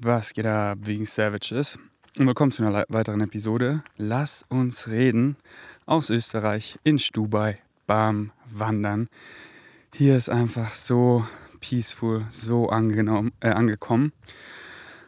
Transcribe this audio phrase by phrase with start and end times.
[0.00, 1.76] Was geht ab, wegen Savages?
[2.16, 3.82] Und willkommen zu einer weiteren Episode.
[3.96, 5.36] Lass uns reden
[5.86, 9.08] aus Österreich in Stubai Bam wandern.
[9.92, 11.26] Hier ist einfach so
[11.58, 14.12] peaceful, so äh, angekommen.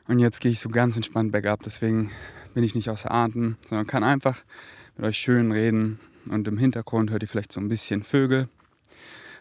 [0.08, 2.10] Und jetzt gehe ich so ganz entspannt bergab, deswegen
[2.54, 4.42] bin ich nicht außer Atem, sondern kann einfach
[4.96, 6.00] mit euch schön reden.
[6.28, 8.48] Und im Hintergrund hört ihr vielleicht so ein bisschen Vögel,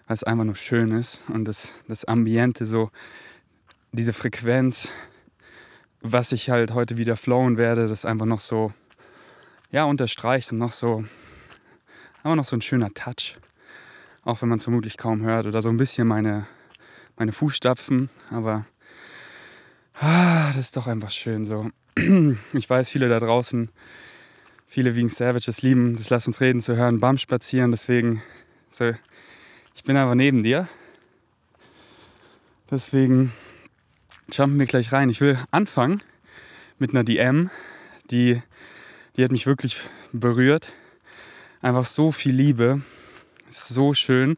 [0.07, 1.23] was einfach nur schön ist.
[1.27, 2.91] Und das, das Ambiente, so
[3.91, 4.91] diese Frequenz,
[6.01, 8.73] was ich halt heute wieder flowen werde, das einfach noch so,
[9.71, 11.03] ja, unterstreicht und noch so,
[12.23, 13.37] aber noch so ein schöner Touch.
[14.23, 16.47] Auch wenn man es vermutlich kaum hört oder so ein bisschen meine,
[17.17, 18.65] meine Fußstapfen, aber
[19.99, 21.69] ah, das ist doch einfach schön so.
[22.53, 23.69] Ich weiß, viele da draußen,
[24.67, 28.21] viele wegen Savages lieben, das Lass uns reden zu hören, Bam spazieren, deswegen,
[28.71, 28.91] so,
[29.75, 30.67] ich bin einfach neben dir.
[32.71, 33.33] Deswegen
[34.37, 35.09] jumpen wir gleich rein.
[35.09, 36.03] Ich will anfangen
[36.77, 37.49] mit einer DM,
[38.11, 38.41] die,
[39.15, 39.77] die hat mich wirklich
[40.11, 40.73] berührt.
[41.61, 42.81] Einfach so viel Liebe.
[43.49, 44.37] So schön.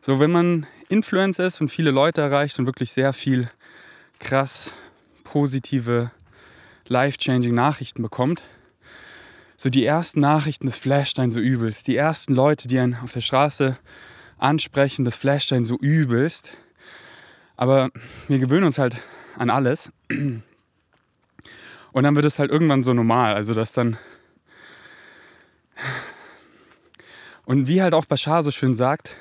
[0.00, 3.50] So, wenn man Influencer ist und viele Leute erreicht und wirklich sehr viel
[4.18, 4.74] krass
[5.24, 6.10] positive,
[6.88, 8.44] life-changing Nachrichten bekommt,
[9.56, 11.86] so die ersten Nachrichten, das flasht einen so übelst.
[11.86, 13.78] Die ersten Leute, die einen auf der Straße
[14.36, 16.52] ansprechen, das flasht einen so übelst.
[17.56, 17.90] Aber
[18.26, 18.96] wir gewöhnen uns halt
[19.36, 19.92] an alles.
[20.08, 20.42] Und
[22.04, 23.34] dann wird es halt irgendwann so normal.
[23.34, 23.98] Also, dass dann.
[27.44, 29.16] Und wie halt auch Bashar so schön sagt,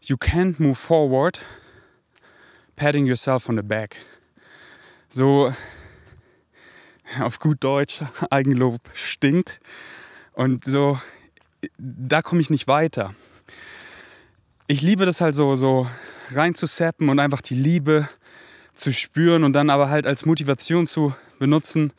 [0.00, 1.40] you can't move forward
[2.76, 3.96] patting yourself on the back.
[5.08, 5.52] So
[7.20, 9.60] auf gut Deutsch, Eigenlob stinkt.
[10.32, 10.98] Und so,
[11.78, 13.14] da komme ich nicht weiter.
[14.66, 15.86] Ich liebe das halt so, so
[16.30, 18.08] reinzusappen und einfach die Liebe
[18.74, 21.92] zu spüren und dann aber halt als Motivation zu benutzen,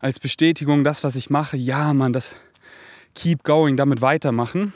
[0.00, 2.36] als Bestätigung, das, was ich mache, ja, man, das
[3.14, 4.72] keep going, damit weitermachen.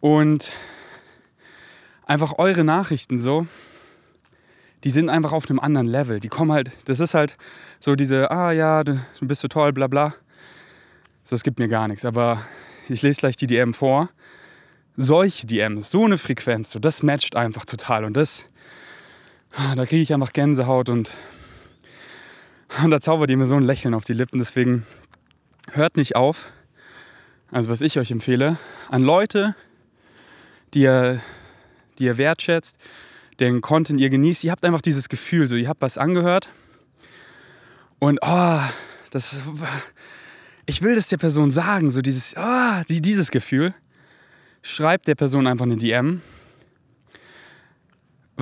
[0.00, 0.50] Und
[2.06, 3.46] einfach eure Nachrichten so,
[4.84, 6.18] die sind einfach auf einem anderen Level.
[6.18, 7.36] Die kommen halt, das ist halt
[7.78, 10.14] so diese, ah ja, du, du bist so toll, bla bla.
[11.24, 12.04] So, es gibt mir gar nichts.
[12.04, 12.44] Aber
[12.88, 14.10] ich lese gleich die DM vor.
[14.96, 18.04] Solche DMs, so eine Frequenz, so, das matcht einfach total.
[18.04, 18.46] Und das,
[19.76, 21.10] da kriege ich einfach Gänsehaut und,
[22.82, 24.38] und da zaubert ihr mir so ein Lächeln auf die Lippen.
[24.38, 24.86] Deswegen
[25.70, 26.50] hört nicht auf.
[27.50, 28.56] Also was ich euch empfehle,
[28.88, 29.54] an Leute,
[30.72, 31.20] die ihr,
[31.98, 32.78] die ihr wertschätzt,
[33.40, 34.44] den Content ihr genießt.
[34.44, 36.48] Ihr habt einfach dieses Gefühl, so ihr habt was angehört
[37.98, 38.60] und oh,
[39.10, 39.36] das,
[40.66, 43.74] ich will das der Person sagen, so dieses, oh, dieses Gefühl.
[44.62, 46.20] Schreibt der Person einfach eine DM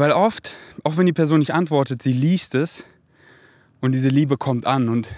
[0.01, 0.53] weil oft,
[0.83, 2.85] auch wenn die Person nicht antwortet, sie liest es
[3.83, 5.15] und diese Liebe kommt an und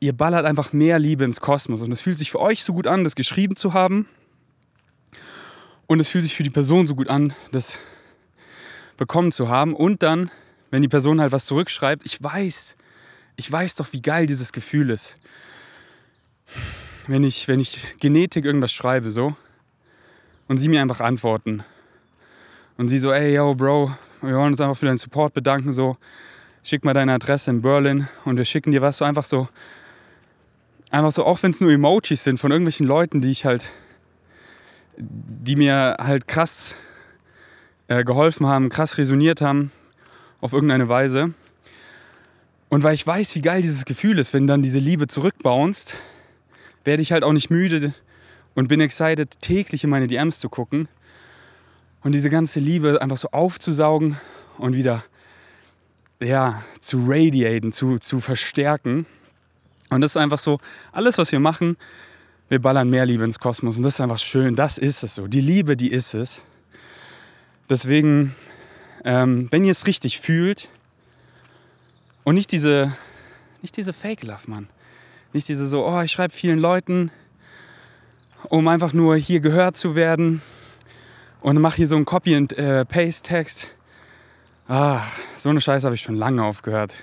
[0.00, 1.82] ihr ballert einfach mehr Liebe ins Kosmos.
[1.82, 4.08] Und es fühlt sich für euch so gut an, das geschrieben zu haben.
[5.86, 7.78] Und es fühlt sich für die Person so gut an, das
[8.96, 9.74] bekommen zu haben.
[9.74, 10.30] Und dann,
[10.70, 12.76] wenn die Person halt was zurückschreibt, ich weiß,
[13.36, 15.16] ich weiß doch, wie geil dieses Gefühl ist.
[17.06, 19.36] Wenn ich, wenn ich Genetik irgendwas schreibe, so,
[20.46, 21.62] und sie mir einfach antworten.
[22.78, 23.90] Und sie so, ey, yo, Bro,
[24.22, 25.72] wir wollen uns einfach für deinen Support bedanken.
[25.72, 25.96] So,
[26.62, 28.98] schick mal deine Adresse in Berlin und wir schicken dir was.
[28.98, 29.48] So einfach so,
[30.92, 33.68] einfach so, auch wenn es nur Emojis sind von irgendwelchen Leuten, die ich halt,
[34.96, 36.76] die mir halt krass
[37.88, 39.72] äh, geholfen haben, krass resoniert haben
[40.40, 41.34] auf irgendeine Weise.
[42.68, 45.96] Und weil ich weiß, wie geil dieses Gefühl ist, wenn dann diese Liebe zurückbounced,
[46.84, 47.92] werde ich halt auch nicht müde
[48.54, 50.88] und bin excited, täglich in meine DMs zu gucken
[52.02, 54.18] und diese ganze Liebe einfach so aufzusaugen
[54.58, 55.04] und wieder
[56.20, 59.06] ja, zu radiaten, zu, zu verstärken.
[59.90, 60.58] Und das ist einfach so,
[60.92, 61.76] alles, was wir machen,
[62.48, 63.76] wir ballern mehr Liebe ins Kosmos.
[63.76, 65.26] Und das ist einfach schön, das ist es so.
[65.26, 66.42] Die Liebe, die ist es.
[67.70, 68.34] Deswegen,
[69.04, 70.68] ähm, wenn ihr es richtig fühlt
[72.24, 72.92] und nicht diese,
[73.62, 74.68] nicht diese Fake-Love, Mann.
[75.32, 77.10] Nicht diese so, oh, ich schreibe vielen Leuten,
[78.48, 80.40] um einfach nur hier gehört zu werden
[81.40, 83.64] und mache hier so einen Copy-and-Paste-Text.
[84.68, 85.02] Äh, ah,
[85.36, 86.94] so eine Scheiße habe ich schon lange aufgehört.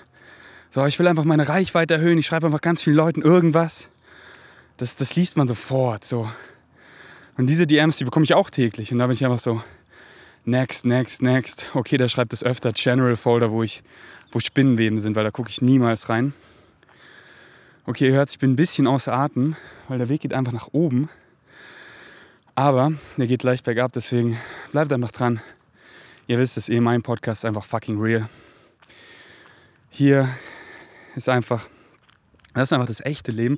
[0.69, 2.17] So, ich will einfach meine Reichweite erhöhen.
[2.17, 3.89] Ich schreibe einfach ganz vielen Leuten irgendwas.
[4.77, 6.03] Das, das liest man sofort.
[6.03, 6.29] So.
[7.37, 8.91] Und diese DMs, die bekomme ich auch täglich.
[8.91, 9.61] Und da bin ich einfach so,
[10.43, 11.65] next, next, next.
[11.73, 12.73] Okay, der schreibt das öfter.
[12.73, 13.83] General Folder, wo, ich,
[14.31, 16.33] wo Spinnenweben sind, weil da gucke ich niemals rein.
[17.85, 19.55] Okay, ihr hört, ich bin ein bisschen außer Atem,
[19.87, 21.07] weil der Weg geht einfach nach oben.
[22.55, 24.39] Aber der geht leicht bergab, deswegen
[24.71, 25.41] bleibt einfach dran.
[26.25, 28.29] Ihr wisst es eh, mein Podcast ist einfach fucking real.
[29.89, 30.29] hier
[31.17, 31.67] ist einfach,
[32.53, 33.57] das ist einfach das echte Leben.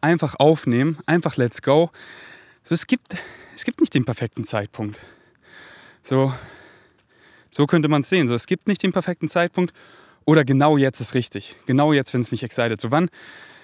[0.00, 1.92] Einfach aufnehmen, einfach let's go.
[2.64, 3.16] So, es, gibt,
[3.54, 5.00] es gibt nicht den perfekten Zeitpunkt.
[6.02, 6.34] So,
[7.50, 8.26] so könnte man es sehen.
[8.26, 9.72] So, es gibt nicht den perfekten Zeitpunkt
[10.24, 11.54] oder genau jetzt ist richtig.
[11.66, 12.80] Genau jetzt, wenn es mich excited.
[12.80, 13.08] So, wann,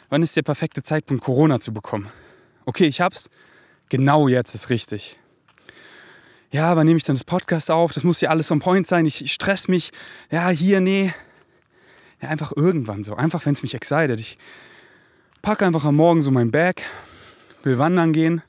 [0.09, 2.09] wann ist der perfekte Zeitpunkt, Corona zu bekommen?
[2.65, 3.29] Okay, ich hab's.
[3.89, 5.19] Genau jetzt ist richtig.
[6.51, 7.93] Ja, wann nehme ich dann das Podcast auf?
[7.93, 9.07] Das muss ja alles on point sein.
[9.07, 9.93] Ich, ich stress mich.
[10.31, 11.13] Ja, hier, nee.
[12.21, 13.15] Ja, einfach irgendwann so.
[13.15, 14.19] Einfach, wenn es mich excited.
[14.19, 14.39] Ich
[15.43, 16.83] packe einfach am Morgen so mein Bag,
[17.63, 18.43] will wandern gehen,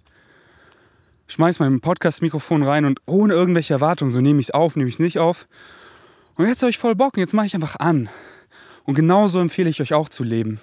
[1.27, 4.95] schmeiß mein Podcast-Mikrofon rein und ohne irgendwelche Erwartungen, so nehme ich es auf, nehme ich
[4.95, 5.47] es nicht auf.
[6.35, 8.09] Und jetzt habe ich voll Bock und jetzt mache ich einfach an.
[8.85, 10.59] Und genauso empfehle ich euch auch zu leben.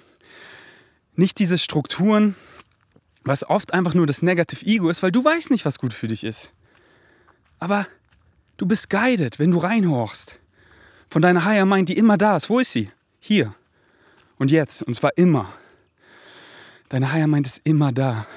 [1.15, 2.35] Nicht diese Strukturen,
[3.27, 6.07] was oft einfach nur das Negative Ego ist, weil du weißt nicht, was gut für
[6.07, 6.51] dich ist.
[7.59, 7.87] Aber
[8.57, 10.39] du bist guided, wenn du reinhorchst.
[11.09, 12.49] Von deiner Higher Mind, die immer da ist.
[12.49, 12.91] Wo ist sie?
[13.19, 13.53] Hier.
[14.37, 14.83] Und jetzt.
[14.83, 15.51] Und zwar immer.
[16.89, 18.27] Deine Higher Mind ist immer da.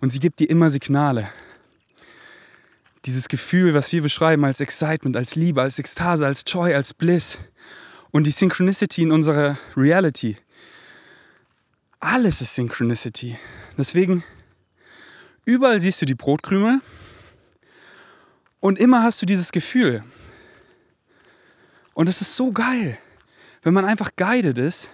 [0.00, 1.28] Und sie gibt dir immer Signale.
[3.04, 7.38] Dieses Gefühl, was wir beschreiben als Excitement, als Liebe, als Ekstase, als Joy, als Bliss.
[8.10, 10.36] Und die Synchronicity in unserer Reality.
[12.04, 13.38] Alles ist Synchronicity.
[13.78, 14.24] Deswegen,
[15.46, 16.80] überall siehst du die Brotkrümel.
[18.60, 20.04] Und immer hast du dieses Gefühl.
[21.94, 22.98] Und es ist so geil,
[23.62, 24.90] wenn man einfach guided ist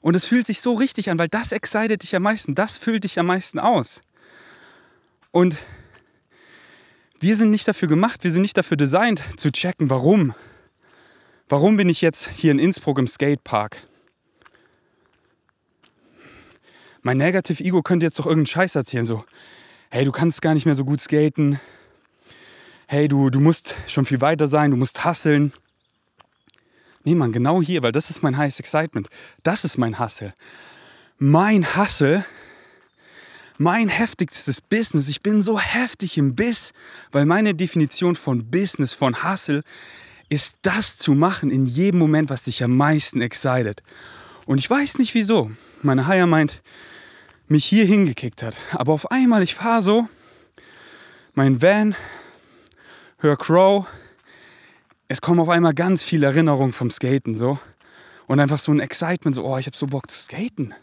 [0.00, 3.04] und es fühlt sich so richtig an, weil das excited dich am meisten, das füllt
[3.04, 4.00] dich am meisten aus.
[5.30, 5.58] Und
[7.20, 10.34] wir sind nicht dafür gemacht, wir sind nicht dafür designt zu checken, warum.
[11.50, 13.91] Warum bin ich jetzt hier in Innsbruck im Skatepark?
[17.02, 19.24] Mein Negative Ego könnte jetzt doch irgendeinen Scheiß erzählen, so,
[19.90, 21.58] hey, du kannst gar nicht mehr so gut skaten.
[22.86, 25.52] Hey, du, du musst schon viel weiter sein, du musst hasseln.
[27.02, 29.08] Nee, Mann, genau hier, weil das ist mein Highest Excitement.
[29.42, 30.32] Das ist mein Hustle.
[31.18, 32.24] Mein Hustle,
[33.58, 35.08] mein heftigstes Business.
[35.08, 36.72] Ich bin so heftig im Biss,
[37.10, 39.62] weil meine Definition von Business, von Hustle,
[40.28, 43.82] ist das zu machen in jedem Moment, was dich am meisten excited.
[44.46, 45.50] Und ich weiß nicht wieso.
[45.82, 46.62] Meine Higher Mind
[47.52, 48.56] mich hier hingekickt hat.
[48.72, 50.08] Aber auf einmal, ich fahre so,
[51.34, 51.94] mein Van,
[53.18, 53.86] hör Crow,
[55.08, 57.58] es kommen auf einmal ganz viele Erinnerungen vom Skaten so.
[58.26, 60.74] Und einfach so ein Excitement, so, oh, ich habe so Bock zu skaten.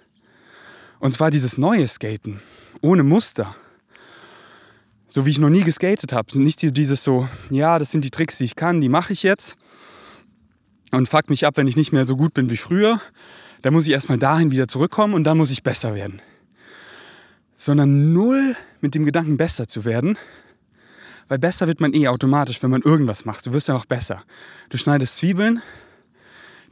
[1.00, 2.40] Und zwar dieses neue Skaten,
[2.82, 3.56] ohne Muster.
[5.08, 6.40] So wie ich noch nie geskatet habe.
[6.40, 9.56] Nicht dieses so, ja, das sind die Tricks, die ich kann, die mache ich jetzt.
[10.92, 13.02] Und fuck mich ab, wenn ich nicht mehr so gut bin wie früher.
[13.64, 16.22] Da muss ich erstmal dahin wieder zurückkommen und dann muss ich besser werden.
[17.60, 20.18] Sondern null mit dem Gedanken, besser zu werden,
[21.28, 23.46] weil besser wird man eh automatisch, wenn man irgendwas macht.
[23.46, 24.24] Du wirst ja auch besser.
[24.70, 25.62] Du schneidest Zwiebeln.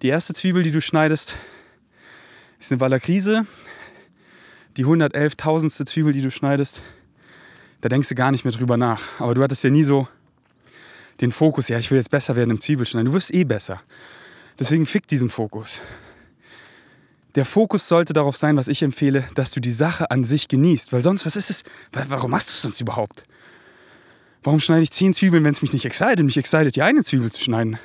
[0.01, 1.36] Die erste Zwiebel, die du schneidest,
[2.60, 3.45] ist eine Wallerkrise.
[4.78, 5.86] Die 111.000.
[5.86, 6.81] Zwiebel, die du schneidest,
[7.81, 9.01] da denkst du gar nicht mehr drüber nach.
[9.19, 10.07] Aber du hattest ja nie so
[11.19, 13.12] den Fokus, ja, ich will jetzt besser werden im Zwiebelschneiden.
[13.12, 13.81] Du wirst eh besser.
[14.57, 15.80] Deswegen fick diesen Fokus.
[17.36, 20.92] Der Fokus sollte darauf sein, was ich empfehle, dass du die Sache an sich genießt.
[20.94, 21.64] Weil sonst, was ist es?
[21.92, 23.24] Warum machst du es sonst überhaupt?
[24.44, 26.24] Warum schneide ich zehn Zwiebeln, wenn es mich nicht excited?
[26.24, 27.78] Mich excited, die eine Zwiebel zu schneiden.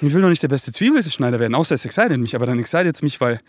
[0.00, 2.34] Ich will doch nicht der beste Zwiebelschneider werden, außer es excited mich.
[2.34, 3.40] Aber dann excited es mich, weil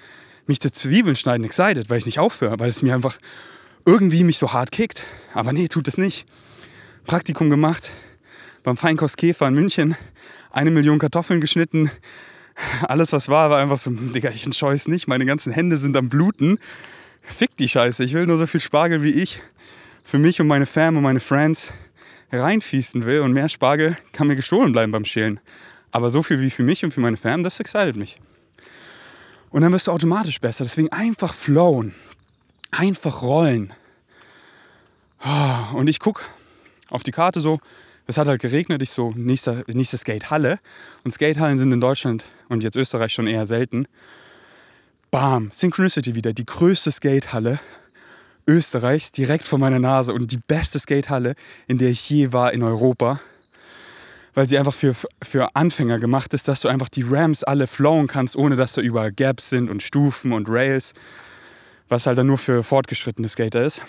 [0.46, 3.18] mich das Zwiebeln schneiden excited, weil ich nicht aufhöre, weil es mir einfach
[3.86, 5.02] irgendwie mich so hart kickt.
[5.34, 6.26] Aber nee, tut es nicht.
[7.06, 7.90] Praktikum gemacht
[8.64, 9.96] beim Feinkost Käfer in München.
[10.52, 11.92] Eine Million Kartoffeln geschnitten.
[12.82, 15.08] Alles, was war, war einfach so, Digga, ich entscheue es nicht.
[15.08, 16.60] Meine ganzen Hände sind am Bluten.
[17.22, 18.04] Fick die Scheiße.
[18.04, 19.42] Ich will nur so viel Spargel wie ich
[20.04, 21.72] für mich und meine Fam und meine Friends
[22.32, 23.22] reinfießen will.
[23.22, 25.40] Und mehr Spargel kann mir gestohlen bleiben beim Schälen.
[25.92, 28.18] Aber so viel wie für mich und für meine Fam, das excited mich.
[29.52, 30.64] Und dann wirst du automatisch besser.
[30.64, 31.94] Deswegen einfach flowen.
[32.72, 33.72] Einfach rollen.
[35.74, 36.24] Und ich gucke
[36.90, 37.60] auf die Karte so,
[38.08, 40.60] es hat halt geregnet, ich so, nächster, nächste Skatehalle.
[41.04, 43.88] Und Skatehallen sind in Deutschland und jetzt Österreich schon eher selten.
[45.12, 47.60] Bam, Synchronicity wieder, die größte Skatehalle
[48.48, 51.36] Österreichs direkt vor meiner Nase und die beste Skatehalle,
[51.68, 53.20] in der ich je war in Europa.
[54.34, 58.08] Weil sie einfach für, für Anfänger gemacht ist, dass du einfach die Ramps alle flowen
[58.08, 60.94] kannst, ohne dass da überall Gaps sind und Stufen und Rails.
[61.88, 63.82] Was halt dann nur für fortgeschrittene Skater ist.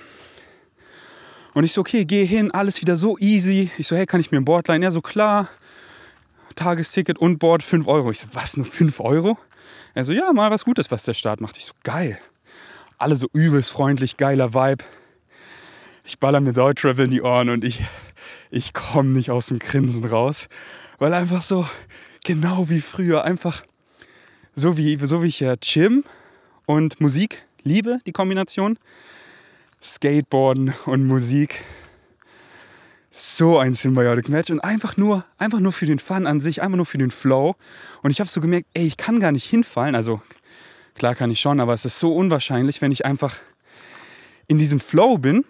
[1.54, 3.70] Und ich so, okay, geh hin, alles wieder so easy.
[3.78, 4.82] Ich so, hey, kann ich mir ein Board leihen?
[4.82, 5.48] Ja, so klar.
[6.56, 8.10] Tagesticket und Board 5 Euro.
[8.10, 9.38] Ich so, was, nur 5 Euro?
[9.94, 11.56] Er so, ja, mal was Gutes, was der Staat macht.
[11.56, 12.18] Ich so, geil
[12.98, 14.84] alle so übelst freundlich, geiler Vibe.
[16.04, 17.82] Ich baller mir Deutschrap in die Ohren und ich,
[18.50, 20.48] ich komme nicht aus dem Grinsen raus,
[20.98, 21.66] weil einfach so
[22.24, 23.24] genau wie früher.
[23.24, 23.62] Einfach
[24.54, 26.04] so wie, so wie ich ja Gym
[26.66, 28.78] und Musik liebe, die Kombination.
[29.84, 31.62] Skateboarden und Musik.
[33.10, 36.76] So ein Symbiotic Match und einfach nur, einfach nur für den Fun an sich, einfach
[36.76, 37.54] nur für den Flow.
[38.02, 39.94] Und ich habe so gemerkt, ey, ich kann gar nicht hinfallen.
[39.94, 40.22] Also
[40.94, 43.36] klar kann ich schon, aber es ist so unwahrscheinlich, wenn ich einfach
[44.48, 45.44] in diesem Flow bin.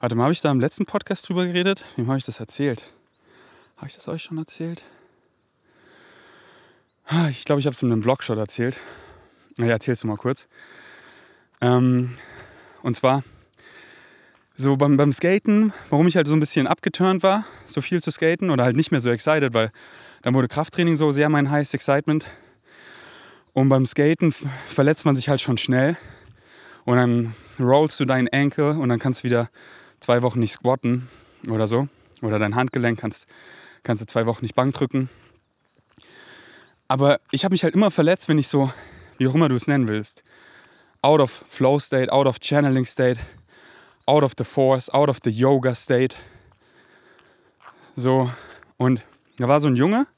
[0.00, 1.84] Warte mal, habe ich da im letzten Podcast drüber geredet?
[1.94, 2.84] Wem habe ich das erzählt?
[3.76, 4.82] Habe ich das euch schon erzählt?
[7.06, 8.78] Ah, ich glaube, ich habe es in einem Vlogshot erzählt.
[9.56, 10.46] Naja, erzählst du mal kurz.
[11.66, 12.16] Ähm,
[12.82, 13.24] und zwar
[14.56, 18.10] so beim, beim Skaten, warum ich halt so ein bisschen abgeturnt war, so viel zu
[18.10, 19.70] skaten oder halt nicht mehr so excited, weil
[20.22, 22.26] dann wurde Krafttraining so sehr mein heißes Excitement.
[23.52, 24.32] Und beim Skaten
[24.68, 25.96] verletzt man sich halt schon schnell.
[26.84, 29.50] Und dann rollst du deinen Ankle und dann kannst du wieder
[29.98, 31.08] zwei Wochen nicht squatten
[31.48, 31.88] oder so.
[32.22, 33.28] Oder dein Handgelenk kannst,
[33.82, 35.08] kannst du zwei Wochen nicht Bank drücken.
[36.86, 38.70] Aber ich habe mich halt immer verletzt, wenn ich so,
[39.18, 40.22] wie auch immer du es nennen willst,
[41.06, 43.20] out of flow state, out of channeling state,
[44.08, 46.16] out of the force, out of the yoga state.
[47.94, 48.28] So,
[48.76, 49.00] und
[49.38, 50.08] da war so ein Junge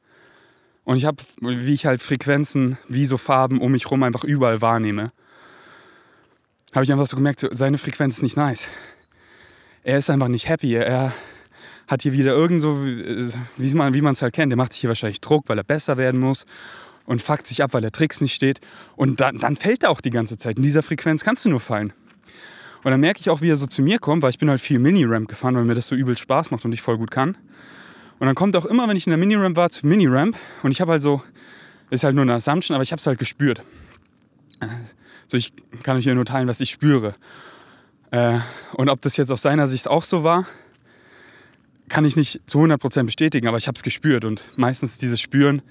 [0.85, 4.63] und ich habe, wie ich halt Frequenzen, wie so Farben um mich herum einfach überall
[4.63, 5.13] wahrnehme,
[6.75, 8.69] habe ich einfach so gemerkt, seine Frequenz ist nicht nice.
[9.85, 10.75] Er ist einfach nicht happy.
[10.75, 11.13] Er
[11.87, 15.21] hat hier wieder irgend so, wie man es halt kennt, der macht sich hier wahrscheinlich
[15.21, 16.47] Druck, weil er besser werden muss
[17.09, 18.61] und fuckt sich ab, weil der Tricks nicht steht.
[18.95, 20.59] Und dann, dann fällt er auch die ganze Zeit.
[20.59, 21.95] In dieser Frequenz kannst du nur fallen.
[22.85, 24.61] Und dann merke ich auch, wie er so zu mir kommt, weil ich bin halt
[24.61, 27.39] viel Mini-Ramp gefahren, weil mir das so übel Spaß macht und ich voll gut kann.
[28.19, 30.37] Und dann kommt auch immer, wenn ich in der Mini-Ramp war, zu Mini-Ramp.
[30.63, 31.23] Und ich habe halt so,
[31.89, 33.63] ist halt nur eine Assumption, aber ich habe es halt gespürt.
[35.29, 37.15] So, ich kann euch hier nur teilen, was ich spüre.
[38.11, 38.39] Äh,
[38.75, 40.47] und ob das jetzt aus seiner Sicht auch so war,
[41.89, 44.27] kann ich nicht zu 100% bestätigen, aber ich habe es gespürt.
[44.27, 45.63] Und meistens dieses Spüren,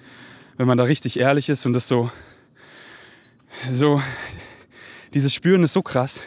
[0.57, 2.11] wenn man da richtig ehrlich ist und das so,
[3.71, 4.01] so,
[5.13, 6.19] dieses Spüren ist so krass.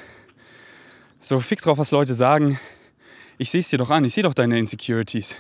[1.20, 2.58] So, fick drauf, was Leute sagen.
[3.38, 5.36] Ich sehe es dir doch an, ich sehe doch deine Insecurities.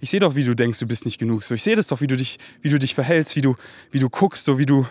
[0.00, 1.42] Ich sehe doch, wie du denkst, du bist nicht genug.
[1.42, 3.56] So, ich sehe das doch, wie du dich, wie du dich verhältst, wie du,
[3.90, 4.86] wie du guckst, so wie du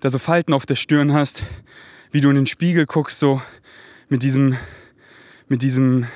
[0.00, 1.44] da so Falten auf der Stirn hast,
[2.10, 3.40] wie du in den Spiegel guckst, so
[4.08, 4.56] mit diesem,
[5.48, 6.06] mit diesem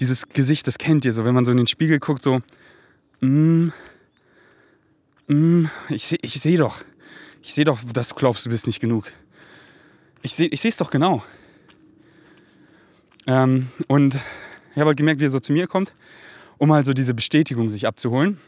[0.00, 2.42] dieses Gesicht, das kennt ihr so, wenn man so in den Spiegel guckt, so,
[3.20, 3.68] mm,
[5.88, 6.84] ich sehe ich seh doch,
[7.42, 9.12] ich sehe doch, dass du glaubst, du bist nicht genug.
[10.22, 11.22] Ich sehe ich es doch genau.
[13.26, 15.94] Ähm, und ich habe halt gemerkt, wie er so zu mir kommt,
[16.58, 18.38] um halt so diese Bestätigung sich abzuholen.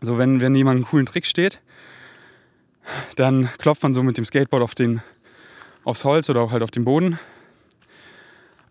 [0.00, 1.60] So, wenn, wenn jemand einen coolen Trick steht,
[3.16, 5.02] dann klopft man so mit dem Skateboard auf den,
[5.84, 7.18] aufs Holz oder halt auf den Boden.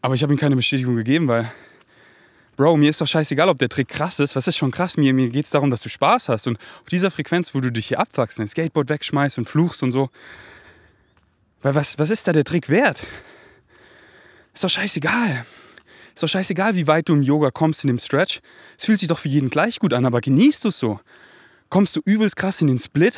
[0.01, 1.51] Aber ich habe ihm keine Bestätigung gegeben, weil
[2.55, 4.35] Bro, mir ist doch scheißegal, ob der Trick krass ist.
[4.35, 4.95] Was ist schon krass?
[4.95, 6.47] Mir, mir geht es darum, dass du Spaß hast.
[6.47, 9.91] Und auf dieser Frequenz, wo du dich hier abwachst, dein Skateboard wegschmeißt und fluchst und
[9.91, 10.09] so.
[11.62, 13.03] Weil was, was ist da der Trick wert?
[14.53, 15.45] Ist doch scheißegal.
[16.13, 18.39] Ist doch scheißegal, wie weit du im Yoga kommst in dem Stretch.
[18.77, 21.01] Es fühlt sich doch für jeden gleich gut an, aber genießt du es so.
[21.69, 23.17] Kommst du übelst krass in den Split,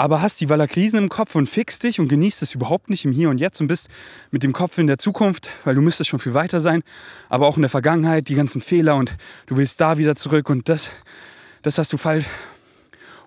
[0.00, 3.12] aber hast die Valakrisen im Kopf und fixst dich und genießt es überhaupt nicht im
[3.12, 3.88] Hier und Jetzt und bist
[4.30, 6.82] mit dem Kopf in der Zukunft, weil du müsstest schon viel weiter sein,
[7.28, 9.14] aber auch in der Vergangenheit, die ganzen Fehler und
[9.44, 10.90] du willst da wieder zurück und das,
[11.60, 12.24] das hast du falsch.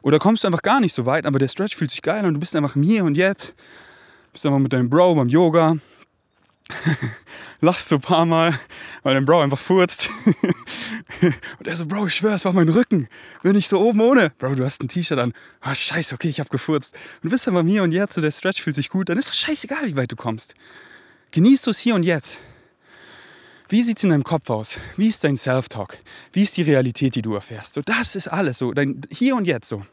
[0.01, 2.33] Oder kommst du einfach gar nicht so weit, aber der Stretch fühlt sich geil und
[2.33, 3.53] du bist einfach im Hier und Jetzt,
[4.31, 5.77] bist einfach mit deinem Bro beim Yoga,
[7.61, 8.59] lachst so ein paar Mal,
[9.03, 10.09] weil dein Bro einfach furzt.
[11.59, 13.07] und er so, Bro, ich schwör, es war mein Rücken.
[13.41, 14.31] Bin ich so oben ohne.
[14.37, 15.33] Bro, du hast ein T-Shirt an.
[15.61, 16.95] Ah, scheiße, okay, ich hab gefurzt.
[16.95, 19.09] Und du bist aber mir und jetzt, so der Stretch fühlt sich gut.
[19.09, 20.55] Dann ist doch scheißegal, wie weit du kommst.
[21.31, 22.39] Genießt es hier und jetzt.
[23.69, 24.77] Wie sieht es in deinem Kopf aus?
[24.97, 25.97] Wie ist dein Self-Talk?
[26.31, 27.73] Wie ist die Realität, die du erfährst?
[27.73, 28.71] So, das ist alles so.
[28.71, 29.85] Dein Hier und Jetzt so.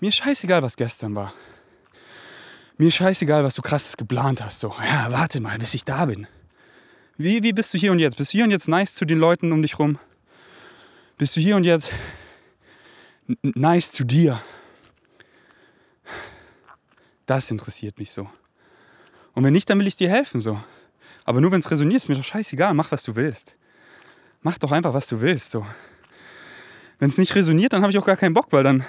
[0.00, 1.32] Mir scheißegal, was gestern war.
[2.80, 4.60] Mir scheißegal, was du krasses geplant hast.
[4.60, 6.28] So, ja, warte mal, bis ich da bin.
[7.16, 8.16] Wie, wie bist du hier und jetzt?
[8.16, 9.98] Bist du hier und jetzt nice zu den Leuten um dich rum?
[11.16, 11.90] Bist du hier und jetzt
[13.42, 14.40] nice zu dir?
[17.26, 18.30] Das interessiert mich so.
[19.34, 20.60] Und wenn nicht, dann will ich dir helfen so.
[21.24, 22.74] Aber nur wenn es resoniert, ist mir doch scheißegal.
[22.74, 23.56] Mach, was du willst.
[24.42, 25.50] Mach doch einfach, was du willst.
[25.50, 25.66] So.
[27.00, 28.84] Wenn es nicht resoniert, dann habe ich auch gar keinen Bock, weil dann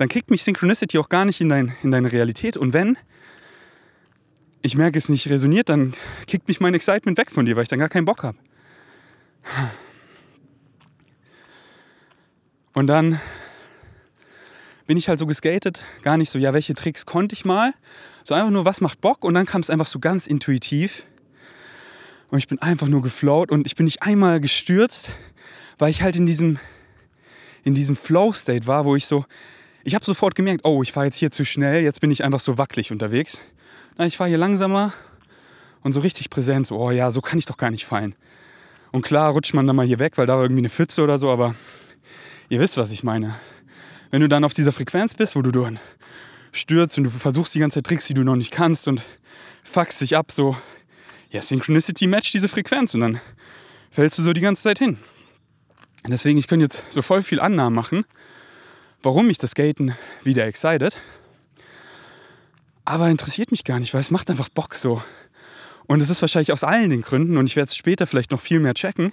[0.00, 2.56] dann kickt mich Synchronicity auch gar nicht in, dein, in deine Realität.
[2.56, 2.96] Und wenn
[4.62, 5.92] ich merke, es nicht resoniert, dann
[6.26, 8.38] kickt mich mein Excitement weg von dir, weil ich dann gar keinen Bock habe.
[12.72, 13.20] Und dann
[14.86, 17.74] bin ich halt so geskatet, gar nicht so, ja, welche Tricks konnte ich mal,
[18.24, 21.04] so einfach nur, was macht Bock und dann kam es einfach so ganz intuitiv.
[22.30, 25.10] Und ich bin einfach nur geflowt und ich bin nicht einmal gestürzt,
[25.76, 26.58] weil ich halt in diesem,
[27.64, 29.26] in diesem Flow-State war, wo ich so,
[29.82, 32.40] ich habe sofort gemerkt, oh, ich fahre jetzt hier zu schnell, jetzt bin ich einfach
[32.40, 33.40] so wackelig unterwegs.
[33.96, 34.92] Na, ich fahre hier langsamer
[35.82, 38.14] und so richtig präsent, so, oh ja, so kann ich doch gar nicht fallen.
[38.92, 41.18] Und klar rutscht man dann mal hier weg, weil da war irgendwie eine Pfütze oder
[41.18, 41.54] so, aber
[42.48, 43.36] ihr wisst, was ich meine.
[44.10, 45.78] Wenn du dann auf dieser Frequenz bist, wo du dann
[46.52, 49.02] stürzt und du versuchst die ganze Zeit Tricks, die du noch nicht kannst und
[49.62, 50.56] fuckst dich ab, so,
[51.30, 53.20] ja, Synchronicity matcht diese Frequenz und dann
[53.90, 54.98] fällst du so die ganze Zeit hin.
[56.06, 58.04] Deswegen, ich könnte jetzt so voll viel Annahmen machen,
[59.02, 60.96] warum mich das Skaten wieder excited.
[62.84, 65.02] Aber interessiert mich gar nicht, weil es macht einfach Bock so.
[65.86, 68.40] Und es ist wahrscheinlich aus allen den Gründen und ich werde es später vielleicht noch
[68.40, 69.12] viel mehr checken.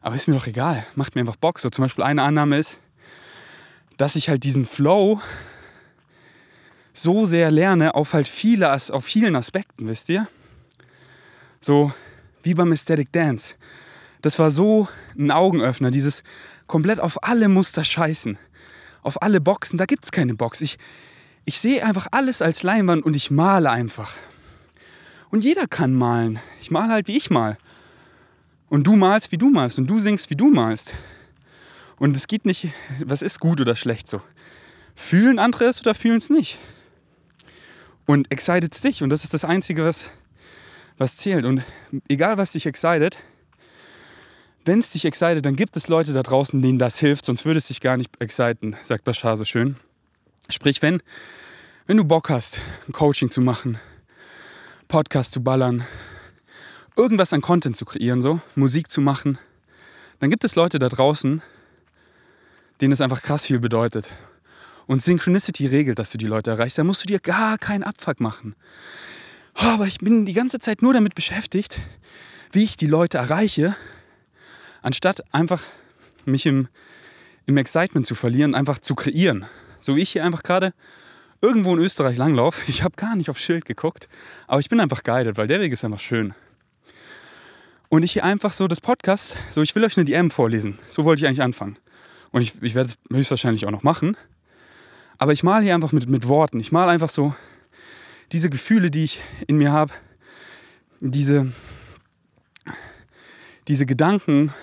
[0.00, 1.58] Aber ist mir doch egal, macht mir einfach Bock.
[1.58, 2.78] So zum Beispiel eine Annahme ist,
[3.96, 5.20] dass ich halt diesen Flow
[6.92, 10.26] so sehr lerne auf halt viele, auf vielen Aspekten, wisst ihr?
[11.60, 11.92] So
[12.42, 13.54] wie beim Aesthetic Dance.
[14.22, 14.88] Das war so
[15.18, 16.22] ein Augenöffner, dieses
[16.66, 18.38] komplett auf alle Muster scheißen
[19.02, 19.78] auf alle Boxen.
[19.78, 20.60] Da gibt es keine Box.
[20.60, 20.78] Ich,
[21.44, 24.12] ich sehe einfach alles als Leinwand und ich male einfach.
[25.30, 26.40] Und jeder kann malen.
[26.60, 27.56] Ich male halt, wie ich mal.
[28.68, 29.78] Und du malst, wie du malst.
[29.78, 30.94] Und du singst, wie du malst.
[31.98, 32.68] Und es geht nicht,
[33.04, 34.22] was ist gut oder schlecht so.
[34.94, 36.58] Fühlen andere es oder fühlen es nicht.
[38.06, 39.02] Und excited dich.
[39.02, 40.10] Und das ist das Einzige, was,
[40.98, 41.44] was zählt.
[41.44, 41.62] Und
[42.08, 43.18] egal, was dich excited,
[44.70, 47.58] wenn es dich excited, dann gibt es Leute da draußen, denen das hilft, sonst würde
[47.58, 49.74] es dich gar nicht exciten, sagt Bashar so schön.
[50.48, 51.02] Sprich, wenn,
[51.88, 53.80] wenn du Bock hast, ein Coaching zu machen,
[54.86, 55.84] Podcast zu ballern,
[56.94, 59.38] irgendwas an Content zu kreieren, so, Musik zu machen,
[60.20, 61.42] dann gibt es Leute da draußen,
[62.80, 64.08] denen es einfach krass viel bedeutet.
[64.86, 66.78] Und Synchronicity regelt, dass du die Leute erreichst.
[66.78, 68.54] Da musst du dir gar keinen Abfuck machen.
[69.56, 71.80] Oh, aber ich bin die ganze Zeit nur damit beschäftigt,
[72.52, 73.74] wie ich die Leute erreiche,
[74.82, 75.62] anstatt einfach
[76.24, 76.68] mich im,
[77.46, 79.46] im Excitement zu verlieren, einfach zu kreieren.
[79.80, 80.72] So wie ich hier einfach gerade
[81.40, 82.60] irgendwo in Österreich langlaufe.
[82.68, 84.08] Ich habe gar nicht aufs Schild geguckt,
[84.46, 86.34] aber ich bin einfach guided, weil der Weg ist einfach schön.
[87.88, 90.78] Und ich hier einfach so das Podcast, so ich will euch eine DM vorlesen.
[90.88, 91.76] So wollte ich eigentlich anfangen.
[92.30, 94.16] Und ich, ich werde es höchstwahrscheinlich auch noch machen.
[95.18, 96.60] Aber ich male hier einfach mit, mit Worten.
[96.60, 97.34] Ich male einfach so
[98.30, 99.92] diese Gefühle, die ich in mir habe,
[101.00, 101.52] diese,
[103.66, 104.54] diese Gedanken,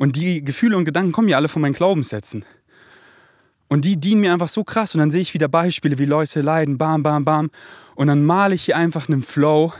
[0.00, 2.46] und die Gefühle und Gedanken kommen ja alle von meinen Glaubenssätzen.
[3.68, 4.94] Und die dienen mir einfach so krass.
[4.94, 7.50] Und dann sehe ich wieder Beispiele, wie Leute leiden, bam, bam, bam.
[7.96, 9.74] Und dann male ich hier einfach einen Flow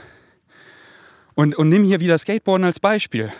[1.33, 3.33] und, und nehme hier wieder Skateboarden als Beispiel.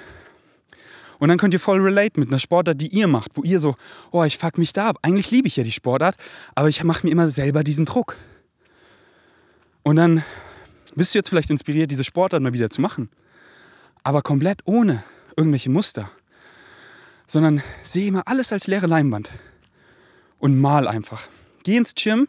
[1.19, 3.75] Und dann könnt ihr voll relate mit einer Sportart, die ihr macht, wo ihr so,
[4.09, 4.97] oh, ich fuck mich da ab.
[5.03, 6.15] Eigentlich liebe ich ja die Sportart,
[6.55, 8.17] aber ich mache mir immer selber diesen Druck.
[9.83, 10.23] Und dann
[10.95, 13.09] bist du jetzt vielleicht inspiriert, diese Sportart mal wieder zu machen.
[14.01, 15.03] Aber komplett ohne
[15.37, 16.09] irgendwelche Muster
[17.31, 19.31] sondern sehe immer alles als leere Leinwand
[20.37, 21.29] und mal einfach.
[21.63, 22.27] Geh ins Gym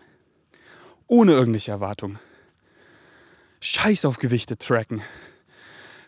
[1.08, 2.20] ohne irgendwelche Erwartung.
[3.58, 5.02] Scheiß auf Gewichte tracken.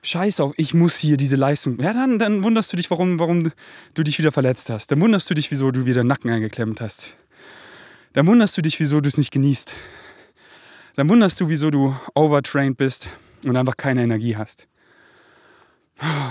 [0.02, 1.80] Scheiß auf, ich muss hier diese Leistung.
[1.80, 3.50] Ja, dann, dann wunderst du dich, warum, warum
[3.94, 4.92] du dich wieder verletzt hast.
[4.92, 7.16] Dann wunderst du dich, wieso du wieder Nacken eingeklemmt hast.
[8.12, 9.72] Dann wunderst du dich, wieso du es nicht genießt.
[10.94, 13.08] Dann wunderst du, wieso du overtrained bist
[13.44, 14.68] und einfach keine Energie hast.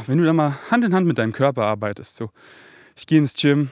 [0.05, 2.31] Wenn du da mal Hand in Hand mit deinem Körper arbeitest, so,
[2.95, 3.69] ich gehe ins Gym,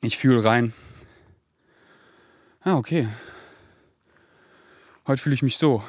[0.00, 0.72] ich fühle rein.
[2.62, 3.08] Ah, okay.
[5.06, 5.82] Heute fühle ich mich so.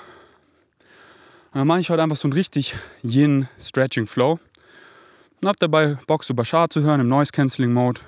[1.51, 2.73] Und dann mache ich heute einfach so einen richtig
[3.03, 4.39] Yin Stretching Flow.
[5.41, 8.01] Und hab dabei Bock, so Bashar zu hören im Noise Cancelling Mode.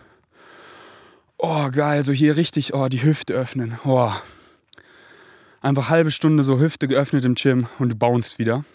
[1.38, 3.78] Oh, geil, so hier richtig, oh, die Hüfte öffnen.
[3.86, 4.12] Oh.
[5.62, 8.66] Einfach halbe Stunde so Hüfte geöffnet im Gym und du bounst wieder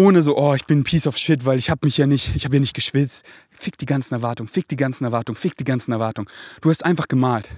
[0.00, 2.34] ohne so, oh, ich bin ein Piece of Shit, weil ich habe mich ja nicht,
[2.34, 3.24] ich habe ja nicht geschwitzt.
[3.50, 6.28] Fick die ganzen Erwartungen, fick die ganzen Erwartungen, fick die ganzen Erwartungen.
[6.62, 7.48] Du hast einfach gemalt.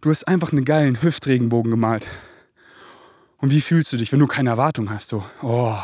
[0.00, 2.06] Du hast einfach einen geilen Hüftregenbogen gemalt.
[3.36, 5.10] Und wie fühlst du dich, wenn du keine Erwartung hast?
[5.10, 5.76] So, oh,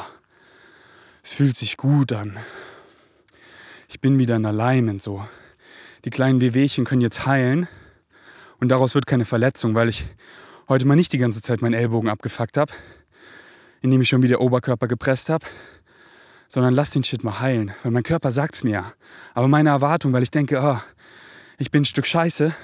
[1.23, 2.39] es fühlt sich gut an.
[3.89, 5.27] Ich bin wieder in Alignment so.
[6.05, 7.69] Die kleinen Wehwehchen können jetzt heilen
[8.59, 10.07] und daraus wird keine Verletzung, weil ich
[10.69, 12.73] heute mal nicht die ganze Zeit meinen Ellbogen abgefuckt habe,
[13.85, 15.45] indem ich schon wieder Oberkörper gepresst habe,
[16.49, 17.75] sondern lass den Shit mal heilen.
[17.83, 18.95] Weil mein Körper sagt es mir.
[19.35, 20.81] Aber meine Erwartung, weil ich denke, oh,
[21.59, 22.55] ich bin ein Stück Scheiße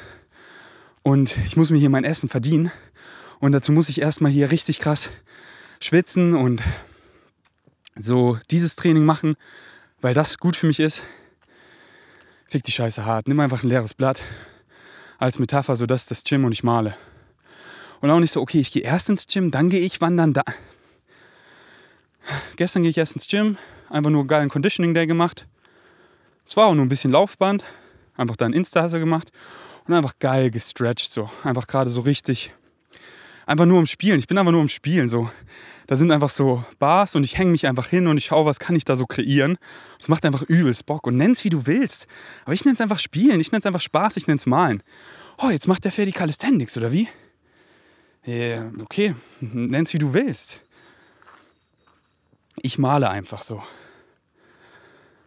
[1.02, 2.72] und ich muss mir hier mein Essen verdienen.
[3.38, 5.10] Und dazu muss ich erstmal hier richtig krass
[5.78, 6.62] schwitzen und
[7.96, 9.36] so dieses Training machen,
[10.00, 11.02] weil das gut für mich ist.
[12.48, 13.28] Fick die Scheiße hart.
[13.28, 14.22] Nimm einfach ein leeres Blatt
[15.18, 16.96] als Metapher, so das ist das Gym und ich male.
[18.00, 20.44] Und auch nicht so, okay, ich gehe erst ins Gym, dann gehe ich wandern, da.
[22.56, 23.56] Gestern gehe ich erst ins Gym,
[23.88, 25.46] einfach nur geilen Conditioning Day gemacht.
[26.44, 27.64] Zwar auch nur ein bisschen Laufband,
[28.20, 29.30] Einfach da ein Insta-Hustle gemacht
[29.86, 31.10] und einfach geil gestretched.
[31.10, 31.30] So.
[31.42, 32.52] Einfach gerade so richtig.
[33.46, 34.18] Einfach nur um Spielen.
[34.18, 35.08] Ich bin einfach nur um Spielen.
[35.08, 35.30] So.
[35.86, 38.60] Da sind einfach so Bars und ich hänge mich einfach hin und ich schaue, was
[38.60, 39.56] kann ich da so kreieren.
[39.98, 41.06] Das macht einfach übelst Bock.
[41.06, 42.06] Und nenn's wie du willst.
[42.44, 43.40] Aber ich nenne es einfach Spielen.
[43.40, 44.18] Ich nenne es einfach Spaß.
[44.18, 44.82] Ich nenne es Malen.
[45.38, 47.08] Oh, jetzt macht der Ferdi Calisthenics, oder wie?
[48.26, 50.60] Ja, okay, nenn's wie du willst.
[52.62, 53.62] Ich male einfach so.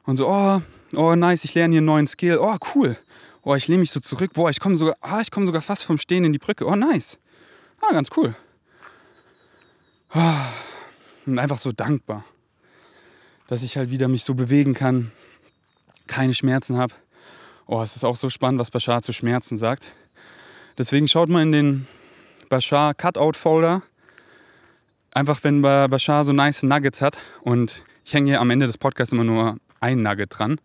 [0.05, 0.61] Und so, oh,
[0.95, 2.37] oh nice, ich lerne hier einen neuen Skill.
[2.39, 2.97] Oh, cool.
[3.41, 4.33] Oh, ich lehne mich so zurück.
[4.33, 6.65] Boah, ich komme sogar, ah, ich komme sogar fast vom Stehen in die Brücke.
[6.65, 7.17] Oh, nice.
[7.81, 8.35] Ah, ganz cool.
[10.13, 10.45] Oh,
[11.25, 12.23] und einfach so dankbar,
[13.47, 15.11] dass ich halt wieder mich so bewegen kann,
[16.05, 16.93] keine Schmerzen habe.
[17.65, 19.93] Oh, es ist auch so spannend, was Bashar zu Schmerzen sagt.
[20.77, 21.87] Deswegen schaut mal in den
[22.49, 23.81] Bashar Cutout Folder.
[25.13, 29.13] Einfach wenn Bashar so nice Nuggets hat und ich hänge hier am Ende des Podcasts
[29.13, 30.59] immer nur ein Nugget dran.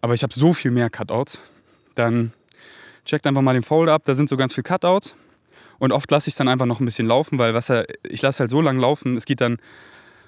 [0.00, 1.38] Aber ich habe so viel mehr Cutouts.
[1.94, 2.32] Dann
[3.04, 5.16] checkt einfach mal den Folder ab, da sind so ganz viele Cutouts.
[5.78, 7.70] Und oft lasse ich es dann einfach noch ein bisschen laufen, weil was
[8.04, 9.58] ich lasse halt so lange laufen, es geht dann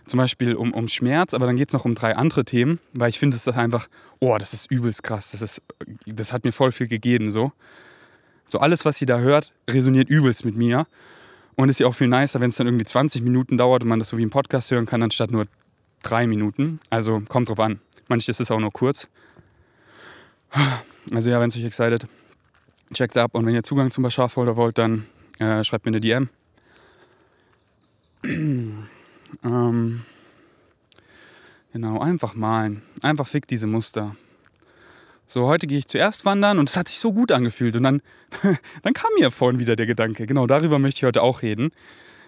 [0.06, 3.08] zum Beispiel um, um Schmerz, aber dann geht es noch um drei andere Themen, weil
[3.08, 3.88] ich finde es einfach,
[4.20, 5.62] oh, das ist übelst krass, das, ist,
[6.06, 7.52] das hat mir voll viel gegeben so.
[8.46, 10.86] So alles, was sie da hört, resoniert übelst mit mir.
[11.56, 13.98] Und ist ja auch viel nicer, wenn es dann irgendwie 20 Minuten dauert und man
[13.98, 15.46] das so wie im Podcast hören kann, anstatt nur
[16.02, 16.80] drei Minuten.
[16.90, 17.80] Also kommt drauf an.
[18.08, 19.08] Manches ist auch nur kurz.
[21.12, 22.06] Also ja, wenn es euch excited,
[22.92, 23.34] checkt ab.
[23.34, 25.06] Und wenn ihr Zugang zum Bashar-Folder wollt, dann
[25.38, 26.28] äh, schreibt mir eine DM.
[29.44, 30.02] ähm,
[31.72, 32.82] genau, einfach malen.
[33.02, 34.16] Einfach fick diese Muster.
[35.26, 37.76] So, heute gehe ich zuerst wandern und es hat sich so gut angefühlt.
[37.76, 38.02] Und dann,
[38.82, 41.72] dann kam mir vorhin wieder der Gedanke, genau darüber möchte ich heute auch reden.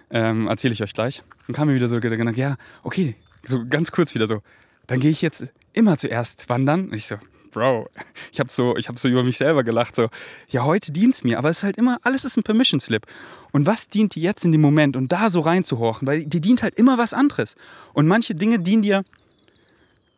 [0.09, 1.23] Ähm, Erzähle ich euch gleich.
[1.47, 4.41] Dann kam mir wieder so der Gedanke, ja, okay, so ganz kurz wieder so.
[4.87, 6.85] Dann gehe ich jetzt immer zuerst wandern.
[6.85, 7.17] Und ich so,
[7.51, 7.89] Bro,
[8.31, 9.95] ich habe so, hab so über mich selber gelacht.
[9.95, 10.09] So,
[10.47, 13.05] ja, heute dient es mir, aber es ist halt immer, alles ist ein Permission Slip.
[13.51, 16.07] Und was dient dir jetzt in dem Moment und da so reinzuhorchen?
[16.07, 17.55] Weil dir dient halt immer was anderes.
[17.93, 19.03] Und manche Dinge dienen dir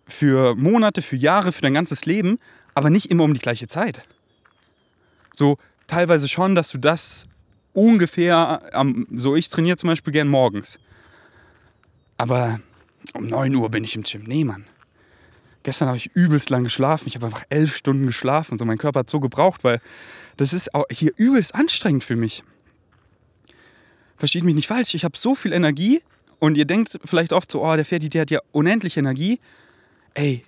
[0.07, 2.39] für Monate, für Jahre, für dein ganzes Leben
[2.79, 4.07] aber nicht immer um die gleiche Zeit.
[5.33, 7.25] So teilweise schon, dass du das
[7.73, 8.61] ungefähr,
[9.13, 10.79] so ich trainiere zum Beispiel gern morgens.
[12.17, 12.61] Aber
[13.13, 14.23] um 9 Uhr bin ich im Gym.
[14.23, 14.65] Nee, Mann.
[15.63, 17.09] Gestern habe ich übelst lang geschlafen.
[17.09, 18.57] Ich habe einfach elf Stunden geschlafen.
[18.57, 19.81] So, mein Körper hat so gebraucht, weil
[20.37, 22.45] das ist auch hier übelst anstrengend für mich.
[24.15, 24.95] Versteht mich nicht falsch.
[24.95, 26.01] Ich habe so viel Energie
[26.39, 29.41] und ihr denkt vielleicht oft so, oh, der Ferdi, der hat ja unendlich Energie.
[30.13, 30.45] Ey,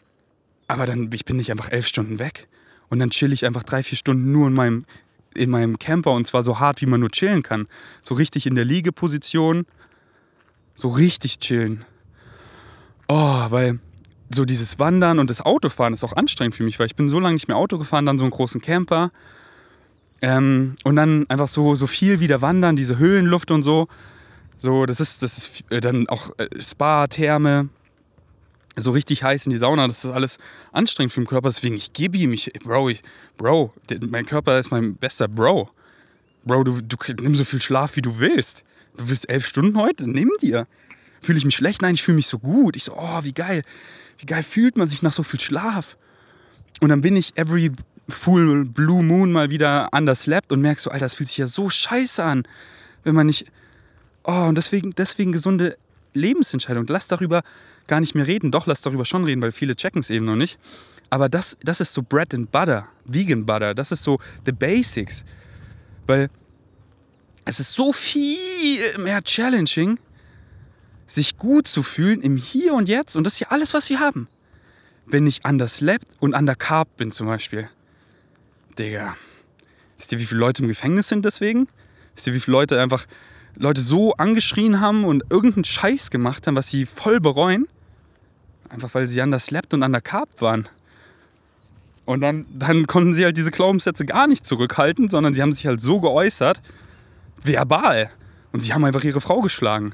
[0.72, 2.48] aber dann, ich bin nicht einfach elf Stunden weg.
[2.90, 4.86] Und dann chill ich einfach drei, vier Stunden nur in meinem,
[5.34, 7.68] in meinem Camper und zwar so hart, wie man nur chillen kann.
[8.02, 9.66] So richtig in der Liegeposition.
[10.76, 11.86] So richtig chillen.
[13.08, 13.80] Oh, weil
[14.34, 17.20] so dieses Wandern und das Autofahren ist auch anstrengend für mich, weil ich bin so
[17.20, 19.12] lange nicht mehr Auto gefahren, dann so einen großen Camper.
[20.22, 23.88] Ähm, und dann einfach so, so viel wieder wandern, diese Höhenluft und so.
[24.58, 27.70] So, das ist, das ist dann auch äh, Spa, Therme,
[28.76, 29.88] so richtig heiß in die Sauna.
[29.88, 30.38] Das ist alles
[30.72, 31.50] anstrengend für den Körper.
[31.50, 33.04] Deswegen, ich gebe ihm, ich, Bro, ich,
[33.38, 33.74] Bro,
[34.10, 35.70] mein Körper ist mein bester Bro.
[36.44, 38.64] Bro, du, du nimm so viel Schlaf, wie du willst.
[38.98, 40.10] Du willst elf Stunden heute?
[40.10, 40.68] Nimm dir.
[41.22, 41.82] Fühle ich mich schlecht?
[41.82, 42.76] Nein, ich fühle mich so gut.
[42.76, 43.64] Ich so, oh, wie geil.
[44.18, 45.98] Wie geil fühlt man sich nach so viel Schlaf?
[46.80, 47.72] Und dann bin ich every
[48.10, 51.70] full blue moon mal wieder underslept und merke so, Alter, das fühlt sich ja so
[51.70, 52.44] scheiße an,
[53.04, 53.46] wenn man nicht.
[54.24, 55.78] Oh, und deswegen, deswegen gesunde
[56.14, 56.86] Lebensentscheidung.
[56.88, 57.42] Lass darüber
[57.88, 58.52] gar nicht mehr reden.
[58.52, 60.58] Doch, lass darüber schon reden, weil viele checken es eben noch nicht.
[61.10, 63.76] Aber das, das ist so Bread and Butter, Vegan Butter.
[63.76, 65.26] Das ist so the Basics.
[66.08, 66.30] Weil
[67.46, 70.00] es ist so viel mehr challenging,
[71.08, 73.16] sich gut zu fühlen im Hier und Jetzt.
[73.16, 74.28] Und das ist ja alles, was wir haben.
[75.06, 77.70] Wenn ich anders lebt und undercarb bin zum Beispiel.
[78.78, 79.18] Digga.
[79.98, 81.68] Wisst ihr, wie viele Leute im Gefängnis sind deswegen?
[82.16, 83.06] Wisst ihr, wie viele Leute einfach
[83.56, 87.68] Leute so angeschrien haben und irgendeinen Scheiß gemacht haben, was sie voll bereuen.
[88.72, 90.68] Einfach weil sie anders slept und undercarb waren.
[92.06, 95.68] Und dann, dann konnten sie halt diese Glaubenssätze gar nicht zurückhalten, sondern sie haben sich
[95.68, 96.62] halt so geäußert,
[97.44, 98.10] verbal.
[98.54, 99.94] Und sie haben einfach ihre Frau geschlagen.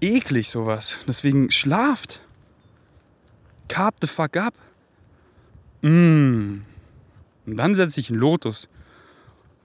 [0.00, 0.98] Eklig sowas.
[1.06, 2.20] Deswegen schlaft.
[3.68, 4.54] Carb the fuck up.
[5.82, 6.62] Mm.
[7.46, 8.68] Und dann setz dich in Lotus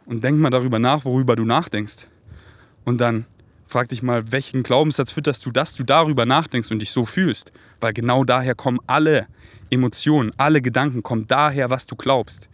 [0.05, 2.07] und denk mal darüber nach, worüber du nachdenkst.
[2.83, 3.25] Und dann
[3.69, 7.51] frag dich mal, welchen Glaubenssatz fütterst du, dass du darüber nachdenkst und dich so fühlst.
[7.79, 9.27] Weil genau daher kommen alle
[9.69, 12.49] Emotionen, alle Gedanken kommen daher, was du glaubst.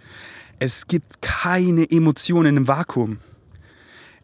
[0.60, 3.20] Es gibt keine Emotionen im Vakuum.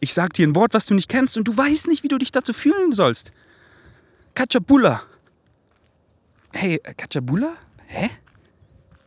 [0.01, 2.17] Ich sag dir ein Wort, was du nicht kennst und du weißt nicht, wie du
[2.17, 3.31] dich dazu fühlen sollst.
[4.35, 5.03] Kachabula.
[6.51, 7.53] Hey, Kachabula?
[7.87, 8.09] Hä?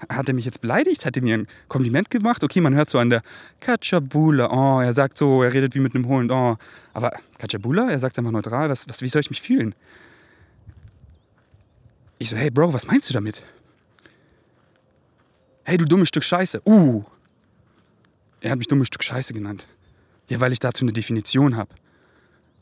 [0.09, 1.07] Hat er mich jetzt beleidigt?
[1.07, 2.45] Hat er mir ein Kompliment gemacht?
[2.45, 3.23] Okay, man hört so an der
[3.61, 4.51] Kachabula.
[4.51, 6.31] Oh, er sagt so, er redet wie mit einem Hund.
[6.31, 6.57] Oh,
[6.93, 8.69] aber Kachabula, er sagt einfach neutral.
[8.69, 9.75] Was, was, wie soll ich mich fühlen?
[12.19, 13.43] Ich so, hey Bro, was meinst du damit?
[15.65, 16.61] Hey, du dummes Stück Scheiße.
[16.67, 17.05] Uh.
[18.41, 19.67] Er hat mich dummes Stück Scheiße genannt.
[20.29, 21.75] Ja, weil ich dazu eine Definition habe.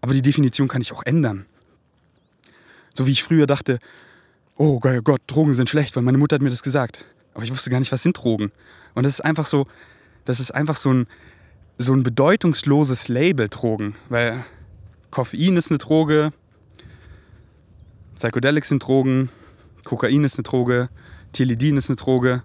[0.01, 1.47] Aber die Definition kann ich auch ändern.
[2.95, 3.79] So wie ich früher dachte,
[4.57, 7.05] oh Gott, Drogen sind schlecht, weil meine Mutter hat mir das gesagt.
[7.35, 8.53] Aber ich wusste gar nicht, was sind Drogen.
[8.95, 9.67] Und das ist einfach so,
[10.25, 11.07] das ist einfach so ein,
[11.79, 13.95] so ein bedeutungsloses Label Drogen.
[14.09, 14.45] Weil
[15.11, 16.33] Koffein ist eine Droge,
[18.17, 19.31] Psychedelics sind Drogen,
[19.85, 20.89] Kokain ist eine Droge,
[21.33, 22.43] Tilidin ist eine Droge.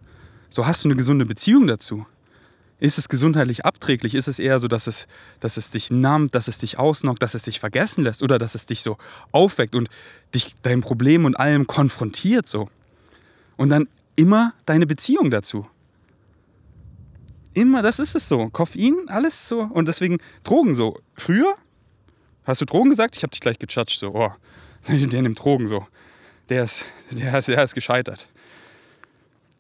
[0.49, 2.05] So hast du eine gesunde Beziehung dazu.
[2.79, 4.13] Ist es gesundheitlich abträglich?
[4.15, 5.07] Ist es eher so, dass es,
[5.39, 8.55] dass es dich nammt, dass es dich ausnockt, dass es dich vergessen lässt oder dass
[8.55, 8.97] es dich so
[9.31, 9.89] aufweckt und
[10.33, 12.69] dich deinem Problem und allem konfrontiert so?
[13.55, 15.65] Und dann immer deine Beziehung dazu.
[17.53, 18.49] Immer, das ist es so.
[18.49, 19.61] Koffein, alles so.
[19.61, 20.99] Und deswegen Drogen so.
[21.15, 21.55] Früher
[22.43, 23.15] hast du Drogen gesagt?
[23.15, 24.13] Ich habe dich gleich gejudged so.
[24.13, 24.31] Oh,
[24.87, 25.87] der nimmt Drogen so.
[26.49, 28.27] Der ist, der ist, der ist gescheitert.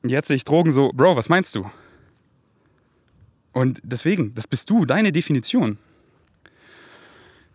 [0.03, 1.69] Und jetzt sehe ich Drogen so, Bro, was meinst du?
[3.51, 5.79] Und deswegen, das bist du, deine Definition.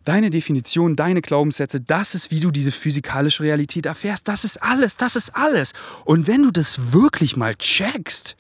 [0.05, 4.27] Deine Definition, deine Glaubenssätze, das ist, wie du diese physikalische Realität erfährst.
[4.27, 5.73] Das ist alles, das ist alles.
[6.05, 8.37] Und wenn du das wirklich mal checkst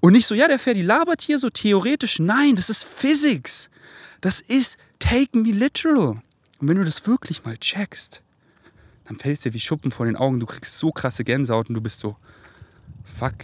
[0.00, 3.70] und nicht so, ja, der Ferdi labert hier so theoretisch, nein, das ist Physics.
[4.20, 6.22] Das ist take me literal.
[6.60, 8.22] Und wenn du das wirklich mal checkst,
[9.06, 10.38] dann fällt es dir wie Schuppen vor den Augen.
[10.38, 12.16] Du kriegst so krasse Gänsehaut und du bist so,
[13.04, 13.34] fuck,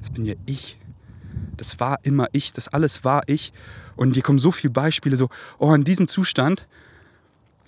[0.00, 0.78] das bin ja ich
[1.56, 3.52] das war immer ich, das alles war ich.
[3.98, 6.66] Und hier kommen so viele Beispiele, so, oh, in diesem Zustand,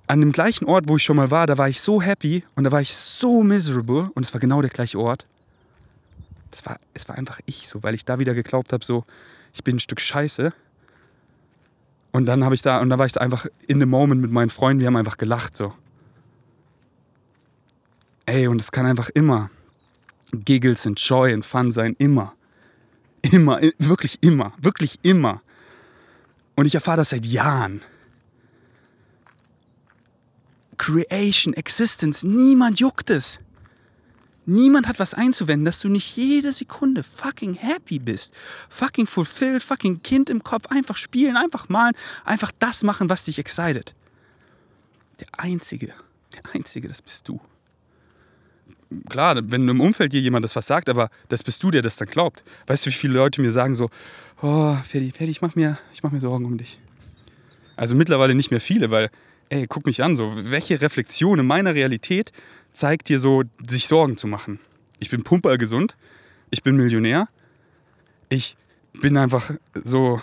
[0.06, 2.64] an dem gleichen Ort, wo ich schon mal war, da war ich so happy und
[2.64, 5.26] da war ich so miserable und es war genau der gleiche Ort.
[6.52, 9.04] Das war, es war einfach ich so, weil ich da wieder geglaubt habe, so,
[9.52, 10.52] ich bin ein Stück Scheiße.
[12.12, 14.30] Und dann habe ich da, und da war ich da einfach in the moment mit
[14.30, 15.72] meinen Freunden, wir haben einfach gelacht, so.
[18.26, 19.50] Ey, und es kann einfach immer
[20.32, 22.34] Giggles und Joy und Fun sein, immer.
[23.22, 25.42] Immer, wirklich immer, wirklich immer.
[26.56, 27.82] Und ich erfahre das seit Jahren.
[30.76, 33.38] Creation, Existence, niemand juckt es.
[34.46, 38.34] Niemand hat was einzuwenden, dass du nicht jede Sekunde fucking happy bist.
[38.68, 43.38] Fucking fulfilled, fucking Kind im Kopf, einfach spielen, einfach malen, einfach das machen, was dich
[43.38, 43.94] excited.
[45.20, 45.92] Der Einzige,
[46.34, 47.40] der Einzige, das bist du
[49.08, 51.96] klar, wenn im Umfeld dir jemand das was sagt, aber das bist du, der das
[51.96, 52.44] dann glaubt.
[52.66, 53.90] Weißt du, wie viele Leute mir sagen so,
[54.42, 56.78] oh, Ferdi, Ferdi, ich mach mir, ich mach mir Sorgen um dich.
[57.76, 59.10] Also mittlerweile nicht mehr viele, weil,
[59.48, 62.32] ey, guck mich an, so, welche Reflexion in meiner Realität
[62.72, 64.60] zeigt dir so, sich Sorgen zu machen?
[64.98, 65.96] Ich bin pumpergesund,
[66.50, 67.28] ich bin Millionär,
[68.28, 68.56] ich
[69.00, 69.50] bin einfach
[69.84, 70.20] so,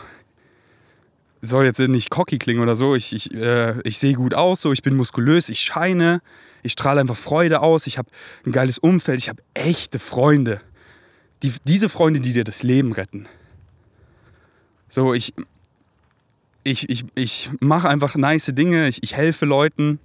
[1.42, 4.72] soll jetzt nicht cocky klingen oder so, ich, ich, äh, ich sehe gut aus, so,
[4.72, 6.22] ich bin muskulös, ich scheine,
[6.64, 7.88] ich strahle einfach Freude aus.
[7.88, 8.10] Ich habe
[8.46, 9.20] ein geiles Umfeld.
[9.20, 10.62] Ich habe echte Freunde.
[11.44, 13.28] Die, diese Freunde, die dir das Leben retten.
[14.90, 15.34] So, ich,
[16.64, 18.88] ich, ich, ich mache einfach nice Dinge.
[18.88, 20.00] Ich, ich helfe Leuten.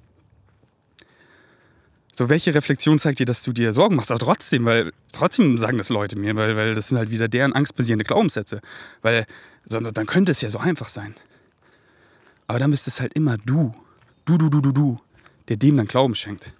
[2.12, 4.10] So, welche Reflexion zeigt dir, dass du dir Sorgen machst?
[4.10, 7.54] Aber trotzdem, weil trotzdem sagen das Leute mir, weil, weil das sind halt wieder deren
[7.54, 8.60] angstbasierende Glaubenssätze.
[9.00, 9.26] Weil
[9.66, 11.14] sonst dann könnte es ja so einfach sein.
[12.46, 13.74] Aber dann bist es halt immer du.
[14.24, 15.00] Du, du, du, du, du
[15.48, 16.52] der dem dann Glauben schenkt.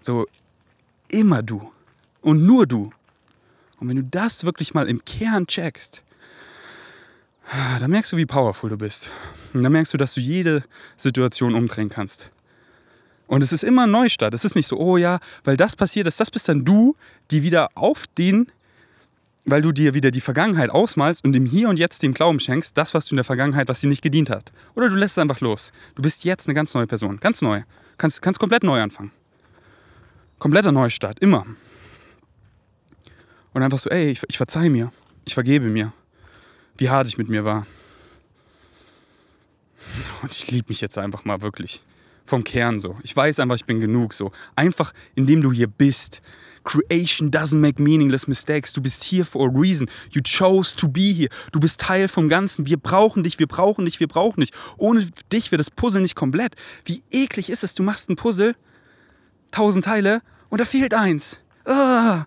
[0.00, 0.26] So,
[1.08, 1.70] immer du
[2.20, 2.90] und nur du.
[3.78, 6.02] Und wenn du das wirklich mal im Kern checkst,
[7.80, 9.10] dann merkst du, wie powerful du bist.
[9.54, 10.64] Und dann merkst du, dass du jede
[10.96, 12.30] Situation umdrehen kannst.
[13.26, 14.34] Und es ist immer ein Neustart.
[14.34, 16.96] Es ist nicht so, oh ja, weil das passiert ist, das bist dann du,
[17.30, 18.50] die wieder auf den
[19.50, 22.76] weil du dir wieder die Vergangenheit ausmalst und im Hier und Jetzt dem Glauben schenkst,
[22.76, 24.52] das, was du in der Vergangenheit, was dir nicht gedient hat.
[24.74, 25.72] Oder du lässt es einfach los.
[25.94, 27.62] Du bist jetzt eine ganz neue Person, ganz neu.
[27.96, 29.10] Kannst, kannst komplett neu anfangen.
[30.38, 31.46] Kompletter Neustart, immer.
[33.52, 34.92] Und einfach so, ey, ich, ich verzeih mir,
[35.24, 35.92] ich vergebe mir,
[36.78, 37.66] wie hart ich mit mir war.
[40.22, 41.82] Und ich liebe mich jetzt einfach mal wirklich.
[42.24, 42.98] Vom Kern so.
[43.02, 44.32] Ich weiß einfach, ich bin genug so.
[44.54, 46.20] Einfach, indem du hier bist,
[46.64, 48.74] Creation doesn't make meaningless mistakes.
[48.74, 49.88] Du bist hier for a reason.
[50.10, 51.30] You chose to be here.
[51.52, 52.66] Du bist Teil vom Ganzen.
[52.66, 54.50] Wir brauchen dich, wir brauchen dich, wir brauchen dich.
[54.76, 56.56] Ohne dich wird das Puzzle nicht komplett.
[56.84, 58.54] Wie eklig ist es, du machst ein Puzzle,
[59.50, 61.40] tausend Teile und da fehlt eins.
[61.64, 62.26] Ah.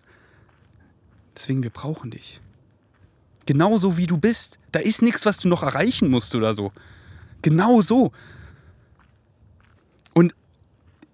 [1.36, 2.40] Deswegen, wir brauchen dich.
[3.45, 4.60] Genauso wie du bist.
[4.71, 6.71] Da ist nichts, was du noch erreichen musst oder so.
[7.41, 8.12] Genau so.
[10.13, 10.36] Und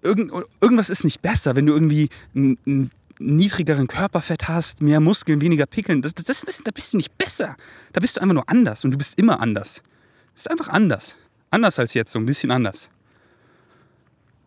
[0.02, 5.40] irgend, irgendwas ist nicht besser, wenn du irgendwie ein, ein niedrigeren Körperfett hast, mehr Muskeln,
[5.40, 7.56] weniger Pickeln, das, das, das, da bist du nicht besser.
[7.92, 9.76] Da bist du einfach nur anders und du bist immer anders.
[9.76, 11.16] Du bist einfach anders.
[11.50, 12.90] Anders als jetzt, so ein bisschen anders.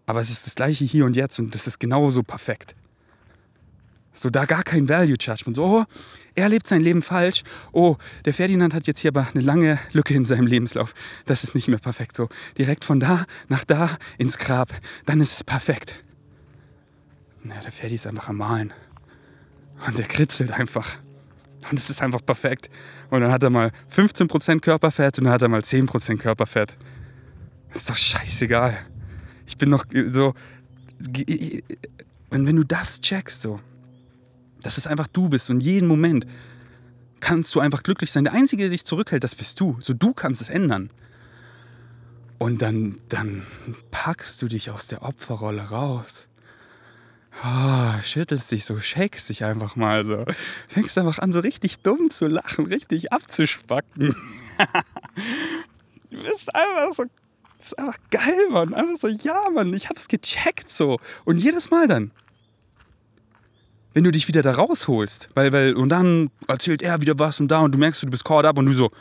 [0.05, 2.75] Aber es ist das gleiche hier und jetzt und das ist genauso perfekt.
[4.13, 5.55] So da gar kein Value Judgment.
[5.55, 5.85] So, oh,
[6.35, 7.43] er lebt sein Leben falsch.
[7.71, 7.95] Oh,
[8.25, 10.93] der Ferdinand hat jetzt hier aber eine lange Lücke in seinem Lebenslauf.
[11.25, 12.15] Das ist nicht mehr perfekt.
[12.15, 14.73] So direkt von da nach da ins Grab.
[15.05, 16.03] Dann ist es perfekt.
[17.43, 18.73] Na, der Ferdi ist einfach am Malen.
[19.87, 20.95] Und der kritzelt einfach.
[21.69, 22.69] Und es ist einfach perfekt.
[23.09, 26.77] Und dann hat er mal 15% Körperfett und dann hat er mal 10% Körperfett.
[27.73, 28.77] ist doch scheißegal.
[29.47, 30.33] Ich bin noch so.
[32.29, 33.59] Und wenn du das checkst, so,
[34.61, 36.25] dass es einfach du bist und jeden Moment
[37.19, 38.23] kannst du einfach glücklich sein.
[38.23, 39.77] Der Einzige, der dich zurückhält, das bist du.
[39.81, 40.89] So du kannst es ändern.
[42.39, 43.43] Und dann, dann
[43.91, 46.27] packst du dich aus der Opferrolle raus
[47.43, 50.25] oh, schüttelst dich so, shakest dich einfach mal so.
[50.67, 54.15] Fängst einfach an, so richtig dumm zu lachen, richtig abzuspacken.
[56.09, 57.03] du bist einfach so,
[57.57, 58.73] das ist einfach geil, Mann.
[58.73, 60.99] Einfach so, ja, Mann, ich hab's gecheckt so.
[61.25, 62.11] Und jedes Mal dann,
[63.93, 67.49] wenn du dich wieder da rausholst, weil, weil, und dann erzählt er wieder was und
[67.49, 68.91] da und du merkst, du bist caught up und du so,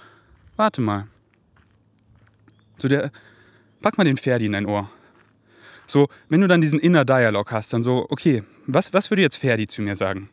[0.56, 1.06] warte mal.
[2.76, 3.10] So der,
[3.82, 4.90] pack mal den Ferdi in dein Ohr.
[5.86, 9.36] So, wenn du dann diesen Inner Dialog hast, dann so, okay, was, was würde jetzt
[9.36, 10.30] Ferdi zu mir sagen?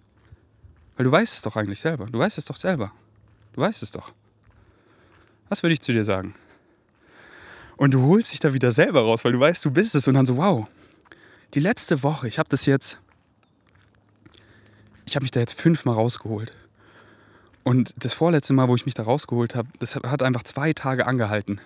[0.95, 2.07] Weil du weißt es doch eigentlich selber.
[2.07, 2.91] Du weißt es doch selber.
[3.53, 4.13] Du weißt es doch.
[5.49, 6.33] Was würde ich zu dir sagen?
[7.75, 10.07] Und du holst dich da wieder selber raus, weil du weißt, du bist es.
[10.07, 10.67] Und dann so, wow,
[11.53, 12.97] die letzte Woche, ich habe das jetzt,
[15.07, 16.51] ich habe mich da jetzt fünfmal rausgeholt.
[17.63, 21.07] Und das vorletzte Mal, wo ich mich da rausgeholt habe, das hat einfach zwei Tage
[21.07, 21.59] angehalten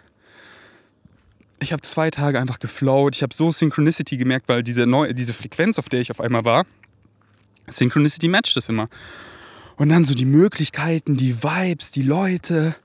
[1.61, 3.15] ich habe zwei Tage einfach geflowt.
[3.15, 6.43] Ich habe so Synchronicity gemerkt, weil diese, neue, diese Frequenz, auf der ich auf einmal
[6.43, 6.65] war,
[7.67, 8.89] Synchronicity matcht das immer.
[9.77, 12.75] Und dann so die Möglichkeiten, die Vibes, die Leute,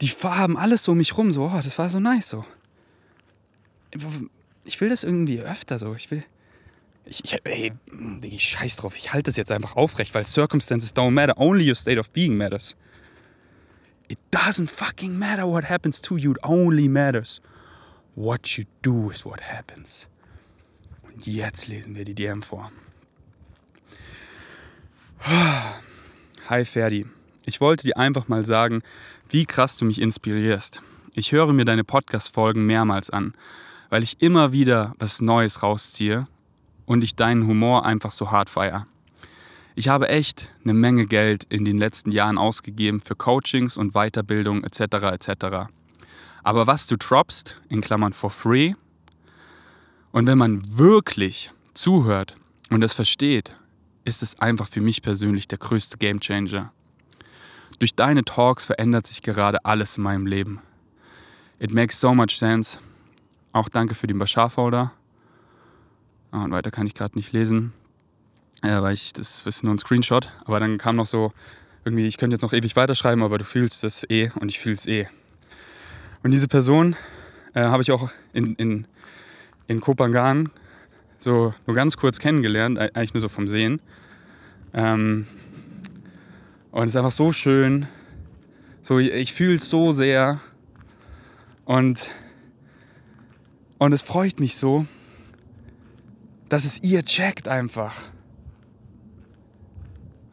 [0.00, 1.32] die Farben, alles so um mich rum.
[1.32, 2.44] So, oh, das war so nice so.
[4.64, 5.94] Ich will das irgendwie öfter so.
[5.94, 6.24] Ich will.
[7.10, 7.72] Ich, ich, ey,
[8.22, 8.96] ich scheiß drauf.
[8.96, 11.36] Ich halte das jetzt einfach aufrecht, weil Circumstances don't matter.
[11.38, 12.76] Only your state of being matters.
[14.06, 16.30] It doesn't fucking matter what happens to you.
[16.30, 17.40] It only matters
[18.14, 20.08] What you do is what happens.
[21.02, 22.70] Und jetzt lesen wir die DM vor.
[26.48, 27.06] Hi Ferdi,
[27.44, 28.82] ich wollte dir einfach mal sagen,
[29.28, 30.80] wie krass du mich inspirierst.
[31.14, 33.34] Ich höre mir deine Podcast-Folgen mehrmals an,
[33.88, 36.28] weil ich immer wieder was Neues rausziehe
[36.90, 38.84] und ich deinen Humor einfach so hart feier.
[39.76, 44.64] Ich habe echt eine Menge Geld in den letzten Jahren ausgegeben für Coachings und Weiterbildung
[44.64, 44.80] etc.
[45.12, 45.70] etc.
[46.42, 48.74] Aber was du droppst, in Klammern for free,
[50.10, 52.34] und wenn man wirklich zuhört
[52.70, 53.54] und es versteht,
[54.04, 56.72] ist es einfach für mich persönlich der größte Gamechanger.
[57.78, 60.58] Durch deine Talks verändert sich gerade alles in meinem Leben.
[61.60, 62.78] It makes so much sense.
[63.52, 64.90] Auch danke für den Bashar-Folder.
[66.32, 67.72] Ah, und weiter kann ich gerade nicht lesen,
[68.62, 70.30] äh, weil ich das ist nur ein Screenshot.
[70.44, 71.32] Aber dann kam noch so
[71.84, 74.74] irgendwie, ich könnte jetzt noch ewig weiterschreiben, aber du fühlst es eh und ich fühle
[74.76, 75.08] es eh.
[76.22, 76.94] Und diese Person
[77.54, 78.86] äh, habe ich auch in, in,
[79.66, 80.50] in Kopangan
[81.18, 83.80] so nur ganz kurz kennengelernt, eigentlich nur so vom Sehen.
[84.72, 85.26] Ähm,
[86.70, 87.88] und es ist einfach so schön.
[88.82, 90.40] So, ich fühle es so sehr.
[91.64, 92.10] Und,
[93.78, 94.86] und es freut mich so,
[96.50, 97.94] dass es ihr checkt einfach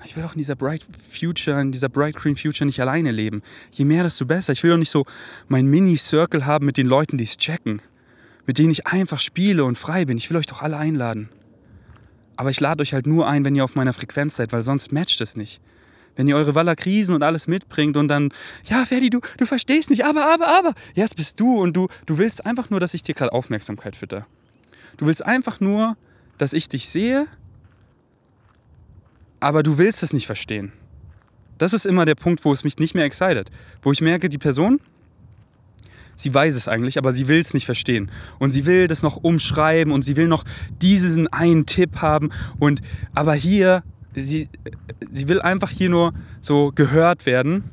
[0.08, 3.42] ich will doch in dieser Bright Future, in dieser Bright Green Future nicht alleine leben.
[3.72, 4.54] Je mehr, desto besser.
[4.54, 5.06] Ich will doch nicht so
[5.50, 7.82] mein Mini-Circle haben mit den Leuten, die es checken.
[8.46, 10.18] Mit denen ich einfach spiele und frei bin.
[10.18, 11.30] Ich will euch doch alle einladen.
[12.38, 14.94] Aber ich lade euch halt nur ein, wenn ihr auf meiner Frequenz seid, weil sonst
[14.94, 15.60] matcht es nicht.
[16.16, 18.30] Wenn ihr eure Waller-Krisen und alles mitbringt und dann,
[18.64, 20.74] ja, Ferdi, du, du verstehst nicht, aber, aber, aber.
[20.96, 23.96] Ja, es bist du und du, du willst einfach nur, dass ich dir gerade Aufmerksamkeit
[23.96, 24.26] fütter.
[24.96, 25.98] Du willst einfach nur,
[26.38, 27.28] dass ich dich sehe
[29.40, 30.72] aber du willst es nicht verstehen.
[31.58, 33.50] Das ist immer der Punkt, wo es mich nicht mehr excited.
[33.82, 34.80] Wo ich merke, die Person,
[36.16, 38.12] sie weiß es eigentlich, aber sie will es nicht verstehen.
[38.40, 40.44] Und sie will das noch umschreiben und sie will noch
[40.82, 42.30] diesen einen Tipp haben.
[42.60, 42.82] Und
[43.16, 43.84] aber hier,
[44.14, 44.50] sie,
[45.12, 47.64] sie will einfach hier nur so gehört werden.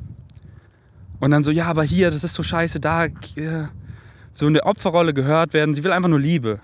[1.20, 3.08] Und dann so, ja, aber hier, das ist so scheiße, da
[4.32, 5.74] so in der Opferrolle gehört werden.
[5.74, 6.60] Sie will einfach nur Liebe.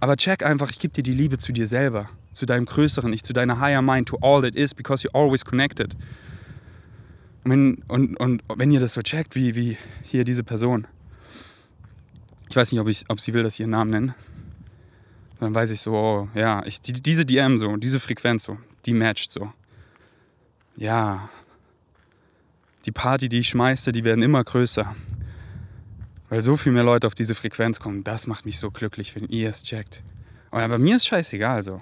[0.00, 3.24] Aber check einfach, ich gebe dir die Liebe zu dir selber zu deinem größeren Ich,
[3.24, 5.96] zu deiner higher mind, to all that is, because you're always connected.
[7.44, 10.86] Und wenn, und, und wenn ihr das so checkt, wie, wie hier diese Person,
[12.48, 14.14] ich weiß nicht, ob, ich, ob sie will, dass ich ihren Namen nenne,
[15.40, 18.94] Dann weiß ich so, oh, ja, ich, die, diese DM so, diese Frequenz so, die
[18.94, 19.52] matcht so.
[20.76, 21.28] Ja,
[22.86, 24.94] die Party, die ich schmeiße, die werden immer größer.
[26.28, 29.24] Weil so viel mehr Leute auf diese Frequenz kommen, das macht mich so glücklich, wenn
[29.28, 30.02] ihr es checkt.
[30.50, 31.80] Und aber mir ist scheißegal so.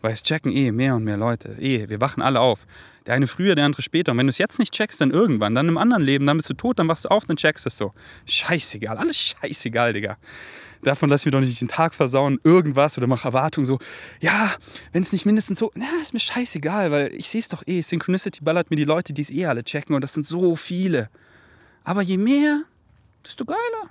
[0.00, 1.56] Weil es checken eh mehr und mehr Leute.
[1.60, 2.66] Eh, wir wachen alle auf.
[3.06, 4.12] Der eine früher, der andere später.
[4.12, 6.48] Und wenn du es jetzt nicht checkst, dann irgendwann, dann im anderen Leben, dann bist
[6.48, 7.92] du tot, dann wachst du auf, dann checkst du es so.
[8.26, 10.16] Scheißegal, alles scheißegal, Digga.
[10.82, 13.80] Davon lass ich mir doch nicht den Tag versauen, irgendwas oder mach Erwartungen so,
[14.20, 14.52] ja,
[14.92, 17.82] wenn es nicht mindestens so, na, ist mir scheißegal, weil ich sehe es doch eh.
[17.82, 21.10] Synchronicity ballert mir die Leute, die es eh alle checken und das sind so viele.
[21.82, 22.62] Aber je mehr,
[23.28, 23.90] desto geiler.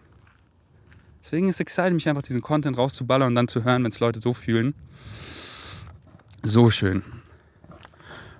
[1.24, 4.00] Deswegen ist es excited, mich einfach diesen Content rauszuballern und dann zu hören, wenn es
[4.00, 4.74] Leute so fühlen.
[6.42, 7.04] So schön.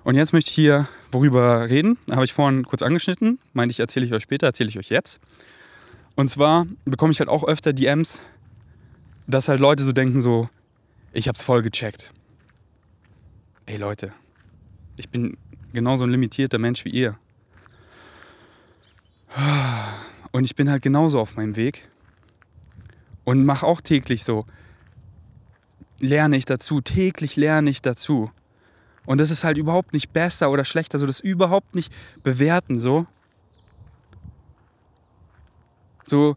[0.04, 1.98] Und jetzt möchte ich hier worüber reden.
[2.10, 3.38] Habe ich vorhin kurz angeschnitten.
[3.52, 5.20] Meinte ich, erzähle ich euch später, erzähle ich euch jetzt.
[6.16, 8.20] Und zwar bekomme ich halt auch öfter DMs,
[9.26, 10.48] dass halt Leute so denken so,
[11.12, 12.10] ich habe es voll gecheckt.
[13.66, 14.12] Ey Leute,
[14.96, 15.36] ich bin
[15.72, 17.18] genauso ein limitierter Mensch wie ihr.
[20.32, 21.88] Und ich bin halt genauso auf meinem Weg
[23.24, 24.46] und mache auch täglich so,
[25.98, 28.30] lerne ich dazu, täglich lerne ich dazu.
[29.06, 33.06] Und das ist halt überhaupt nicht besser oder schlechter, so das überhaupt nicht bewerten so.
[36.04, 36.36] So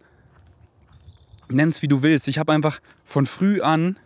[1.50, 2.28] nenn's wie du willst.
[2.28, 3.98] Ich habe einfach von früh an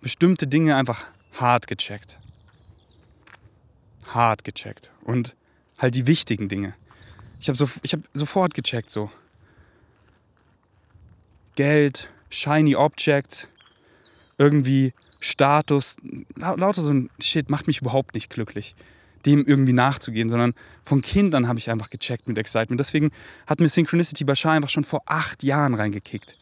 [0.00, 2.18] bestimmte Dinge einfach hart gecheckt.
[4.08, 5.36] Hart gecheckt und
[5.78, 6.74] halt die wichtigen Dinge.
[7.42, 9.10] Ich habe so, hab sofort gecheckt so.
[11.56, 13.48] Geld, shiny Objects,
[14.38, 15.96] irgendwie Status,
[16.36, 18.76] lauter so ein Shit macht mich überhaupt nicht glücklich,
[19.26, 22.78] dem irgendwie nachzugehen, sondern von Kindern habe ich einfach gecheckt mit Excitement.
[22.78, 23.10] Deswegen
[23.48, 26.38] hat mir Synchronicity Bashar einfach schon vor acht Jahren reingekickt.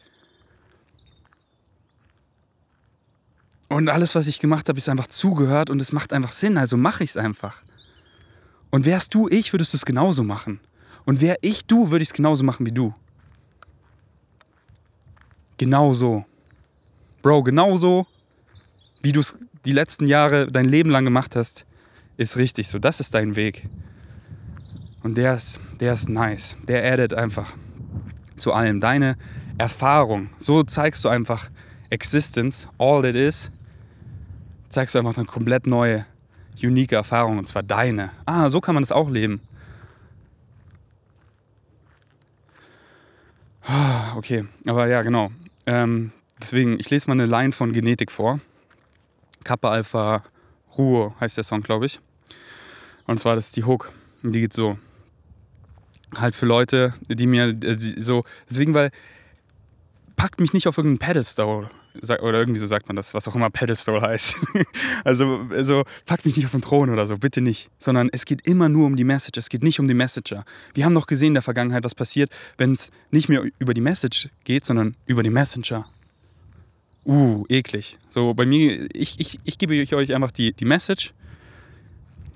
[3.69, 6.77] Und alles, was ich gemacht habe, ist einfach zugehört und es macht einfach Sinn, also
[6.77, 7.63] mache ich es einfach.
[8.69, 10.59] Und wärst du ich, würdest du es genauso machen.
[11.05, 12.93] Und wär ich du, würde ich es genauso machen wie du.
[15.57, 16.25] Genau so.
[17.21, 18.07] Bro, genau so,
[19.01, 21.65] wie du es die letzten Jahre dein Leben lang gemacht hast,
[22.17, 22.79] ist richtig so.
[22.79, 23.67] Das ist dein Weg.
[25.03, 26.55] Und der ist, der ist nice.
[26.67, 27.53] Der addet einfach
[28.37, 28.79] zu allem.
[28.79, 29.17] Deine
[29.57, 30.29] Erfahrung.
[30.37, 31.49] So zeigst du einfach
[31.89, 33.51] Existence, all that is.
[34.69, 36.05] Zeigst du einfach eine komplett neue,
[36.61, 37.37] unique Erfahrung.
[37.37, 38.11] Und zwar deine.
[38.25, 39.41] Ah, so kann man das auch leben.
[44.15, 45.31] Okay, aber ja, genau.
[45.65, 48.39] Ähm, deswegen, ich lese mal eine Line von Genetik vor.
[49.43, 50.23] Kappa Alpha
[50.77, 51.99] Ruhe heißt der Song, glaube ich.
[53.05, 53.91] Und zwar, das ist die Hook.
[54.23, 54.77] Und die geht so.
[56.15, 58.23] Halt für Leute, die mir die so.
[58.49, 58.91] Deswegen, weil.
[60.15, 61.71] Packt mich nicht auf irgendeinen Pedestal.
[62.21, 64.35] Oder irgendwie so sagt man das, was auch immer Pedestal heißt.
[65.03, 67.69] also, also packt mich nicht auf den Thron oder so, bitte nicht.
[67.79, 70.45] Sondern es geht immer nur um die Message, es geht nicht um die Messenger.
[70.73, 73.81] Wir haben doch gesehen in der Vergangenheit, was passiert, wenn es nicht mehr über die
[73.81, 75.85] Message geht, sondern über die Messenger.
[77.05, 77.97] Uh, eklig.
[78.09, 81.13] So, bei mir, ich, ich, ich gebe euch einfach die, die Message,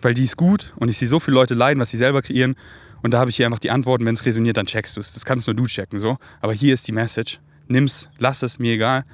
[0.01, 2.55] weil die ist gut und ich sehe so viele Leute leiden, was sie selber kreieren.
[3.03, 5.13] Und da habe ich hier einfach die Antworten, wenn es resoniert, dann checkst du es.
[5.13, 6.17] Das kannst nur du checken, so.
[6.41, 7.39] Aber hier ist die Message.
[7.67, 9.05] Nimm's, lass es, mir egal.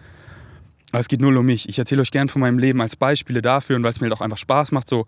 [0.92, 1.70] Aber es geht nur um mich.
[1.70, 4.14] Ich erzähle euch gern von meinem Leben als Beispiele dafür und weil es mir halt
[4.14, 5.06] auch einfach Spaß macht, so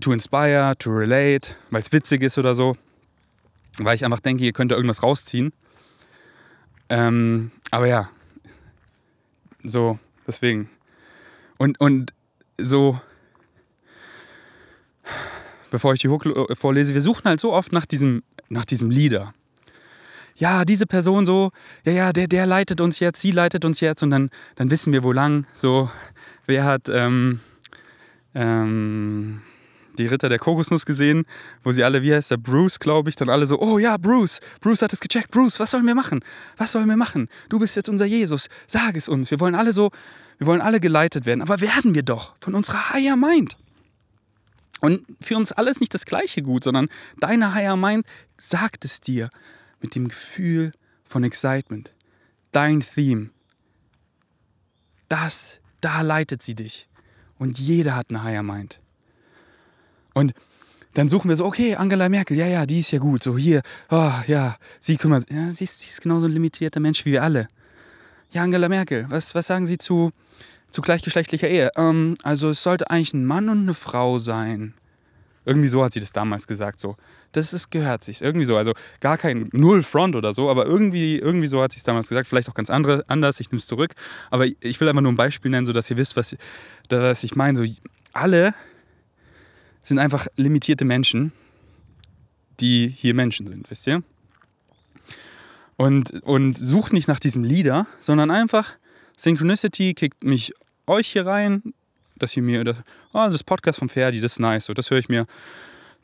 [0.00, 2.76] to inspire, to relate, weil es witzig ist oder so.
[3.78, 5.52] Weil ich einfach denke, ihr könnt da irgendwas rausziehen.
[6.88, 8.10] Ähm, aber ja,
[9.62, 10.68] so, deswegen.
[11.58, 12.12] Und, und
[12.58, 13.00] so,
[15.70, 19.32] bevor ich die Hook vorlese, wir suchen halt so oft nach diesem, nach diesem Leader
[20.36, 21.50] ja, diese Person so,
[21.84, 24.92] ja, ja, der, der leitet uns jetzt, sie leitet uns jetzt und dann, dann wissen
[24.92, 25.46] wir, wo lang.
[25.54, 25.90] So,
[26.46, 27.40] wer hat ähm,
[28.34, 29.42] ähm,
[29.98, 31.24] die Ritter der Kokosnuss gesehen,
[31.62, 34.40] wo sie alle, wie heißt der, Bruce, glaube ich, dann alle so, oh ja, Bruce,
[34.60, 36.20] Bruce hat es gecheckt, Bruce, was sollen wir machen?
[36.56, 37.28] Was sollen wir machen?
[37.48, 39.30] Du bist jetzt unser Jesus, sag es uns.
[39.30, 39.90] Wir wollen alle so,
[40.38, 43.56] wir wollen alle geleitet werden, aber werden wir doch von unserer Higher Mind.
[44.80, 46.88] Und für uns alles nicht das gleiche Gut, sondern
[47.20, 48.04] deine Higher Mind
[48.36, 49.30] sagt es dir
[49.84, 50.72] mit dem Gefühl
[51.04, 51.94] von Excitement.
[52.52, 53.28] Dein Theme.
[55.10, 56.88] Das, da leitet sie dich.
[57.38, 58.80] Und jeder hat eine Higher Mind.
[60.14, 60.32] Und
[60.94, 63.22] dann suchen wir so, okay, Angela Merkel, ja, ja, die ist ja gut.
[63.22, 63.60] So hier,
[63.90, 65.36] oh, ja, sie kümmert sich.
[65.36, 67.48] Ja, sie ist, sie ist genauso ein limitierter Mensch wie wir alle.
[68.30, 70.12] Ja, Angela Merkel, was, was sagen Sie zu,
[70.70, 71.70] zu gleichgeschlechtlicher Ehe?
[71.76, 74.72] Ähm, also es sollte eigentlich ein Mann und eine Frau sein.
[75.44, 76.80] Irgendwie so hat sie das damals gesagt.
[76.80, 76.96] So,
[77.32, 78.22] das ist, gehört sich.
[78.22, 78.56] Irgendwie so.
[78.56, 82.08] Also gar kein Null Front oder so, aber irgendwie, irgendwie so hat sie es damals
[82.08, 82.26] gesagt.
[82.26, 83.40] Vielleicht auch ganz andere, anders.
[83.40, 83.94] Ich nehme es zurück.
[84.30, 86.36] Aber ich will einfach nur ein Beispiel nennen, sodass ihr wisst, was,
[86.88, 87.58] was ich meine.
[87.58, 87.64] So,
[88.12, 88.54] alle
[89.80, 91.32] sind einfach limitierte Menschen,
[92.60, 94.02] die hier Menschen sind, wisst ihr?
[95.76, 98.74] Und, und sucht nicht nach diesem Leader, sondern einfach
[99.16, 100.52] Synchronicity kickt mich
[100.86, 101.74] euch hier rein,
[102.24, 102.76] dass hier mir, das,
[103.12, 105.26] oh, das Podcast von Ferdi, das ist nice, so, das höre ich mir,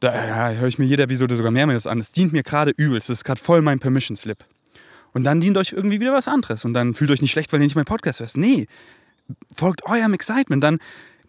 [0.01, 0.14] da
[0.53, 1.99] ja, höre ich mir jeder Episode sogar mehrmals an.
[1.99, 4.45] Das dient mir gerade übelst, das ist gerade voll mein Permission Slip.
[5.12, 7.61] Und dann dient euch irgendwie wieder was anderes und dann fühlt euch nicht schlecht, weil
[7.61, 8.37] ihr nicht meinen Podcast hört.
[8.37, 8.66] Nee,
[9.55, 10.79] folgt eurem Excitement, dann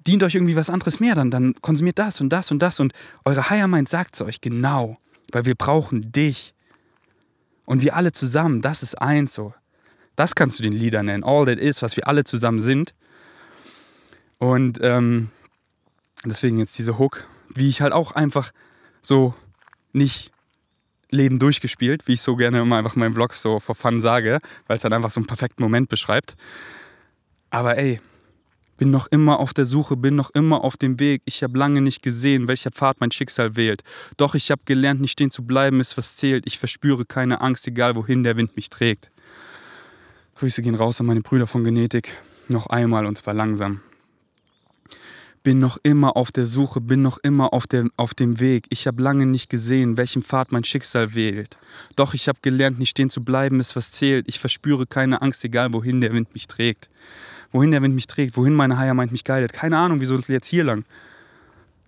[0.08, 2.94] dient euch irgendwie was anderes mehr, dann, dann konsumiert das und das und das und
[3.26, 4.98] eure Higher Mind sagt es euch genau,
[5.32, 6.54] weil wir brauchen dich.
[7.66, 9.54] Und wir alle zusammen, das ist eins so.
[10.16, 11.24] Das kannst du den Lieder nennen.
[11.24, 12.94] All that is, was wir alle zusammen sind.
[14.42, 15.30] Und ähm,
[16.26, 18.52] deswegen jetzt diese Hook, wie ich halt auch einfach
[19.04, 19.36] so
[19.94, 20.32] nicht
[21.12, 24.40] Leben durchgespielt, wie ich so gerne immer einfach in meinen Vlogs so vor Fun sage,
[24.66, 26.34] weil es halt einfach so einen perfekten Moment beschreibt.
[27.52, 28.02] Aber ey,
[28.78, 31.22] bin noch immer auf der Suche, bin noch immer auf dem Weg.
[31.26, 33.84] Ich habe lange nicht gesehen, welcher Pfad mein Schicksal wählt.
[34.18, 36.48] Doch ich habe gelernt, nicht stehen zu bleiben, ist was zählt.
[36.48, 39.12] Ich verspüre keine Angst, egal wohin der Wind mich trägt.
[40.34, 42.18] Grüße gehen raus an meine Brüder von Genetik.
[42.48, 43.82] Noch einmal und zwar langsam.
[45.44, 48.66] Bin noch immer auf der Suche, bin noch immer auf, der, auf dem Weg.
[48.70, 51.58] Ich habe lange nicht gesehen, welchen Pfad mein Schicksal wählt.
[51.96, 54.28] Doch ich habe gelernt, nicht stehen zu bleiben, ist was zählt.
[54.28, 56.90] Ich verspüre keine Angst, egal wohin der Wind mich trägt
[57.52, 59.54] wohin der Wind mich trägt, wohin meine Higher Mind mich guidet.
[59.54, 60.86] Keine Ahnung, wieso jetzt hier lang.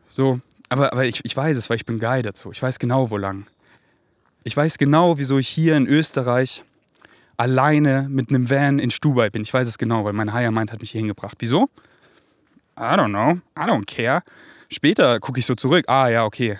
[0.10, 0.40] So,
[0.70, 2.52] aber, aber ich, ich weiß es, weil ich bin guided so.
[2.52, 3.46] Ich weiß genau, wo lang.
[4.44, 6.64] Ich weiß genau, wieso ich hier in Österreich
[7.38, 9.42] alleine mit einem Van in Stubai bin.
[9.42, 11.38] Ich weiß es genau, weil mein Higher Mind hat mich hier hingebracht.
[11.40, 11.70] Wieso?
[12.78, 13.40] I don't know.
[13.58, 14.24] I don't care.
[14.70, 15.86] Später gucke ich so zurück.
[15.88, 16.58] Ah ja, okay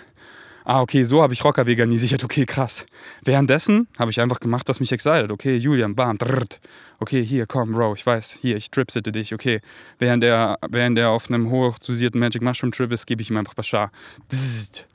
[0.64, 2.86] ah, okay, so habe ich Rocker veganisiert, okay, krass.
[3.22, 5.30] Währenddessen habe ich einfach gemacht, was mich excited.
[5.30, 6.60] Okay, Julian, bam, drrrt.
[7.00, 9.60] Okay, hier, komm, Bro, ich weiß, hier, ich tripsitte dich, okay.
[9.98, 13.54] Während er, während er auf einem hochdosierten Magic Mushroom Trip ist, gebe ich ihm einfach
[13.54, 13.90] Bashar.
[14.28, 14.86] Dzzt.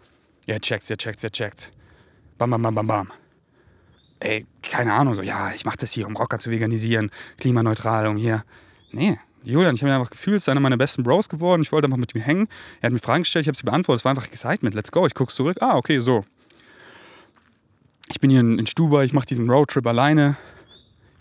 [0.46, 1.72] Ja, checkt's, ja, checkt's, ja, checkt's.
[2.38, 3.12] Bam, bam, bam, bam, bam.
[4.20, 8.18] Ey, keine Ahnung, so, ja, ich mache das hier, um Rocker zu veganisieren, klimaneutral, um
[8.18, 8.44] hier.
[8.92, 11.62] Nee, Julian, ich habe mich einfach gefühlt, ist einer meiner besten Bros geworden.
[11.62, 12.48] Ich wollte einfach mit ihm hängen.
[12.82, 14.02] Er hat mir Fragen gestellt, ich habe sie beantwortet.
[14.02, 14.76] Es war einfach Excitement.
[14.76, 15.06] Let's go.
[15.08, 15.58] Ich gucke zurück.
[15.62, 16.26] Ah, okay, so.
[18.10, 20.36] Ich bin hier in, in Stuba, ich mache diesen Roadtrip alleine.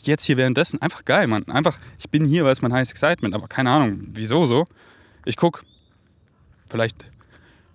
[0.01, 1.47] Jetzt hier währenddessen, einfach geil, Mann.
[1.49, 4.65] Einfach, ich bin hier, weil es mein heißes Excitement, aber keine Ahnung, wieso so.
[5.25, 5.63] Ich gucke,
[6.71, 7.11] vielleicht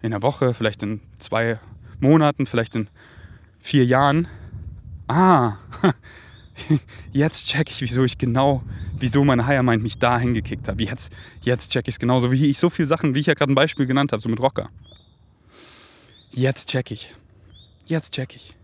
[0.02, 1.60] in einer Woche, vielleicht in zwei
[2.00, 2.90] Monaten, vielleicht in
[3.60, 4.28] vier Jahren.
[5.08, 5.58] Ah,
[7.12, 8.64] jetzt check ich, wieso ich genau,
[9.04, 10.80] wieso meine Higher Mind mich da hingekickt hat.
[10.80, 13.52] Jetzt, jetzt check ich es genauso, wie ich so viele Sachen, wie ich ja gerade
[13.52, 14.70] ein Beispiel genannt habe, so mit Rocker.
[16.32, 17.14] Jetzt check ich.
[17.86, 18.56] Jetzt check ich.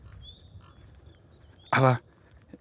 [1.72, 2.00] Aber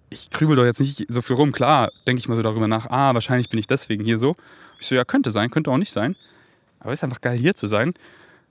[0.09, 1.53] ich krübel doch jetzt nicht so viel rum.
[1.53, 4.35] Klar, denke ich mal so darüber nach, ah, wahrscheinlich bin ich deswegen hier so.
[4.81, 6.17] Ich so, ja, könnte sein, könnte auch nicht sein.
[6.81, 7.93] Aber ist einfach geil, hier zu sein.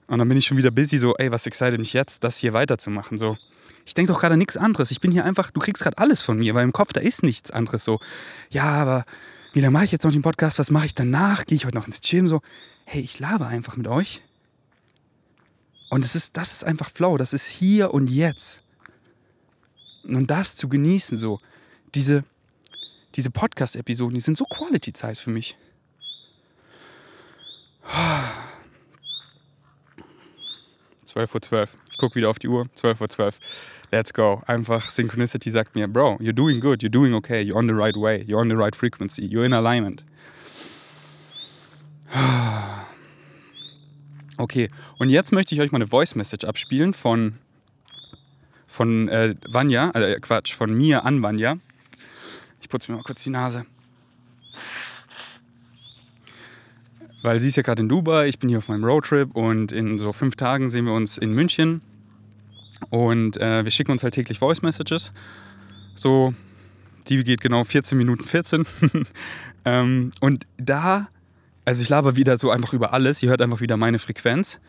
[0.06, 2.54] Und dann bin ich schon wieder busy, so, ey, was excited mich jetzt, das hier
[2.54, 3.18] weiterzumachen.
[3.18, 3.36] So,
[3.84, 4.90] ich denke doch gerade nichts anderes.
[4.90, 7.22] Ich bin hier einfach, du kriegst gerade alles von mir, weil im Kopf, da ist
[7.22, 8.00] nichts anderes so.
[8.50, 9.04] Ja, aber
[9.52, 10.58] wie lange mache ich jetzt noch den Podcast?
[10.58, 11.46] Was mache ich danach?
[11.46, 12.28] Gehe ich heute noch ins Gym?
[12.28, 12.42] So,
[12.84, 14.22] hey, ich laber einfach mit euch.
[15.90, 17.16] Und das ist, das ist einfach Flow.
[17.16, 18.60] Das ist hier und jetzt.
[20.04, 21.40] Und das zu genießen, so.
[21.94, 22.24] Diese,
[23.14, 25.56] diese Podcast-Episoden, die sind so Quality-Zeit für mich.
[31.06, 31.42] 12.12 Uhr.
[31.42, 31.78] 12.
[31.98, 32.66] Ich gucke wieder auf die Uhr.
[32.76, 33.08] 12.12 Uhr.
[33.08, 33.40] 12
[33.90, 34.40] let's go.
[34.46, 37.96] Einfach Synchronicity sagt mir, Bro, you're doing good, you're doing okay, you're on the right
[37.96, 40.04] way, you're on the right frequency, you're in alignment.
[44.40, 44.70] Okay,
[45.00, 47.38] und jetzt möchte ich euch mal eine Voice Message abspielen von,
[48.68, 51.56] von äh, Vanya, äh, Quatsch, von mir an Vanya.
[52.60, 53.66] Ich putze mir mal kurz die Nase.
[57.22, 59.98] Weil sie ist ja gerade in Dubai, ich bin hier auf meinem Roadtrip und in
[59.98, 61.82] so fünf Tagen sehen wir uns in München
[62.90, 65.12] und äh, wir schicken uns halt täglich Voice Messages.
[65.94, 66.34] So,
[67.08, 68.64] die geht genau 14 Minuten 14.
[69.64, 71.08] ähm, und da,
[71.64, 73.22] also ich laber wieder so einfach über alles.
[73.22, 74.60] Ihr hört einfach wieder meine Frequenz.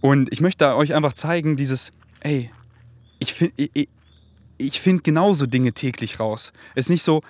[0.00, 2.50] Und ich möchte euch einfach zeigen, dieses, ey,
[3.18, 3.88] ich finde ich,
[4.58, 6.52] ich find genauso Dinge täglich raus.
[6.74, 7.22] Es ist nicht so,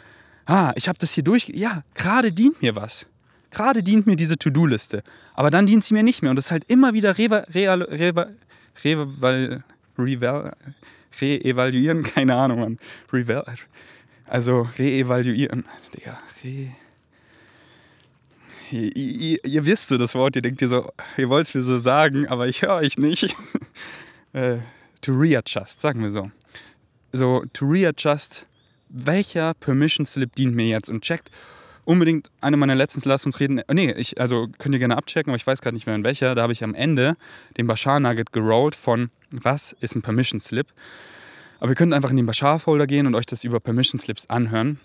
[0.47, 1.51] ah, ich habe das hier durch.
[1.55, 3.07] Ja, gerade dient mir was.
[3.51, 5.03] Gerade dient mir diese To-Do-Liste.
[5.35, 6.31] Aber dann dient sie mir nicht mehr.
[6.31, 8.37] Und das ist halt immer wieder real, real, real,
[8.85, 9.65] real,
[9.99, 12.79] re-evaluieren, keine Ahnung, Mann.
[14.27, 16.73] also re-evaluieren, Digga, re
[18.71, 21.63] ihr, ihr, ihr, wisst so das Wort, ihr denkt ihr so, ihr wollt es mir
[21.63, 23.35] so sagen, aber ich höre euch nicht.
[24.35, 24.59] äh,
[25.01, 26.31] to readjust, sagen wir so.
[27.13, 28.45] So, to readjust,
[28.91, 30.91] welcher Permission Slip dient mir jetzt?
[30.91, 31.31] Und checkt
[31.89, 33.63] unbedingt eine meiner letzten Lasst uns reden.
[33.73, 36.35] Nee, ich, also könnt ihr gerne abchecken, aber ich weiß gerade nicht mehr in welcher.
[36.35, 37.17] Da habe ich am Ende
[37.57, 40.67] den Bashar Nugget gerollt von was ist ein Permission Slip.
[41.61, 44.79] Aber ihr könnt einfach in den Bashar-Folder gehen und euch das über Permission Slips anhören.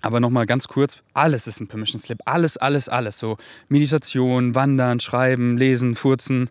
[0.00, 2.18] Aber nochmal ganz kurz, alles ist ein Permission Slip.
[2.24, 3.18] Alles, alles, alles.
[3.18, 3.36] So
[3.68, 6.48] Meditation, Wandern, Schreiben, Lesen, Furzen.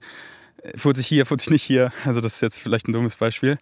[0.62, 1.92] Äh, Furze ich hier, furze ich nicht hier.
[2.06, 3.58] Also das ist jetzt vielleicht ein dummes Beispiel.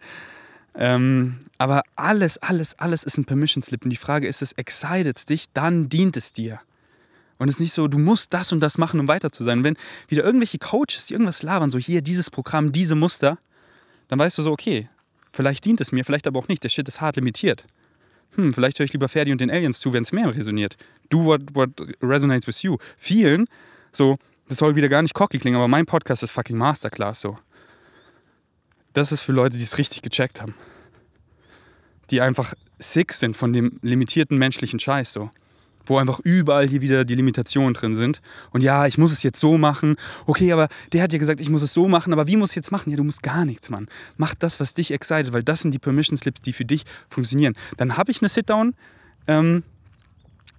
[0.74, 3.84] Ähm, aber alles, alles, alles ist ein Permission Slip.
[3.84, 6.60] Und die Frage ist es, excited dich, dann dient es dir.
[7.38, 9.64] Und es ist nicht so, du musst das und das machen, um weiter zu sein.
[9.64, 9.76] Wenn
[10.08, 13.38] wieder irgendwelche Coaches, die irgendwas labern, so hier, dieses Programm, diese Muster,
[14.08, 14.88] dann weißt du so, okay,
[15.32, 16.62] vielleicht dient es mir, vielleicht aber auch nicht.
[16.62, 17.64] Der Shit ist hart limitiert
[18.36, 20.76] hm, vielleicht höre ich lieber Ferdi und den Aliens zu, wenn es mehr resoniert.
[21.08, 21.70] Do what, what
[22.02, 22.76] resonates with you.
[22.96, 23.46] Vielen,
[23.92, 24.18] so,
[24.48, 27.38] das soll wieder gar nicht cocky klingen, aber mein Podcast ist fucking Masterclass so.
[28.92, 30.54] Das ist für Leute, die es richtig gecheckt haben.
[32.10, 35.30] Die einfach sick sind von dem limitierten menschlichen Scheiß so
[35.90, 38.22] wo einfach überall hier wieder die Limitationen drin sind.
[38.52, 39.96] Und ja, ich muss es jetzt so machen.
[40.26, 42.56] Okay, aber der hat ja gesagt, ich muss es so machen, aber wie muss ich
[42.56, 42.90] jetzt machen?
[42.90, 43.88] Ja, du musst gar nichts, Mann.
[44.16, 47.54] Mach das, was dich excited, weil das sind die Permission Slips, die für dich funktionieren.
[47.76, 48.74] Dann habe ich eine Sit-Down
[49.26, 49.62] ähm,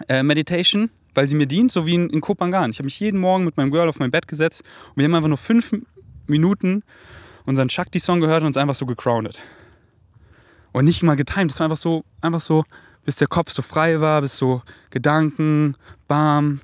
[0.08, 2.72] äh, Meditation, weil sie mir dient, so wie in, in Kopangan.
[2.72, 5.16] Ich habe mich jeden Morgen mit meinem Girl auf mein Bett gesetzt und wir haben
[5.16, 5.74] einfach nur fünf
[6.28, 6.84] Minuten
[7.46, 9.40] unseren Shakti-Song gehört und uns einfach so gegroundet.
[10.72, 12.64] Und nicht mal getimed, das war einfach so, einfach so
[13.06, 15.76] bis der Kopf so frei war, bis so Gedanken,
[16.08, 16.62] bam.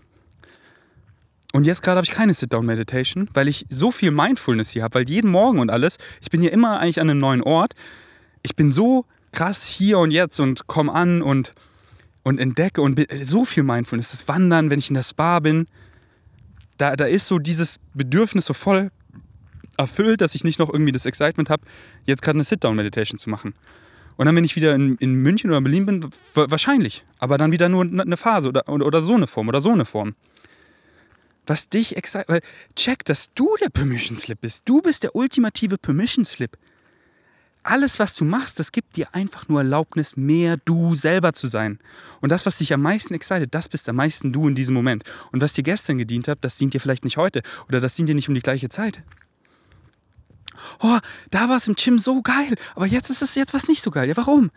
[1.53, 5.09] Und jetzt gerade habe ich keine Sit-Down-Meditation, weil ich so viel Mindfulness hier habe, weil
[5.09, 7.73] jeden Morgen und alles, ich bin hier immer eigentlich an einem neuen Ort.
[8.43, 11.53] Ich bin so krass hier und jetzt und komme an und,
[12.23, 14.11] und entdecke und so viel Mindfulness.
[14.11, 15.67] Das Wandern, wenn ich in der Spa bin,
[16.77, 18.91] da, da ist so dieses Bedürfnis so voll
[19.77, 21.63] erfüllt, dass ich nicht noch irgendwie das Excitement habe,
[22.05, 23.53] jetzt gerade eine Sit-Down-Meditation zu machen.
[24.17, 27.05] Und dann, wenn ich wieder in, in München oder Berlin bin, wahrscheinlich.
[27.19, 30.15] Aber dann wieder nur eine Phase oder, oder so eine Form oder so eine Form.
[31.45, 32.41] Was dich excited, weil
[32.75, 34.63] check, dass du der Permission Slip bist.
[34.67, 36.57] Du bist der ultimative Permission Slip.
[37.61, 41.79] Alles, was du machst, das gibt dir einfach nur Erlaubnis, mehr du selber zu sein.
[42.21, 45.03] Und das, was dich am meisten excited, das bist am meisten du in diesem Moment.
[45.31, 47.43] Und was dir gestern gedient hat, das dient dir vielleicht nicht heute.
[47.67, 49.03] Oder das dient dir nicht um die gleiche Zeit
[50.79, 50.99] oh,
[51.31, 53.91] da war es im Gym so geil, aber jetzt ist es jetzt was nicht so
[53.91, 54.07] geil.
[54.07, 54.51] Ja, warum?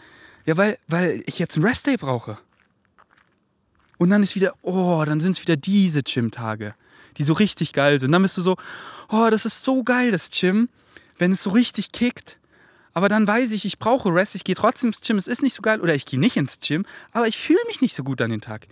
[0.46, 2.38] Ja, weil, weil ich jetzt einen Restday brauche.
[3.98, 6.74] Und dann ist wieder, oh, dann sind es wieder diese Gym-Tage,
[7.18, 8.12] die so richtig geil sind.
[8.12, 8.56] Dann bist du so,
[9.10, 10.70] oh, das ist so geil, das Gym,
[11.18, 12.38] wenn es so richtig kickt.
[12.92, 15.54] Aber dann weiß ich, ich brauche Rest, ich gehe trotzdem ins Gym, es ist nicht
[15.54, 18.20] so geil, oder ich gehe nicht ins Gym, aber ich fühle mich nicht so gut
[18.20, 18.66] an den Tag.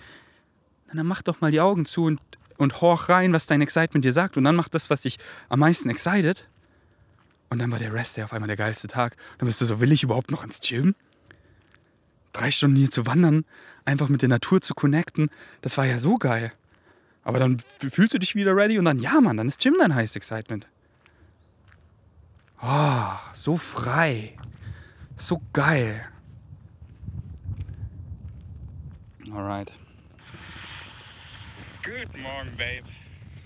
[0.93, 2.21] Dann mach doch mal die Augen zu und,
[2.57, 4.37] und horch rein, was dein Excitement dir sagt.
[4.37, 5.19] Und dann mach das, was dich
[5.49, 6.49] am meisten excited.
[7.51, 9.17] Und dann war der Rest Day auf einmal der geilste Tag.
[9.39, 10.95] dann bist du so, will ich überhaupt noch ins Gym?
[12.33, 13.45] Drei Stunden hier zu wandern,
[13.85, 15.31] einfach mit der Natur zu connecten,
[15.63, 16.53] das war ja so geil.
[17.25, 17.59] Aber dann
[17.91, 20.67] fühlst du dich wieder ready und dann, ja Mann, dann ist Gym dein highest excitement.
[22.61, 24.37] Oh, so frei.
[25.17, 26.07] So geil.
[29.33, 29.73] Alright.
[31.83, 32.89] Guten Morgen, Babe.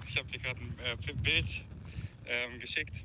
[0.07, 1.65] Ich habe dir gerade ein äh, Bild
[2.27, 3.05] ähm, geschickt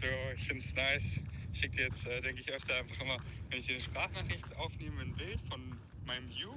[0.00, 1.20] so, ich finde es nice.
[1.52, 3.18] Ich schicke dir jetzt, äh, denke ich, öfter einfach immer,
[3.48, 5.60] wenn ich dir eine Sprachnachricht aufnehme, ein Bild von
[6.06, 6.50] meinem View,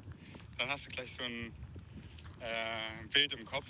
[0.57, 1.51] dann hast du gleich so ein
[2.39, 3.65] äh, Bild im Kopf.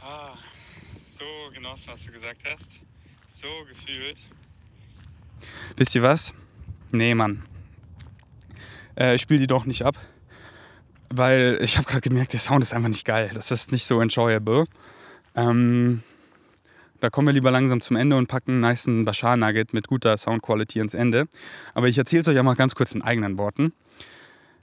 [0.00, 0.36] Ah,
[1.06, 2.80] so genossen, was du gesagt hast.
[3.34, 4.20] So gefühlt.
[5.76, 6.34] Wisst ihr was?
[6.92, 7.44] Nee, Mann.
[8.96, 9.96] Äh, ich spiele die doch nicht ab.
[11.10, 13.30] Weil ich habe gerade gemerkt, der Sound ist einfach nicht geil.
[13.34, 14.66] Das ist nicht so enjoyable.
[15.34, 16.02] Ähm,
[17.02, 20.16] da kommen wir lieber langsam zum Ende und packen einen nice Bashar Nugget mit guter
[20.16, 21.26] Sound Quality ins Ende.
[21.74, 23.72] Aber ich erzähle es euch auch mal ganz kurz in eigenen Worten.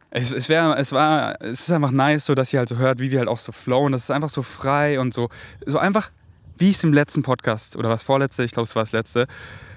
[0.09, 2.99] Es, es, wär, es, war, es ist einfach nice, so dass ihr halt so hört,
[2.99, 3.91] wie wir halt auch so flowen.
[3.91, 5.27] Das ist einfach so frei und so,
[5.65, 6.11] so einfach,
[6.57, 9.27] wie ich es im letzten Podcast oder was vorletzte, ich glaube, es war das letzte,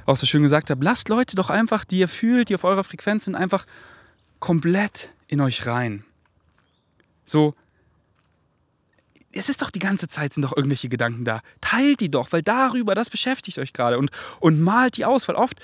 [0.06, 0.84] auch so schön gesagt habe.
[0.84, 3.66] Lasst Leute doch einfach, die ihr fühlt, die auf eurer Frequenz sind, einfach
[4.38, 6.04] komplett in euch rein.
[7.24, 7.56] So,
[9.33, 11.41] es ist doch die ganze Zeit sind doch irgendwelche Gedanken da.
[11.61, 14.11] Teilt die doch, weil darüber, das beschäftigt euch gerade und,
[14.41, 15.59] und malt die aus, weil oft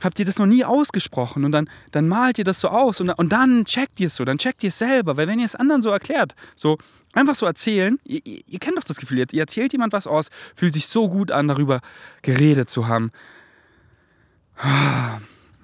[0.00, 3.10] habt ihr das noch nie ausgesprochen und dann, dann malt ihr das so aus und,
[3.10, 5.54] und dann checkt ihr es so, dann checkt ihr es selber, weil wenn ihr es
[5.54, 6.78] anderen so erklärt, so
[7.12, 10.28] einfach so erzählen, ihr, ihr kennt doch das Gefühl, ihr, ihr erzählt jemand was aus,
[10.54, 11.80] fühlt sich so gut an, darüber
[12.22, 13.10] geredet zu haben.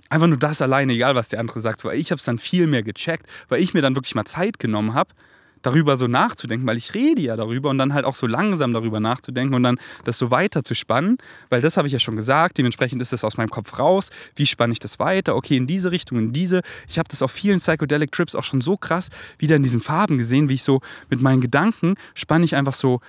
[0.08, 2.66] Einfach nur das alleine, egal was der andere sagt, weil ich habe es dann viel
[2.66, 5.14] mehr gecheckt, weil ich mir dann wirklich mal Zeit genommen habe,
[5.62, 9.00] darüber so nachzudenken, weil ich rede ja darüber und dann halt auch so langsam darüber
[9.00, 12.58] nachzudenken und dann das so weiter zu spannen, weil das habe ich ja schon gesagt,
[12.58, 15.90] dementsprechend ist das aus meinem Kopf raus, wie spanne ich das weiter, okay, in diese
[15.90, 16.62] Richtung, in diese.
[16.88, 19.08] Ich habe das auf vielen Psychedelic Trips auch schon so krass
[19.38, 23.00] wieder in diesen Farben gesehen, wie ich so mit meinen Gedanken spanne ich einfach so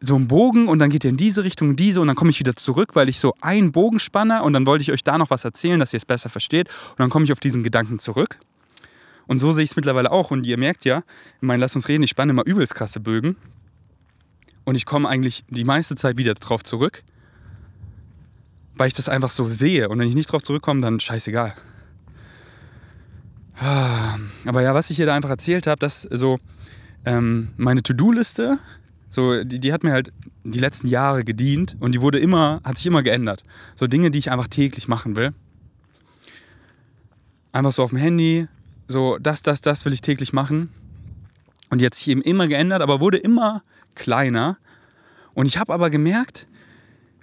[0.00, 2.30] so einen Bogen und dann geht er in diese Richtung, in diese und dann komme
[2.30, 5.18] ich wieder zurück, weil ich so einen Bogen spanne und dann wollte ich euch da
[5.18, 7.98] noch was erzählen, dass ihr es besser versteht und dann komme ich auf diesen Gedanken
[7.98, 8.38] zurück.
[9.28, 11.04] Und so sehe ich es mittlerweile auch und ihr merkt ja,
[11.40, 13.36] in meinen Lass uns reden, ich spanne immer übelst krasse Bögen
[14.64, 17.04] und ich komme eigentlich die meiste Zeit wieder drauf zurück,
[18.74, 21.54] weil ich das einfach so sehe und wenn ich nicht drauf zurückkomme, dann scheißegal.
[23.54, 26.38] Aber ja, was ich hier da einfach erzählt habe, dass so
[27.04, 28.58] ähm, meine To-Do-Liste
[29.10, 30.12] so, die, die hat mir halt
[30.44, 33.42] die letzten Jahre gedient und die wurde immer, hat sich immer geändert.
[33.74, 35.32] So Dinge, die ich einfach täglich machen will.
[37.52, 38.48] Einfach so auf dem Handy,
[38.88, 40.70] so das, das, das will ich täglich machen.
[41.70, 43.62] Und jetzt sich eben immer geändert, aber wurde immer
[43.94, 44.58] kleiner.
[45.34, 46.46] Und ich habe aber gemerkt,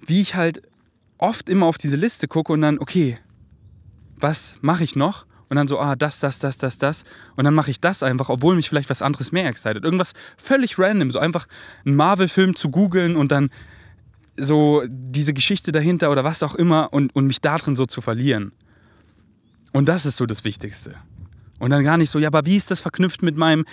[0.05, 0.61] wie ich halt
[1.17, 3.17] oft immer auf diese Liste gucke und dann, okay,
[4.17, 5.25] was mache ich noch?
[5.49, 7.03] und dann so, ah, das, das, das, das, das.
[7.35, 9.83] Und dann mache ich das einfach, obwohl mich vielleicht was anderes mehr excited.
[9.83, 11.47] Irgendwas völlig random, so einfach
[11.85, 13.49] einen Marvel-Film zu googeln und dann
[14.37, 18.51] so diese Geschichte dahinter oder was auch immer und, und mich darin so zu verlieren.
[19.71, 20.95] Und das ist so das Wichtigste.
[21.59, 23.65] Und dann gar nicht so, ja, aber wie ist das verknüpft mit meinem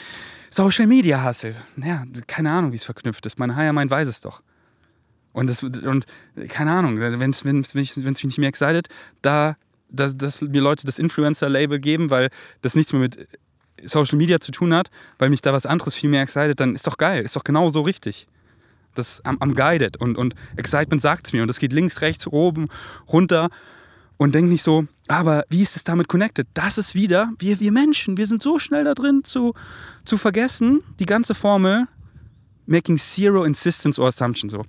[0.48, 1.54] Social Media Hustle?
[1.76, 3.38] Naja, keine Ahnung, wie es verknüpft ist.
[3.38, 4.42] Mein Higher Mind weiß es doch.
[5.32, 6.04] Und, das, und
[6.48, 8.88] keine Ahnung, wenn es mich nicht mehr excited,
[9.22, 9.56] da
[9.92, 12.30] dass, dass mir Leute das Influencer-Label geben, weil
[12.62, 13.28] das nichts mehr mit
[13.84, 16.86] Social Media zu tun hat, weil mich da was anderes viel mehr excited, dann ist
[16.86, 18.26] doch geil, ist doch genau so richtig.
[18.94, 22.26] Das am, am guided und, und Excitement sagt es mir und das geht links, rechts,
[22.26, 22.68] oben,
[23.08, 23.48] runter
[24.16, 26.46] und denkt nicht so, aber wie ist es damit connected?
[26.54, 29.54] Das ist wieder, wir, wir Menschen, wir sind so schnell da drin zu,
[30.04, 31.86] zu vergessen, die ganze Formel,
[32.66, 34.64] making zero insistence or assumption so.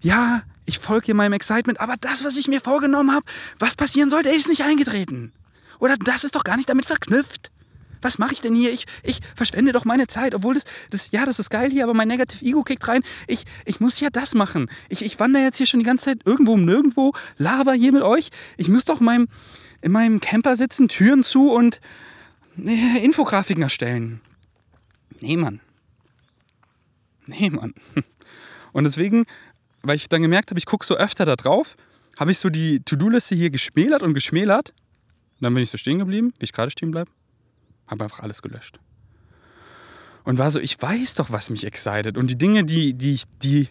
[0.00, 3.24] Ja, ich folge hier meinem Excitement, aber das, was ich mir vorgenommen habe,
[3.58, 5.32] was passieren sollte, ist nicht eingetreten.
[5.78, 7.50] Oder das ist doch gar nicht damit verknüpft.
[8.06, 8.72] Was mache ich denn hier?
[8.72, 11.92] Ich, ich verschwende doch meine Zeit, obwohl das, das, ja, das ist geil hier, aber
[11.92, 13.02] mein Negative Ego kickt rein.
[13.26, 14.70] Ich, ich muss ja das machen.
[14.88, 18.02] Ich, ich wandere jetzt hier schon die ganze Zeit irgendwo um nirgendwo, laber hier mit
[18.02, 18.30] euch.
[18.56, 19.28] Ich muss doch meinem,
[19.82, 21.80] in meinem Camper sitzen, Türen zu und
[22.64, 24.20] äh, Infografiken erstellen.
[25.20, 25.60] Nee, Mann.
[27.26, 27.74] Nee, Mann.
[28.72, 29.24] Und deswegen
[29.86, 31.76] weil ich dann gemerkt habe, ich gucke so öfter da drauf,
[32.18, 34.70] habe ich so die To-Do-Liste hier geschmälert und geschmälert.
[34.70, 37.10] Und dann bin ich so stehen geblieben, wie ich gerade stehen bleibe.
[37.86, 38.80] Habe einfach alles gelöscht.
[40.24, 42.16] Und war so, ich weiß doch, was mich excited.
[42.16, 43.68] Und die Dinge, die, die, ich, die,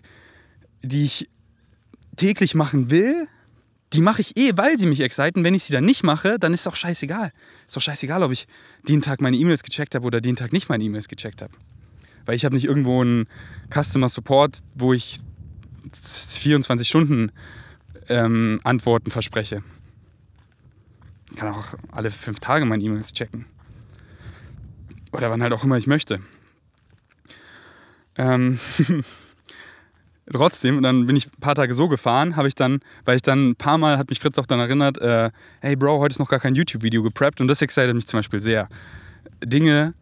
[0.82, 1.30] die ich
[2.16, 3.28] täglich machen will,
[3.94, 5.44] die mache ich eh, weil sie mich exciten.
[5.44, 7.32] Wenn ich sie dann nicht mache, dann ist es auch scheißegal.
[7.68, 8.48] Ist doch scheißegal, ob ich
[8.88, 11.54] den Tag meine E-Mails gecheckt habe oder den Tag nicht meine E-Mails gecheckt habe.
[12.26, 13.28] Weil ich habe nicht irgendwo einen
[13.70, 15.20] Customer Support, wo ich
[15.94, 17.32] 24 Stunden
[18.10, 19.64] ähm, Antworten verspreche.
[21.32, 23.46] Ich kann auch alle fünf Tage meine E-Mails checken.
[25.12, 26.20] Oder wann halt auch immer ich möchte.
[28.18, 28.60] Ähm
[30.32, 33.50] Trotzdem, dann bin ich ein paar Tage so gefahren, habe ich dann, weil ich dann
[33.50, 35.30] ein paar Mal hat mich Fritz auch dann erinnert, äh,
[35.62, 38.40] hey Bro, heute ist noch gar kein YouTube-Video gepreppt und das excited mich zum Beispiel
[38.40, 38.68] sehr.
[39.44, 39.94] Dinge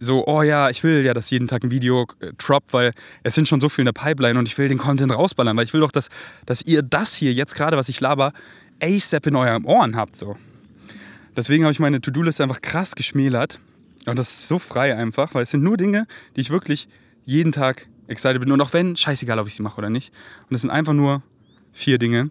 [0.00, 2.92] so, oh ja, ich will ja, dass jeden Tag ein Video äh, droppt, weil
[3.22, 5.64] es sind schon so viele in der Pipeline und ich will den Content rausballern, weil
[5.64, 6.08] ich will doch, dass,
[6.46, 8.32] dass ihr das hier jetzt gerade, was ich laber,
[8.82, 10.16] ASAP in euren Ohren habt.
[10.16, 10.36] So.
[11.36, 13.58] Deswegen habe ich meine To-Do-Liste einfach krass geschmälert.
[14.10, 16.06] Und das ist so frei einfach, weil es sind nur Dinge,
[16.36, 16.88] die ich wirklich
[17.24, 18.50] jeden Tag excited bin.
[18.52, 20.12] Und auch wenn, scheißegal, ob ich sie mache oder nicht.
[20.48, 21.22] Und es sind einfach nur
[21.72, 22.30] vier Dinge.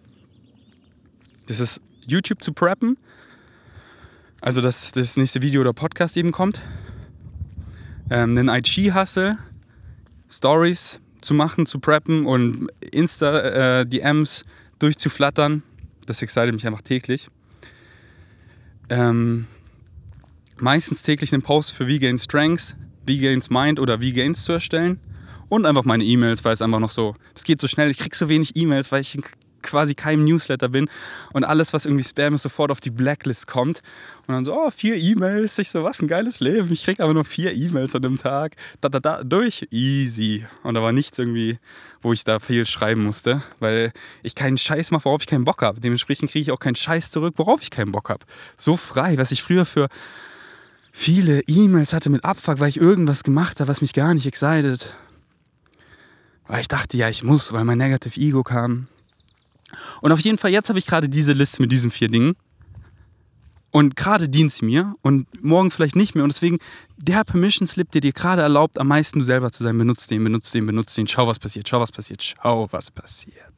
[1.46, 2.98] Das ist YouTube zu preppen.
[4.40, 6.60] Also, dass das nächste Video oder Podcast eben kommt
[8.10, 9.38] ähm, einen IG-Hustle,
[10.30, 14.44] Stories zu machen, zu preppen und Insta-DMs äh,
[14.78, 15.62] durchzuflattern.
[16.06, 17.28] Das excited mich einfach täglich.
[18.88, 19.46] Ähm,
[20.60, 22.74] meistens täglich einen Post für V-Gain Strengths,
[23.06, 25.00] V-Gains Mind oder V-Gains zu erstellen.
[25.48, 27.90] Und einfach meine E-Mails, weil es einfach noch so, das geht so schnell.
[27.90, 29.18] Ich krieg so wenig E-Mails, weil ich
[29.62, 30.88] quasi keinem Newsletter bin
[31.32, 33.82] und alles, was irgendwie Spam ist, sofort auf die Blacklist kommt.
[34.26, 35.58] Und dann so, oh, vier E-Mails.
[35.58, 36.70] Ich so, was ein geiles Leben.
[36.72, 38.56] Ich krieg aber nur vier E-Mails an dem Tag.
[38.80, 39.66] Da, da, da, durch.
[39.70, 40.46] Easy.
[40.62, 41.58] Und da war nichts irgendwie,
[42.02, 43.92] wo ich da viel schreiben musste, weil
[44.22, 45.80] ich keinen Scheiß mache, worauf ich keinen Bock habe.
[45.80, 48.24] Dementsprechend kriege ich auch keinen Scheiß zurück, worauf ich keinen Bock habe.
[48.56, 49.88] So frei, was ich früher für
[50.92, 54.94] viele E-Mails hatte mit Abfuck, weil ich irgendwas gemacht habe, was mich gar nicht excited.
[56.46, 58.88] Weil ich dachte, ja, ich muss, weil mein Negative Ego kam.
[60.00, 62.36] Und auf jeden Fall, jetzt habe ich gerade diese Liste mit diesen vier Dingen.
[63.70, 66.24] Und gerade dient sie mir und morgen vielleicht nicht mehr.
[66.24, 66.58] Und deswegen,
[66.96, 70.24] der Permission Slip, der dir gerade erlaubt, am meisten du selber zu sein, benutzt den,
[70.24, 71.06] benutzt den, benutzt den.
[71.06, 73.52] Schau, was passiert, schau, was passiert, schau, was passiert.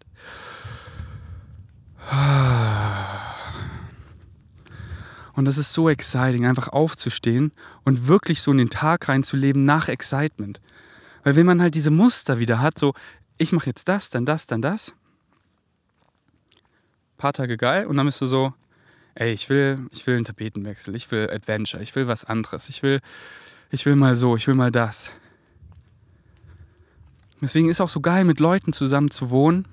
[5.34, 7.52] Und das ist so exciting, einfach aufzustehen
[7.84, 10.60] und wirklich so in den Tag reinzuleben nach Excitement.
[11.22, 12.94] Weil wenn man halt diese Muster wieder hat, so,
[13.38, 14.92] ich mache jetzt das, dann das, dann das,
[17.20, 18.52] paar Tage geil und dann bist du so,
[19.14, 22.82] ey, ich will, ich will einen Tapetenwechsel, ich will Adventure, ich will was anderes, ich
[22.82, 23.00] will,
[23.70, 25.12] ich will mal so, ich will mal das.
[27.40, 29.66] Deswegen ist auch so geil, mit Leuten zusammen zu wohnen,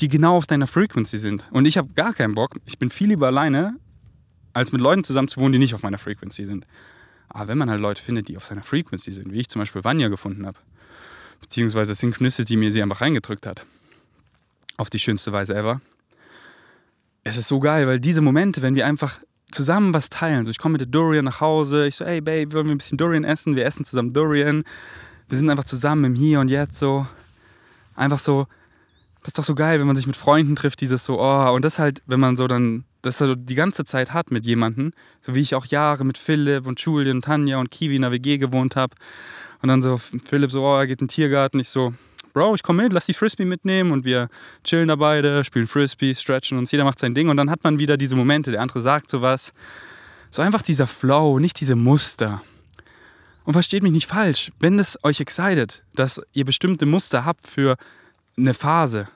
[0.00, 1.48] die genau auf deiner Frequency sind.
[1.50, 2.58] Und ich habe gar keinen Bock.
[2.64, 3.76] Ich bin viel lieber alleine,
[4.54, 6.66] als mit Leuten zusammen zu wohnen, die nicht auf meiner Frequency sind.
[7.28, 9.84] Aber wenn man halt Leute findet, die auf seiner Frequency sind, wie ich zum Beispiel
[9.84, 10.58] Vanya gefunden habe,
[11.40, 13.66] beziehungsweise Synchronicity mir sie einfach reingedrückt hat,
[14.76, 15.80] auf die schönste Weise ever,
[17.24, 19.18] es ist so geil, weil diese Momente, wenn wir einfach
[19.50, 22.52] zusammen was teilen, so ich komme mit der Dorian nach Hause, ich so, hey Babe,
[22.52, 23.56] wollen wir ein bisschen Dorian essen?
[23.56, 24.64] Wir essen zusammen Dorian.
[25.28, 27.06] Wir sind einfach zusammen im Hier und Jetzt so.
[27.96, 28.46] Einfach so,
[29.20, 31.64] das ist doch so geil, wenn man sich mit Freunden trifft, dieses so, oh, und
[31.64, 35.34] das halt, wenn man so dann, das so die ganze Zeit hat mit jemandem, so
[35.34, 38.76] wie ich auch Jahre mit Philipp und Julian, Tanja und Kiwi in der WG gewohnt
[38.76, 38.94] habe.
[39.62, 41.60] Und dann so, Philipp so, oh, er geht in den Tiergarten.
[41.60, 41.94] Ich so,
[42.32, 44.28] Bro, ich komme mit, lass die Frisbee mitnehmen und wir
[44.64, 47.78] chillen da beide, spielen Frisbee, stretchen uns, jeder macht sein Ding und dann hat man
[47.78, 49.52] wieder diese Momente, der andere sagt sowas.
[50.30, 52.42] So einfach dieser Flow, nicht diese Muster.
[53.44, 57.76] Und versteht mich nicht falsch, wenn es euch excited, dass ihr bestimmte Muster habt für
[58.36, 59.08] eine Phase,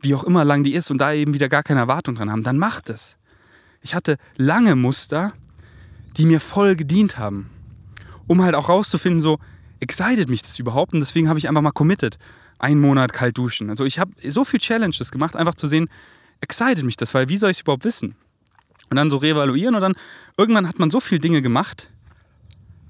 [0.00, 2.42] wie auch immer lang die ist und da eben wieder gar keine Erwartung dran haben,
[2.42, 3.18] dann macht es.
[3.82, 5.32] Ich hatte lange Muster,
[6.16, 7.50] die mir voll gedient haben,
[8.26, 9.38] um halt auch rauszufinden, so
[9.80, 12.18] excited mich das überhaupt und deswegen habe ich einfach mal committed
[12.58, 13.70] einen Monat kalt duschen.
[13.70, 15.88] Also ich habe so viel Challenges gemacht, einfach zu sehen,
[16.40, 18.14] excited mich das, weil wie soll ich es überhaupt wissen?
[18.90, 19.94] Und dann so reevaluieren und dann
[20.36, 21.88] irgendwann hat man so viele Dinge gemacht,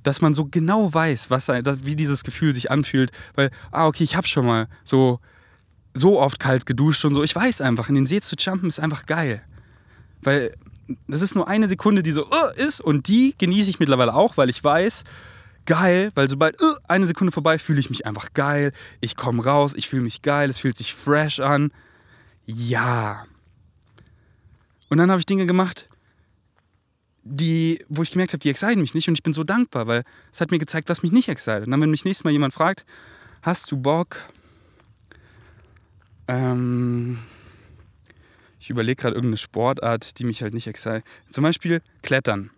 [0.03, 3.12] dass man so genau weiß, was, wie dieses Gefühl sich anfühlt.
[3.34, 5.20] Weil, ah, okay, ich habe schon mal so,
[5.95, 7.22] so oft kalt geduscht und so.
[7.22, 9.43] Ich weiß einfach, in den See zu jumpen ist einfach geil.
[10.22, 10.55] Weil
[11.09, 14.36] das ist nur eine Sekunde, die so uh, ist und die genieße ich mittlerweile auch,
[14.36, 15.05] weil ich weiß,
[15.66, 18.72] geil, weil sobald uh, eine Sekunde vorbei fühle ich mich einfach geil.
[19.01, 21.72] Ich komme raus, ich fühle mich geil, es fühlt sich fresh an.
[22.47, 23.24] Ja.
[24.88, 25.88] Und dann habe ich Dinge gemacht,
[27.24, 30.05] die, wo ich gemerkt habe, die exciten mich nicht und ich bin so dankbar, weil
[30.32, 31.64] es hat mir gezeigt, was mich nicht excited.
[31.64, 32.84] Und dann, wenn mich nächstes Mal jemand fragt,
[33.43, 34.16] hast du Bock?
[36.28, 37.18] Ähm,
[38.63, 41.03] ich überlege gerade irgendeine Sportart, die mich halt nicht excite.
[41.29, 42.51] Zum Beispiel Klettern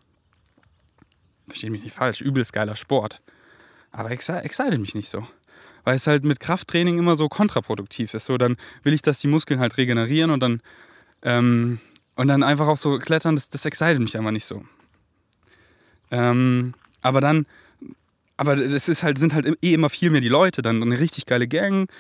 [1.49, 3.21] verstehe mich nicht falsch, übelst geiler Sport.
[3.91, 5.27] Aber excited mich nicht so.
[5.85, 8.25] Weil es halt mit Krafttraining immer so kontraproduktiv ist.
[8.25, 10.63] So, dann will ich, dass die Muskeln halt regenerieren und dann,
[11.23, 11.79] ähm,
[12.17, 14.65] und dann einfach auch so klettern, das, das excited mich einfach nicht so.
[16.11, 17.47] Ähm, aber dann,
[18.37, 21.27] aber es ist halt, sind halt eh immer viel mehr die Leute, dann eine richtig
[21.27, 21.91] geile Gang.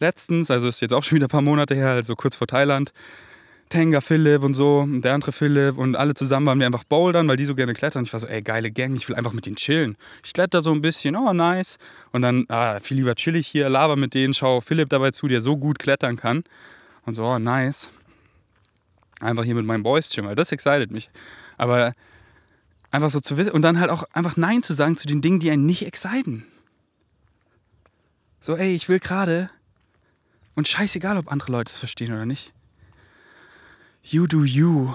[0.00, 2.92] Letztens, also ist jetzt auch schon wieder ein paar Monate her, also kurz vor Thailand,
[3.68, 7.36] Tenga Philipp und so, der andere Philipp und alle zusammen waren wir einfach bouldern, weil
[7.36, 8.04] die so gerne klettern.
[8.04, 9.96] Ich war so, ey, geile Gang, ich will einfach mit denen chillen.
[10.24, 11.78] Ich kletter so ein bisschen, oh, nice.
[12.12, 15.28] Und dann, ah, viel lieber chill ich hier, laber mit denen, schau Philipp dabei zu,
[15.28, 16.44] der so gut klettern kann.
[17.04, 17.90] Und so, oh, nice.
[19.20, 21.10] Einfach hier mit meinen Boys chillen, weil das excited mich.
[21.56, 21.92] Aber
[22.90, 25.40] einfach so zu wissen und dann halt auch einfach Nein zu sagen zu den Dingen,
[25.40, 26.44] die einen nicht exciten.
[28.40, 29.50] So, ey, ich will gerade.
[30.54, 32.52] Und scheißegal, ob andere Leute es verstehen oder nicht.
[34.10, 34.94] You do you.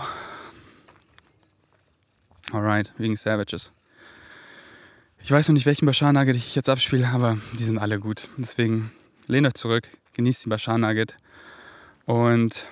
[2.52, 3.72] Alright, wegen Savages.
[5.22, 8.28] Ich weiß noch nicht, welchen Bashar Nugget ich jetzt abspiele, aber die sind alle gut.
[8.38, 8.92] Deswegen
[9.28, 11.16] lehnt euch zurück, genießt den Bashar Nugget.
[12.06, 12.66] Und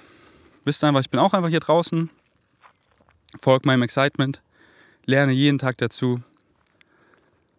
[0.65, 2.09] wisst einfach, ich bin auch einfach hier draußen.
[3.39, 4.41] Folgt meinem Excitement.
[5.05, 6.23] Lerne jeden Tag dazu.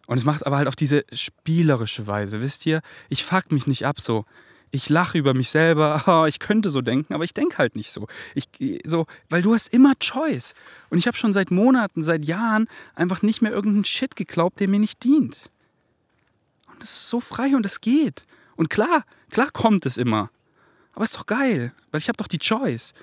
[0.07, 2.41] Und es macht aber halt auf diese spielerische Weise.
[2.41, 4.25] Wisst ihr, ich fuck mich nicht ab so
[4.73, 7.91] ich lache über mich selber, oh, ich könnte so denken, aber ich denke halt nicht
[7.91, 8.07] so.
[8.33, 8.49] Ich,
[8.83, 9.05] so.
[9.29, 10.55] Weil du hast immer Choice.
[10.89, 14.67] Und ich habe schon seit Monaten, seit Jahren einfach nicht mehr irgendeinen Shit geglaubt, der
[14.67, 15.37] mir nicht dient.
[16.67, 18.23] Und das ist so frei und es geht.
[18.55, 20.31] Und klar, klar kommt es immer.
[20.93, 22.93] Aber ist doch geil, weil ich habe doch die Choice.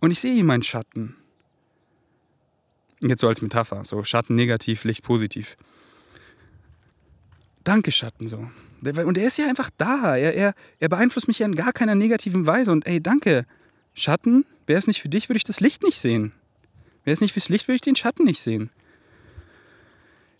[0.00, 1.14] Und ich sehe hier meinen Schatten.
[3.02, 5.56] Jetzt so als Metapher, so Schatten negativ, Licht positiv.
[7.64, 8.50] Danke, Schatten, so.
[8.82, 10.16] Und er ist ja einfach da.
[10.16, 12.72] Er, er, er beeinflusst mich ja in gar keiner negativen Weise.
[12.72, 13.44] Und ey, danke.
[13.92, 16.32] Schatten, wäre es nicht für dich, würde ich das Licht nicht sehen.
[17.04, 18.70] Wäre es nicht fürs Licht, würde ich den Schatten nicht sehen.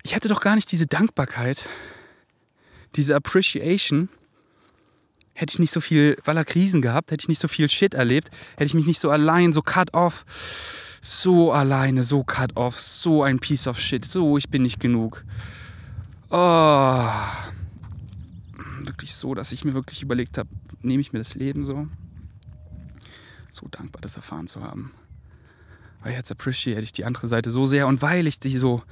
[0.03, 1.68] Ich hätte doch gar nicht diese Dankbarkeit,
[2.97, 4.09] diese Appreciation,
[5.35, 7.95] hätte ich nicht so viel, weil er Krisen gehabt, hätte ich nicht so viel Shit
[7.95, 10.25] erlebt, hätte ich mich nicht so allein, so cut off,
[11.03, 15.25] so alleine, so cut off, so ein Piece of shit, so ich bin nicht genug.
[16.31, 17.11] Oh,
[18.85, 20.49] wirklich so, dass ich mir wirklich überlegt habe,
[20.81, 21.89] nehme ich mir das Leben so?
[23.51, 24.93] So dankbar, das erfahren zu haben.
[26.03, 28.83] Weil jetzt appreciate ich die andere Seite so sehr und weil ich die so,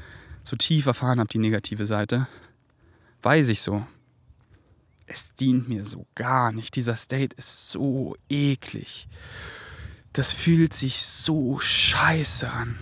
[0.42, 2.26] so tief erfahren habe, die negative Seite,
[3.22, 3.86] weiß ich so,
[5.06, 6.74] es dient mir so gar nicht.
[6.76, 9.08] Dieser State ist so eklig.
[10.12, 12.76] Das fühlt sich so scheiße an.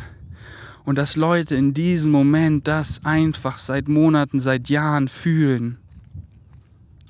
[0.86, 5.76] Und dass Leute in diesem Moment das einfach seit Monaten, seit Jahren fühlen.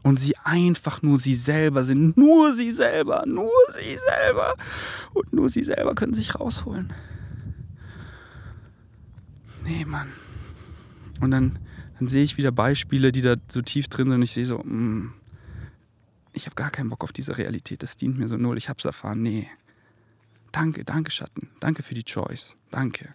[0.02, 2.16] Und sie einfach nur sie selber sind.
[2.16, 4.56] Nur sie selber, nur sie selber.
[5.14, 6.92] Und nur sie selber können sich rausholen.
[9.64, 10.08] Nee, Mann.
[11.20, 11.58] Und dann
[11.98, 14.58] dann sehe ich wieder Beispiele, die da so tief drin sind und ich sehe so,
[14.58, 15.14] mh, mm,
[16.32, 18.78] ich habe gar keinen Bock auf diese Realität, das dient mir so null, ich habe
[18.78, 19.48] es erfahren, nee.
[20.52, 23.12] Danke, danke Schatten, danke für die Choice, danke.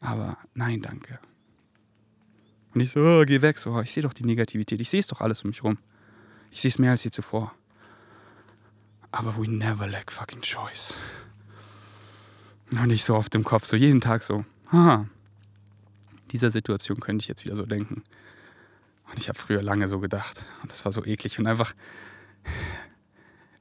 [0.00, 1.18] Aber nein, danke.
[2.74, 5.08] Und ich so, oh, geh weg, so, ich sehe doch die Negativität, ich sehe es
[5.08, 5.78] doch alles um mich rum.
[6.50, 7.52] Ich sehe es mehr als je zuvor.
[9.12, 10.94] Aber we never lack fucking choice.
[12.70, 15.06] Und ich so auf dem Kopf, so jeden Tag so, haha,
[16.30, 18.02] dieser Situation könnte ich jetzt wieder so denken.
[19.10, 20.46] Und ich habe früher lange so gedacht.
[20.62, 21.38] Und das war so eklig.
[21.40, 21.74] Und einfach,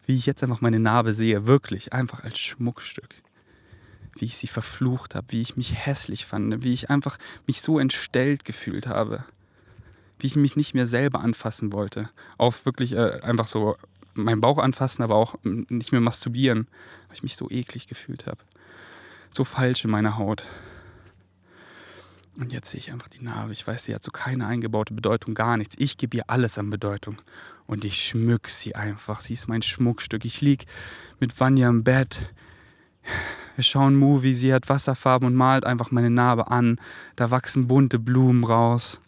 [0.05, 3.15] wie ich jetzt einfach meine Narbe sehe, wirklich einfach als Schmuckstück.
[4.19, 7.17] Wie ich sie verflucht habe, wie ich mich hässlich fand, wie ich einfach
[7.47, 9.23] mich so entstellt gefühlt habe.
[10.19, 12.09] Wie ich mich nicht mehr selber anfassen wollte.
[12.37, 13.77] Auf wirklich äh, einfach so
[14.13, 16.67] meinen Bauch anfassen, aber auch nicht mehr masturbieren,
[17.07, 18.39] weil ich mich so eklig gefühlt habe.
[19.31, 20.45] So falsch in meiner Haut.
[22.39, 23.51] Und jetzt sehe ich einfach die Narbe.
[23.51, 25.75] Ich weiß, sie hat so keine eingebaute Bedeutung, gar nichts.
[25.77, 27.17] Ich gebe ihr alles an Bedeutung.
[27.67, 29.19] Und ich schmück sie einfach.
[29.19, 30.25] Sie ist mein Schmuckstück.
[30.25, 30.65] Ich lieg
[31.19, 32.33] mit Vanya im Bett.
[33.59, 34.33] Wir schauen Movie.
[34.33, 36.79] Sie hat Wasserfarben und malt einfach meine Narbe an.
[37.17, 39.01] Da wachsen bunte Blumen raus.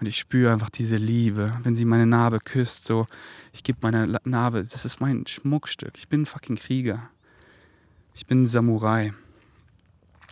[0.00, 2.86] Und ich spüre einfach diese Liebe, wenn sie meine Narbe küsst.
[2.86, 3.06] So,
[3.52, 4.64] ich gebe meine Narbe.
[4.64, 5.98] Das ist mein Schmuckstück.
[5.98, 7.10] Ich bin ein fucking Krieger.
[8.14, 9.12] Ich bin ein Samurai.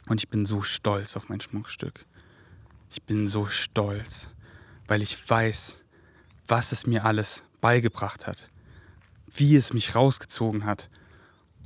[0.09, 2.07] Und ich bin so stolz auf mein Schmuckstück.
[2.91, 4.31] Ich bin so stolz,
[4.89, 5.77] weil ich weiß,
[6.49, 8.49] was es mir alles beigebracht hat,
[9.27, 10.89] wie es mich rausgezogen hat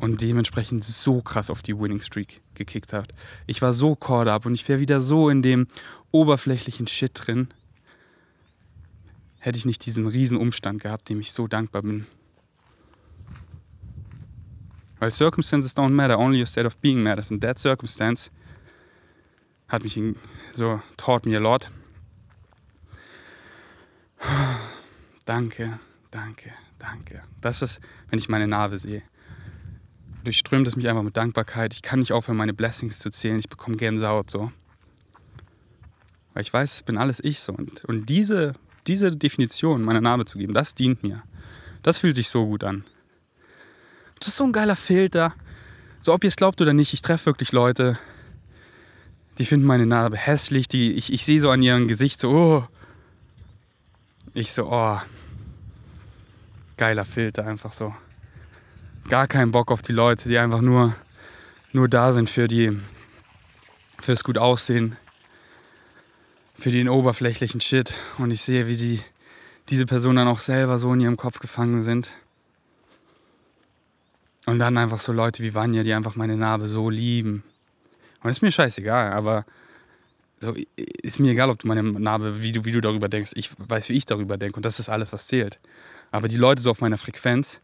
[0.05, 3.14] und dementsprechend so krass auf die Winning Streak gekickt hat.
[3.46, 5.66] Ich war so caught up und ich wäre wieder so in dem
[6.11, 7.48] oberflächlichen Shit drin,
[9.38, 12.07] hätte ich nicht diesen riesen Umstand gehabt, dem ich so dankbar bin.
[14.98, 17.30] Weil circumstances don't matter, only your state of being matters.
[17.30, 18.30] And that circumstance
[19.68, 19.98] hat mich
[20.52, 21.70] so taught me a lot.
[25.24, 25.80] Danke,
[26.11, 27.22] danke, danke.
[27.40, 27.80] Das ist,
[28.11, 29.02] wenn ich meine Narbe sehe.
[30.25, 31.75] Durchströmt es mich einfach mit Dankbarkeit.
[31.75, 33.39] Ich kann nicht aufhören, meine Blessings zu zählen.
[33.39, 34.51] Ich bekomme Gänsehaut so.
[36.33, 37.53] Weil ich weiß, es bin alles ich so.
[37.53, 38.55] Und, und diese,
[38.87, 41.22] diese Definition meiner Narbe zu geben, das dient mir.
[41.83, 42.85] Das fühlt sich so gut an.
[44.18, 45.35] Das ist so ein geiler Filter.
[46.01, 47.99] So, ob ihr es glaubt oder nicht, ich treffe wirklich Leute,
[49.39, 50.68] die finden meine Narbe hässlich.
[50.68, 52.68] Die, ich, ich sehe so an ihrem Gesicht so, oh.
[54.33, 54.99] Ich so, oh.
[56.79, 57.95] Geiler Filter, einfach so.
[59.09, 60.94] Gar keinen Bock auf die Leute, die einfach nur,
[61.72, 62.78] nur da sind für die,
[64.00, 64.96] fürs gut aussehen,
[66.55, 67.94] für den oberflächlichen Shit.
[68.18, 69.00] Und ich sehe, wie die,
[69.68, 72.11] diese Personen dann auch selber so in ihrem Kopf gefangen sind.
[74.46, 77.42] Und dann einfach so Leute wie Vanya, die einfach meine Narbe so lieben
[78.24, 79.44] und ist mir scheißegal, aber
[80.40, 83.32] so, ist mir egal, ob du meine Narbe, wie du, wie du darüber denkst.
[83.34, 85.61] Ich weiß, wie ich darüber denke und das ist alles, was zählt.
[86.11, 87.61] Aber die Leute so auf meiner Frequenz,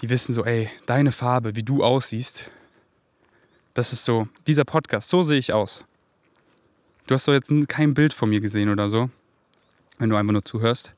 [0.00, 2.50] die wissen so, ey, deine Farbe, wie du aussiehst,
[3.74, 5.84] das ist so, dieser Podcast, so sehe ich aus.
[7.06, 9.10] Du hast so jetzt kein Bild von mir gesehen oder so,
[9.98, 10.92] wenn du einfach nur zuhörst.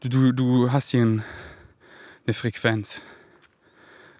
[0.00, 1.24] Du, du, du hast hier ein,
[2.26, 3.02] eine Frequenz.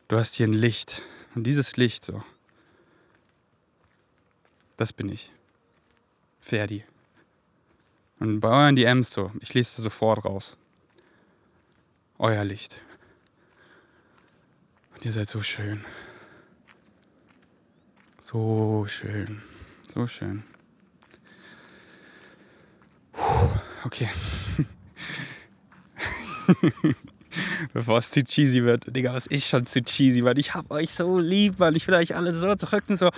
[0.09, 1.03] Du hast hier ein Licht.
[1.35, 2.25] Und dieses Licht so,
[4.77, 5.31] das bin ich.
[6.41, 6.85] Ferdi.
[8.19, 10.57] Und bei euren DMs so, ich lese sofort raus.
[12.19, 12.81] Euer Licht.
[15.03, 15.85] Ihr seid so schön.
[18.21, 19.43] So schön.
[19.95, 20.45] So schön.
[23.13, 23.51] Puh,
[23.85, 24.09] okay.
[27.73, 28.85] Bevor es zu cheesy wird.
[28.95, 30.37] Digga, was ist schon zu cheesy, Mann?
[30.37, 31.75] Ich hab euch so lieb, Mann.
[31.77, 33.11] Ich will euch alle so drücken, so,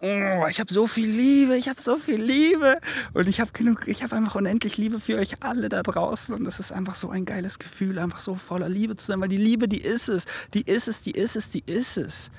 [0.00, 2.78] oh, ich hab so viel Liebe, ich hab so viel Liebe.
[3.12, 6.34] Und ich hab genug, ich hab einfach unendlich Liebe für euch alle da draußen.
[6.34, 9.28] Und das ist einfach so ein geiles Gefühl, einfach so voller Liebe zu sein, weil
[9.28, 10.26] die Liebe, die ist es.
[10.54, 12.30] Die ist es, die ist es, die ist es.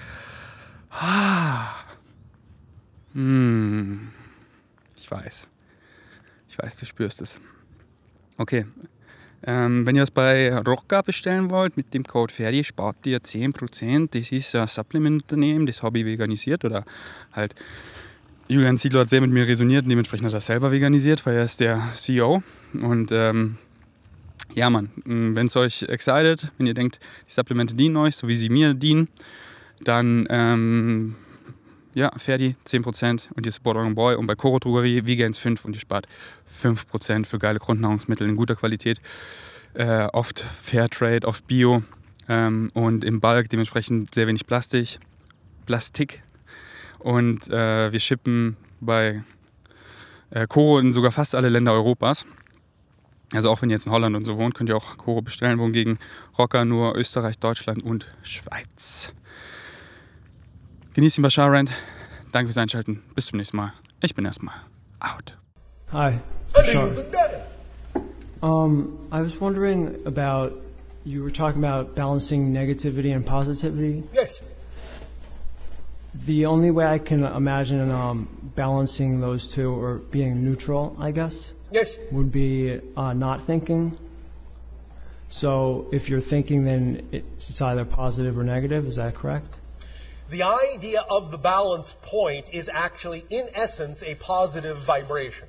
[0.89, 1.73] Ah.
[3.13, 4.09] Hm.
[4.99, 5.47] Ich weiß.
[6.49, 7.39] Ich weiß, du spürst es.
[8.37, 8.65] Okay.
[9.47, 14.09] Ähm, wenn ihr das bei Rocca bestellen wollt, mit dem Code Ferdi spart ihr 10%.
[14.11, 16.83] Das ist ein Supplement-Unternehmen, das habe ich veganisiert oder
[17.31, 17.55] halt
[18.49, 21.43] Julian Ziedler hat sehr mit mir resoniert und dementsprechend hat er selber veganisiert, weil er
[21.43, 22.43] ist der CEO.
[22.73, 23.57] Und ähm,
[24.53, 28.35] ja, Mann, wenn es euch excited, wenn ihr denkt, die Supplemente dienen euch, so wie
[28.35, 29.07] sie mir dienen,
[29.81, 31.15] dann ähm,
[31.97, 34.15] ja, Ferdi 10% und ihr support euren Boy.
[34.15, 36.07] Und bei Koro Drogerie Vegans 5% und ihr spart
[36.47, 39.01] 5% für geile Grundnahrungsmittel in guter Qualität.
[39.73, 41.81] Äh, oft Fairtrade, oft Bio
[42.29, 44.99] ähm, und im Bulk dementsprechend sehr wenig Plastik.
[45.65, 46.21] Plastik.
[46.99, 49.23] Und äh, wir shippen bei
[50.29, 52.27] äh, Koro in sogar fast alle Länder Europas.
[53.33, 55.57] Also auch wenn ihr jetzt in Holland und so wohnt, könnt ihr auch Koro bestellen,
[55.57, 55.97] wohingegen
[56.37, 59.13] Rocker nur Österreich, Deutschland und Schweiz.
[60.97, 61.69] Genießt den Bashar Rand.
[62.31, 63.03] Danke fürs Einschalten.
[63.13, 63.71] Bis zum nächsten Mal.
[64.01, 64.55] Ich bin erstmal
[64.99, 65.37] out.
[65.93, 66.17] Hi.
[66.55, 66.89] Bashar.
[68.41, 70.53] Um, I was wondering about
[71.05, 74.05] you were talking about balancing negativity and positivity.
[74.11, 74.41] Yes.
[76.25, 81.53] The only way I can imagine um, balancing those two or being neutral, I guess,
[81.71, 81.99] Yes.
[82.11, 83.95] would be uh, not thinking.
[85.29, 88.87] So if you're thinking, then it's it's either positive or negative.
[88.87, 89.53] Is that correct?
[90.29, 95.47] The idea of the balance point is actually, in essence, a positive vibration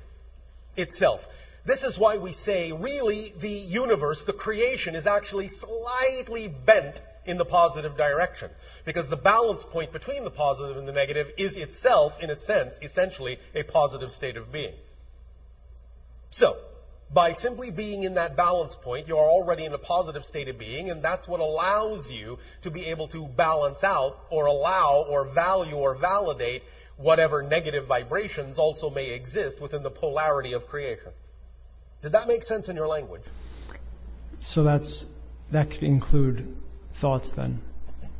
[0.77, 1.27] itself.
[1.65, 7.37] This is why we say, really, the universe, the creation, is actually slightly bent in
[7.37, 8.51] the positive direction.
[8.85, 12.79] Because the balance point between the positive and the negative is itself, in a sense,
[12.81, 14.73] essentially a positive state of being.
[16.29, 16.57] So,
[17.11, 20.57] by simply being in that balance point, you are already in a positive state of
[20.57, 25.25] being, and that's what allows you to be able to balance out or allow or
[25.25, 26.63] value or validate
[26.97, 31.11] whatever negative vibrations also may exist within the polarity of creation.
[32.01, 33.23] Did that make sense in your language?
[34.41, 35.05] So that's
[35.51, 36.55] that could include
[36.93, 37.61] thoughts then.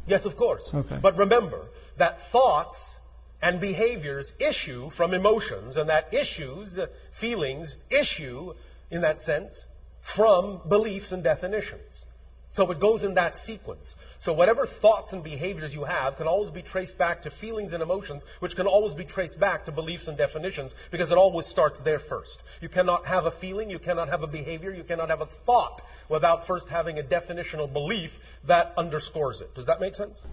[0.07, 0.73] Yes, of course.
[0.73, 0.97] Okay.
[1.01, 1.67] But remember
[1.97, 3.01] that thoughts
[3.41, 6.79] and behaviors issue from emotions, and that issues,
[7.11, 8.53] feelings, issue,
[8.91, 9.65] in that sense,
[10.01, 12.05] from beliefs and definitions.
[12.51, 13.95] So it goes in that sequence.
[14.17, 17.83] So whatever thoughts and behaviors you have can always be traced back to feelings and
[17.83, 21.79] emotions, which can always be traced back to beliefs and definitions, because it always starts
[21.79, 22.43] there first.
[22.59, 25.83] You cannot have a feeling, you cannot have a behavior, you cannot have a thought
[26.09, 29.53] without first having a definitional belief that underscores it.
[29.53, 30.25] Does that make sense?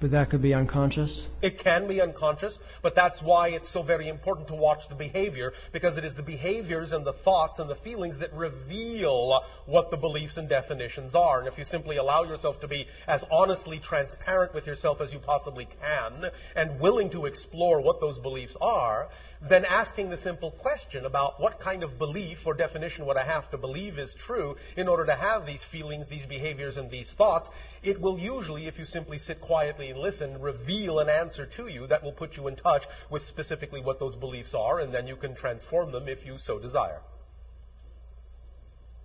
[0.00, 1.28] But that could be unconscious.
[1.42, 5.52] It can be unconscious, but that's why it's so very important to watch the behavior,
[5.72, 9.98] because it is the behaviors and the thoughts and the feelings that reveal what the
[9.98, 11.38] beliefs and definitions are.
[11.40, 15.18] And if you simply allow yourself to be as honestly transparent with yourself as you
[15.18, 19.10] possibly can, and willing to explore what those beliefs are,
[19.42, 23.50] then asking the simple question about what kind of belief or definition would I have
[23.50, 27.50] to believe is true in order to have these feelings, these behaviors, and these thoughts,
[27.82, 31.86] it will usually, if you simply sit quietly and listen, reveal an answer to you
[31.86, 35.16] that will put you in touch with specifically what those beliefs are, and then you
[35.16, 37.00] can transform them if you so desire.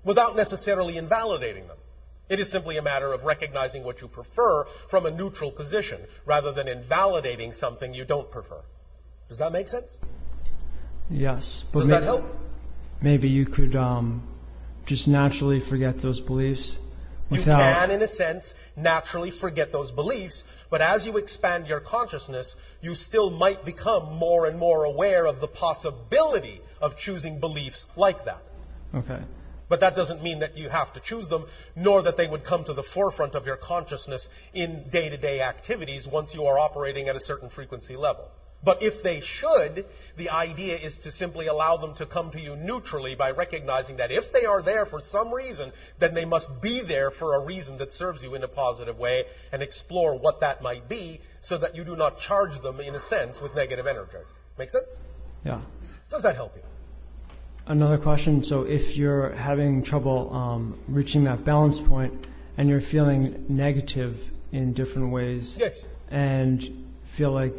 [0.04, 1.78] Without necessarily invalidating them.
[2.28, 6.52] It is simply a matter of recognizing what you prefer from a neutral position rather
[6.52, 8.64] than invalidating something you don't prefer.
[9.30, 10.00] Does that make sense?
[11.10, 11.66] Yes.
[11.72, 12.40] But Does may- that help?
[13.02, 14.24] Maybe you could um,
[14.86, 16.80] just naturally forget those beliefs
[17.32, 22.56] You can, in a sense, naturally forget those beliefs, but as you expand your consciousness,
[22.82, 28.26] you still might become more and more aware of the possibility of choosing beliefs like
[28.26, 28.44] that.
[28.94, 29.20] Okay.
[29.68, 31.46] But that doesn't mean that you have to choose them,
[31.76, 35.42] nor that they would come to the forefront of your consciousness in day to day
[35.42, 38.30] activities once you are operating at a certain frequency level.
[38.66, 39.86] But if they should,
[40.18, 44.12] the idea is to simply allow them to come to you neutrally by recognizing that
[44.12, 47.78] if they are there for some reason, then they must be there for a reason
[47.78, 51.76] that serves you in a positive way and explore what that might be so that
[51.76, 54.18] you do not charge them, in a sense, with negative energy.
[54.58, 55.00] Make sense?
[55.46, 55.62] Yeah.
[56.10, 56.64] Does that help you?
[57.68, 58.44] Another question.
[58.44, 62.28] So, if you're having trouble um, reaching that balance point
[62.58, 65.86] and you're feeling negative in different ways, Yes.
[66.10, 67.56] and feel like,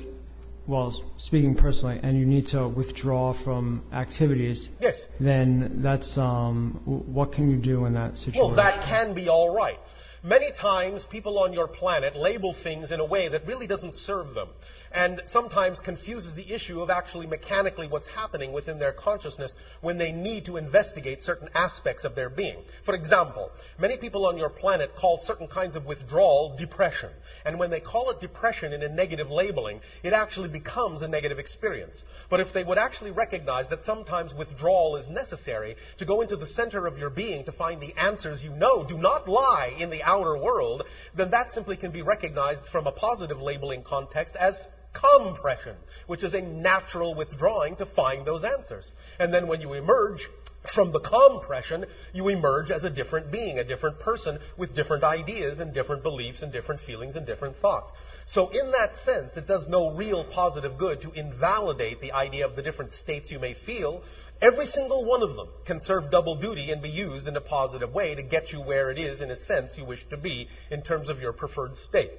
[0.66, 5.08] well, speaking personally, and you need to withdraw from activities, Yes.
[5.20, 8.40] then that's um, w- what can you do in that situation?
[8.46, 9.78] Well, that can be all right.
[10.22, 14.34] Many times, people on your planet label things in a way that really doesn't serve
[14.34, 14.48] them,
[14.92, 20.12] and sometimes confuses the issue of actually mechanically what's happening within their consciousness when they
[20.12, 22.58] need to investigate certain aspects of their being.
[22.82, 27.10] For example, many people on your planet call certain kinds of withdrawal depression,
[27.44, 31.38] and when they call it depression in a negative labeling, it actually becomes a negative
[31.38, 32.04] experience.
[32.28, 36.46] But if they would actually recognize that sometimes withdrawal is necessary to go into the
[36.46, 40.02] center of your being to find the answers you know do not lie in the
[40.02, 40.84] outer world,
[41.14, 46.34] then that simply can be recognized from a positive labeling context as compression, which is
[46.34, 48.92] a natural withdrawing to find those answers.
[49.18, 50.28] And then when you emerge
[50.68, 55.60] from the compression, you emerge as a different being, a different person with different ideas
[55.60, 57.92] and different beliefs and different feelings and different thoughts.
[58.24, 62.56] So, in that sense, it does no real positive good to invalidate the idea of
[62.56, 64.02] the different states you may feel.
[64.42, 67.94] Every single one of them can serve double duty and be used in a positive
[67.94, 70.82] way to get you where it is, in a sense, you wish to be in
[70.82, 72.10] terms of your preferred state.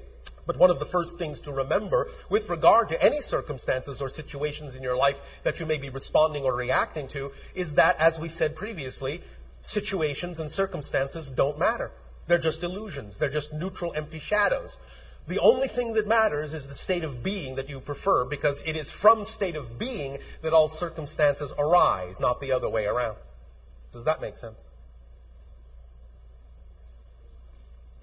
[0.48, 4.74] But one of the first things to remember with regard to any circumstances or situations
[4.74, 8.30] in your life that you may be responding or reacting to is that, as we
[8.30, 9.22] said previously,
[9.62, 11.92] situations and circumstances don't matter.
[12.28, 13.18] They're just illusions.
[13.18, 14.80] They're just neutral, empty shadows.
[15.28, 18.78] The only thing that matters is the state of being that you prefer because it
[18.78, 23.18] is from state of being that all circumstances arise, not the other way around.
[23.92, 24.67] Does that make sense?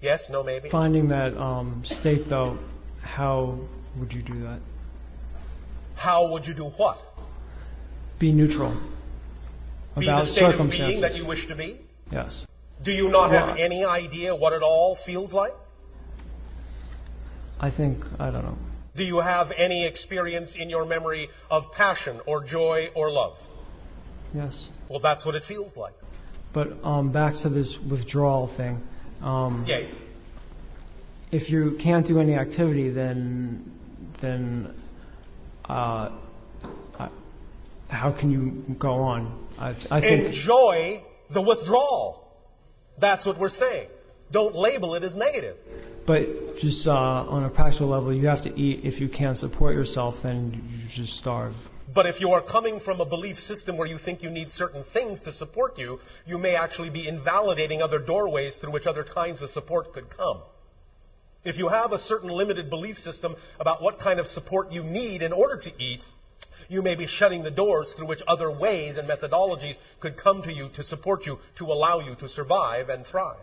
[0.05, 0.69] Yes, no, maybe?
[0.69, 2.59] Finding that um, state, though,
[3.01, 3.57] how
[3.95, 4.59] would you do that?
[5.95, 7.03] How would you do what?
[8.19, 8.77] Be neutral
[9.97, 11.79] Be about the state of being that you wish to be?
[12.11, 12.45] yes.
[12.83, 15.53] Do you not have any idea what it all feels like?
[17.59, 18.57] I think, I don't know.
[18.95, 23.41] Do you have any experience in your memory of passion or joy or love?
[24.35, 24.69] Yes.
[24.87, 25.95] Well, that's what it feels like.
[26.53, 28.83] But um, back to this withdrawal thing.
[29.21, 29.99] Um, Yes.
[31.31, 33.71] if you can't do any activity, then
[34.19, 34.73] then
[35.67, 36.09] uh,
[36.99, 37.09] I,
[37.89, 39.47] how can you go on?
[39.59, 42.21] I, I think Enjoy the withdrawal.
[42.97, 43.87] That's what we're saying.
[44.31, 45.57] Don't label it as negative.
[46.05, 48.81] But just uh, on a practical level, you have to eat.
[48.83, 51.55] If you can't support yourself, then you just starve.
[51.93, 54.81] But if you are coming from a belief system where you think you need certain
[54.81, 59.41] things to support you, you may actually be invalidating other doorways through which other kinds
[59.41, 60.39] of support could come.
[61.43, 65.21] If you have a certain limited belief system about what kind of support you need
[65.21, 66.05] in order to eat,
[66.67, 70.51] you may be shutting the doors through which other ways and methodologies could come to
[70.51, 73.37] you to support you, to allow you to survive and thrive.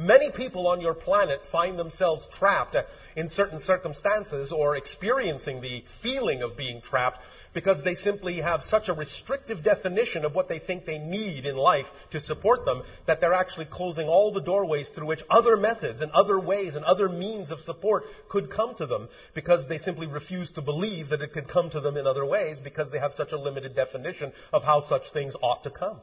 [0.00, 2.76] Many people on your planet find themselves trapped
[3.16, 8.88] in certain circumstances or experiencing the feeling of being trapped because they simply have such
[8.88, 13.20] a restrictive definition of what they think they need in life to support them that
[13.20, 17.08] they're actually closing all the doorways through which other methods and other ways and other
[17.08, 21.32] means of support could come to them because they simply refuse to believe that it
[21.32, 24.62] could come to them in other ways because they have such a limited definition of
[24.62, 26.00] how such things ought to come.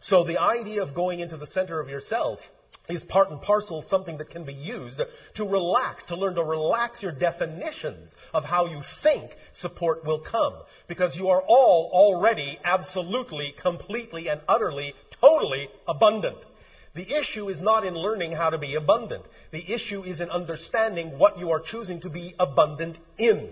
[0.00, 2.50] So the idea of going into the center of yourself
[2.88, 5.00] is part and parcel something that can be used
[5.34, 10.54] to relax, to learn to relax your definitions of how you think support will come.
[10.86, 16.46] Because you are all already absolutely, completely, and utterly, totally abundant.
[16.94, 19.24] The issue is not in learning how to be abundant.
[19.50, 23.50] The issue is in understanding what you are choosing to be abundant in.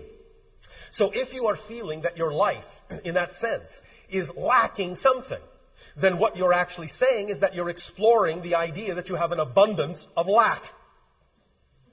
[0.91, 5.41] So if you are feeling that your life, in that sense, is lacking something,
[5.97, 9.39] then what you're actually saying is that you're exploring the idea that you have an
[9.39, 10.73] abundance of lack.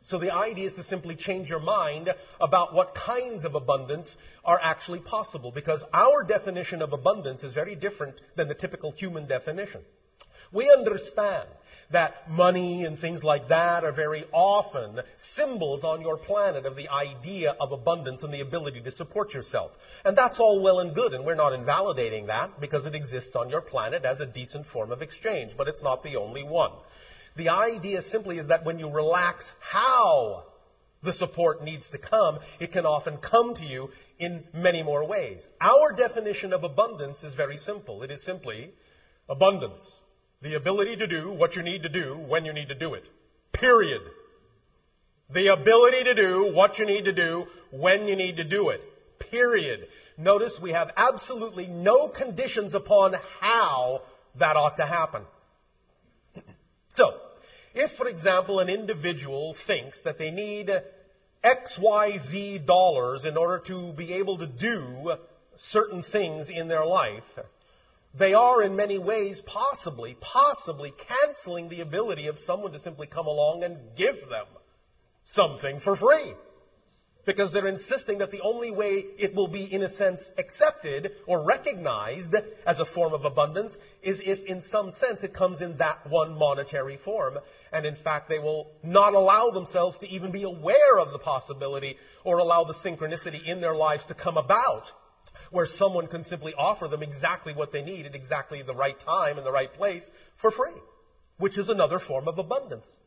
[0.02, 4.60] So the idea is to simply change your mind about what kinds of abundance are
[4.62, 9.80] actually possible because our definition of abundance is very different than the typical human definition.
[10.52, 11.48] We understand
[11.90, 16.88] that money and things like that are very often symbols on your planet of the
[16.88, 19.78] idea of abundance and the ability to support yourself.
[20.04, 23.50] And that's all well and good, and we're not invalidating that because it exists on
[23.50, 26.72] your planet as a decent form of exchange, but it's not the only one.
[27.36, 30.44] The idea simply is that when you relax how
[31.02, 35.48] the support needs to come, it can often come to you in many more ways.
[35.60, 38.02] Our definition of abundance is very simple.
[38.02, 38.70] It is simply
[39.28, 40.02] abundance.
[40.44, 43.08] The ability to do what you need to do when you need to do it.
[43.52, 44.02] Period.
[45.30, 48.82] The ability to do what you need to do when you need to do it.
[49.18, 49.88] Period.
[50.18, 54.02] Notice we have absolutely no conditions upon how
[54.34, 55.22] that ought to happen.
[56.90, 57.18] So,
[57.74, 60.70] if, for example, an individual thinks that they need
[61.42, 65.14] XYZ dollars in order to be able to do
[65.56, 67.38] certain things in their life,
[68.16, 73.26] they are in many ways possibly, possibly canceling the ability of someone to simply come
[73.26, 74.46] along and give them
[75.24, 76.34] something for free.
[77.24, 81.42] Because they're insisting that the only way it will be, in a sense, accepted or
[81.42, 82.36] recognized
[82.66, 86.38] as a form of abundance is if, in some sense, it comes in that one
[86.38, 87.38] monetary form.
[87.72, 91.96] And in fact, they will not allow themselves to even be aware of the possibility
[92.24, 94.92] or allow the synchronicity in their lives to come about
[95.54, 99.38] where someone can simply offer them exactly what they need at exactly the right time
[99.38, 100.78] and the right place for free,
[101.38, 102.98] which is another form of abundance.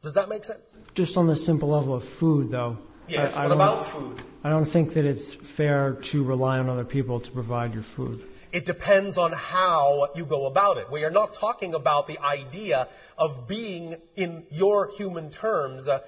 [0.00, 0.78] Does that make sense?
[0.94, 2.78] Just on the simple level of food, though.
[3.08, 4.22] Yes, I, I what don't- about food?
[4.44, 8.22] I don't think that it's fair to rely on other people to provide your food.
[8.52, 10.88] It depends on how you go about it.
[10.90, 12.86] We are not talking about the idea
[13.18, 15.98] of being, in your human terms, uh,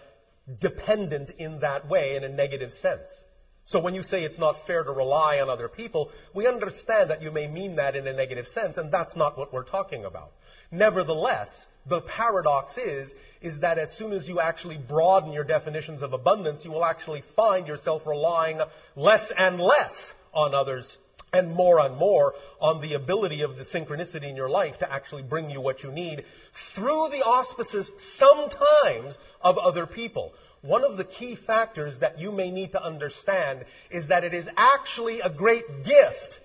[0.58, 3.24] dependent in that way in a negative sense.
[3.70, 7.22] So when you say it's not fair to rely on other people, we understand that
[7.22, 10.32] you may mean that in a negative sense, and that's not what we're talking about.
[10.72, 16.12] Nevertheless, the paradox is, is that as soon as you actually broaden your definitions of
[16.12, 18.60] abundance, you will actually find yourself relying
[18.96, 20.98] less and less on others
[21.32, 25.22] and more and more on the ability of the synchronicity in your life to actually
[25.22, 30.34] bring you what you need through the auspices sometimes of other people.
[30.62, 34.50] One of the key factors that you may need to understand is that it is
[34.56, 36.40] actually a great gift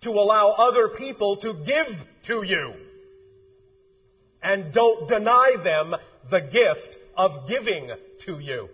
[0.00, 2.74] to allow other people to give to you.
[4.42, 5.96] And don't deny them
[6.28, 8.68] the gift of giving to you,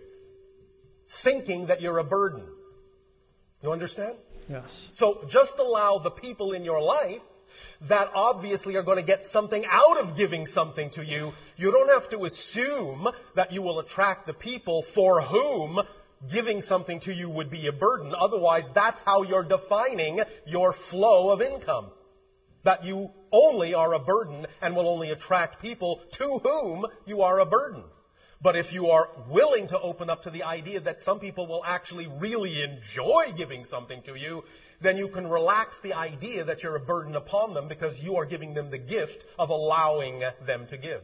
[1.09, 2.43] thinking that you're a burden.
[3.63, 4.17] You understand?
[4.49, 4.89] Yes.
[4.91, 7.23] So just allow the people in your life
[7.89, 11.35] that obviously are going to get something out of giving something to you.
[11.57, 15.81] You don't have to assume that you will attract the people for whom
[16.31, 18.15] giving something to you would be a burden.
[18.17, 21.91] Otherwise, that's how you're defining your flow of income.
[22.63, 27.41] That you only are a burden and will only attract people to whom you are
[27.41, 27.83] a burden.
[28.41, 31.65] But if you are willing to open up to the idea that some people will
[31.65, 34.45] actually really enjoy giving something to you,
[34.83, 38.25] then you can relax the idea that you're a burden upon them because you are
[38.27, 41.03] giving them the gift of allowing them to give.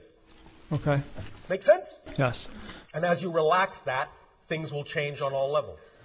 [0.73, 1.01] Okay.
[1.49, 2.01] Make sense?
[2.19, 2.49] Yes.
[2.93, 4.11] And as you relax that,
[4.49, 6.01] things will change on all levels.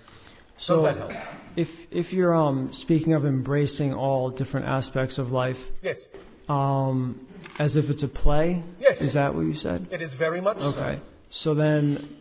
[0.57, 1.11] So, that help?
[1.57, 6.07] if if you're um, speaking of embracing all different aspects of life, Yes,
[6.47, 7.19] um,
[7.59, 9.01] as if it's a play, Yes.
[9.01, 9.87] is that what you said?
[9.91, 10.69] it is very much so.
[10.69, 11.01] Okay.
[11.29, 12.17] So then,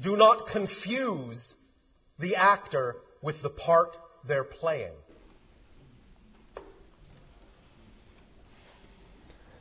[0.00, 1.54] Do not confuse
[2.18, 3.96] the actor with the part
[4.28, 4.92] they're playing.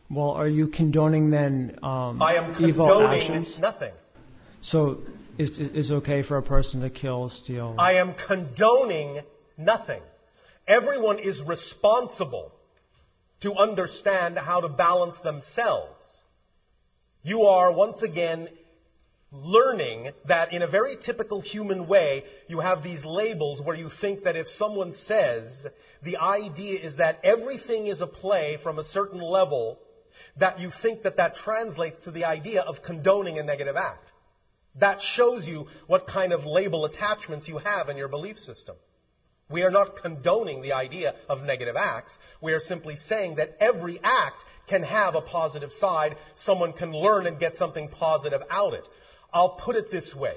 [0.09, 3.59] well, are you condoning then um, I am evil condoning actions?
[3.59, 3.91] nothing.
[4.61, 5.01] So
[5.37, 7.75] it's, it's okay for a person to kill, steal.
[7.77, 9.19] I am condoning
[9.57, 10.01] nothing.
[10.67, 12.53] Everyone is responsible
[13.41, 16.23] to understand how to balance themselves.
[17.21, 18.47] You are once again
[19.31, 24.23] learning that in a very typical human way, you have these labels where you think
[24.23, 25.67] that if someone says
[26.01, 29.79] the idea is that everything is a play from a certain level,
[30.37, 34.13] that you think that that translates to the idea of condoning a negative act.
[34.75, 38.75] That shows you what kind of label attachments you have in your belief system.
[39.49, 42.19] We are not condoning the idea of negative acts.
[42.41, 46.17] We are simply saying that every act can have a positive side.
[46.35, 48.87] Someone can learn and get something positive out of it.
[49.33, 50.35] I'll put it this way.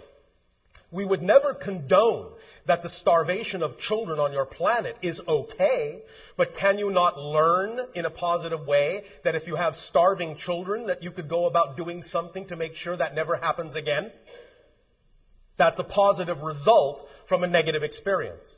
[0.90, 2.32] We would never condone
[2.66, 6.02] that the starvation of children on your planet is okay,
[6.36, 10.86] but can you not learn in a positive way that if you have starving children
[10.86, 14.10] that you could go about doing something to make sure that never happens again?
[15.56, 18.56] That's a positive result from a negative experience.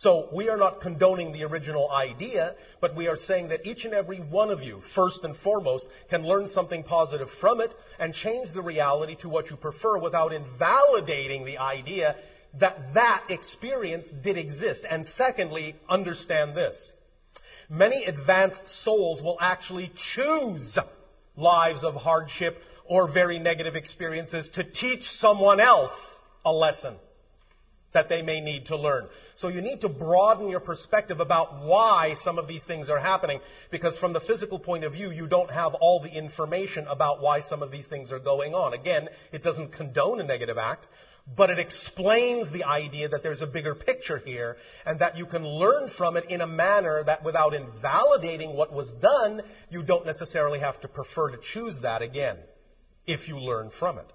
[0.00, 3.92] So we are not condoning the original idea, but we are saying that each and
[3.92, 8.52] every one of you, first and foremost, can learn something positive from it and change
[8.52, 12.16] the reality to what you prefer without invalidating the idea
[12.54, 14.86] that that experience did exist.
[14.90, 16.94] And secondly, understand this.
[17.68, 20.78] Many advanced souls will actually choose
[21.36, 26.96] lives of hardship or very negative experiences to teach someone else a lesson
[27.92, 29.06] that they may need to learn.
[29.34, 33.40] So you need to broaden your perspective about why some of these things are happening
[33.70, 37.40] because from the physical point of view, you don't have all the information about why
[37.40, 38.72] some of these things are going on.
[38.72, 40.86] Again, it doesn't condone a negative act,
[41.36, 44.56] but it explains the idea that there's a bigger picture here
[44.86, 48.94] and that you can learn from it in a manner that without invalidating what was
[48.94, 52.36] done, you don't necessarily have to prefer to choose that again
[53.06, 54.12] if you learn from it.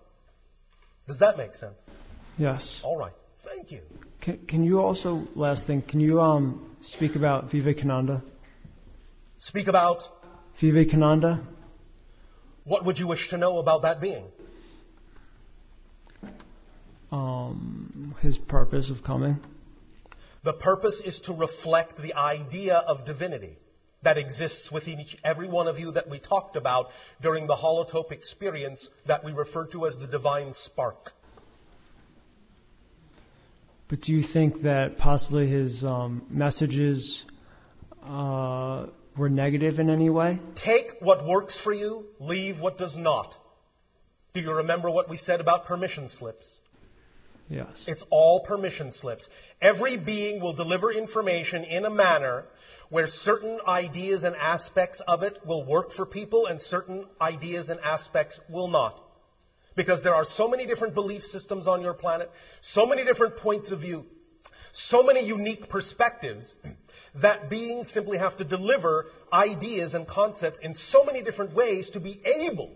[1.08, 1.76] Does that make sense?
[2.38, 2.82] yes.
[2.84, 3.14] All right.
[3.46, 3.82] Thank you.
[4.22, 8.22] Can, can you also, last thing, can you um, speak about Vivekananda?
[9.40, 10.10] Speak about
[10.56, 11.42] Vivekananda?
[12.66, 14.26] what would you wish to know about that being?
[17.12, 19.40] Um, his purpose of coming?
[20.44, 23.58] The purpose is to reflect the idea of divinity
[24.02, 26.92] that exists within each, every one of you that we talked about
[27.22, 31.14] during the holotope experience that we referred to as the divine spark.
[33.88, 37.26] But do you think that possibly his um, messages
[38.04, 40.40] uh, were negative in any way?
[40.56, 43.38] Take what works for you, leave what does not.
[44.34, 46.62] Do you remember what we said about permission slips?
[47.48, 47.68] Yes.
[47.86, 49.30] It's all permission slips.
[49.62, 52.46] Every being will deliver information in a manner
[52.90, 57.80] where certain ideas and aspects of it will work for people and certain ideas and
[57.82, 59.05] aspects will not.
[59.76, 62.32] Because there are so many different belief systems on your planet,
[62.62, 64.06] so many different points of view,
[64.72, 66.58] so many unique perspectives
[67.14, 72.00] that beings simply have to deliver ideas and concepts in so many different ways to
[72.00, 72.72] be able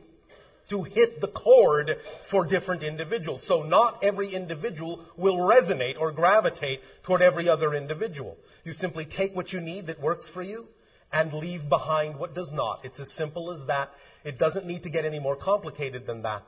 [0.67, 3.43] to hit the chord for different individuals.
[3.43, 8.37] So not every individual will resonate or gravitate toward every other individual.
[8.63, 10.67] You simply take what you need that works for you
[11.11, 12.85] and leave behind what does not.
[12.85, 13.91] It's as simple as that.
[14.23, 16.43] It doesn't need to get any more complicated than that.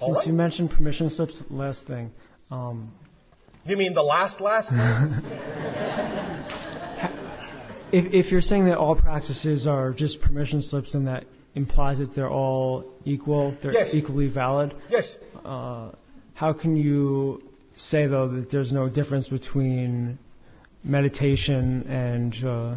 [0.00, 0.26] Since right.
[0.26, 2.10] you mentioned permission slips, last thing.
[2.50, 2.90] Um,
[3.66, 4.80] You mean the last last thing?
[7.92, 11.24] if, if you're saying that all practices are just permission slips, then that
[11.54, 13.94] implies that they're all equal, they're Yes.
[13.94, 14.74] equally valid.
[14.88, 15.18] yes.
[15.44, 17.42] How can you
[17.76, 20.16] say, though, that there's no difference between
[20.82, 22.74] meditation and uh,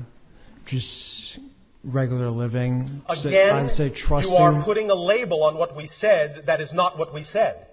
[0.65, 1.39] just
[1.83, 3.01] regular living?
[3.09, 6.73] Again, I would say you are putting a label on what we said that is
[6.73, 7.67] not what we said.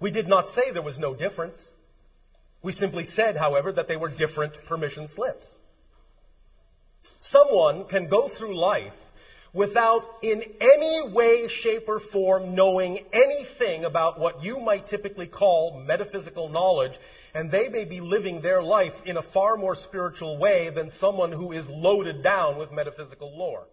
[0.00, 1.74] We did not say there was no difference.
[2.62, 5.60] We simply said, however, that they were different permission slips.
[7.18, 9.10] Someone can go through life
[9.52, 15.80] without in any way, shape, or form knowing anything about what you might typically call
[15.80, 16.98] metaphysical knowledge,
[17.34, 21.32] and they may be living their life in a far more spiritual way than someone
[21.32, 23.66] who is loaded down with metaphysical lore.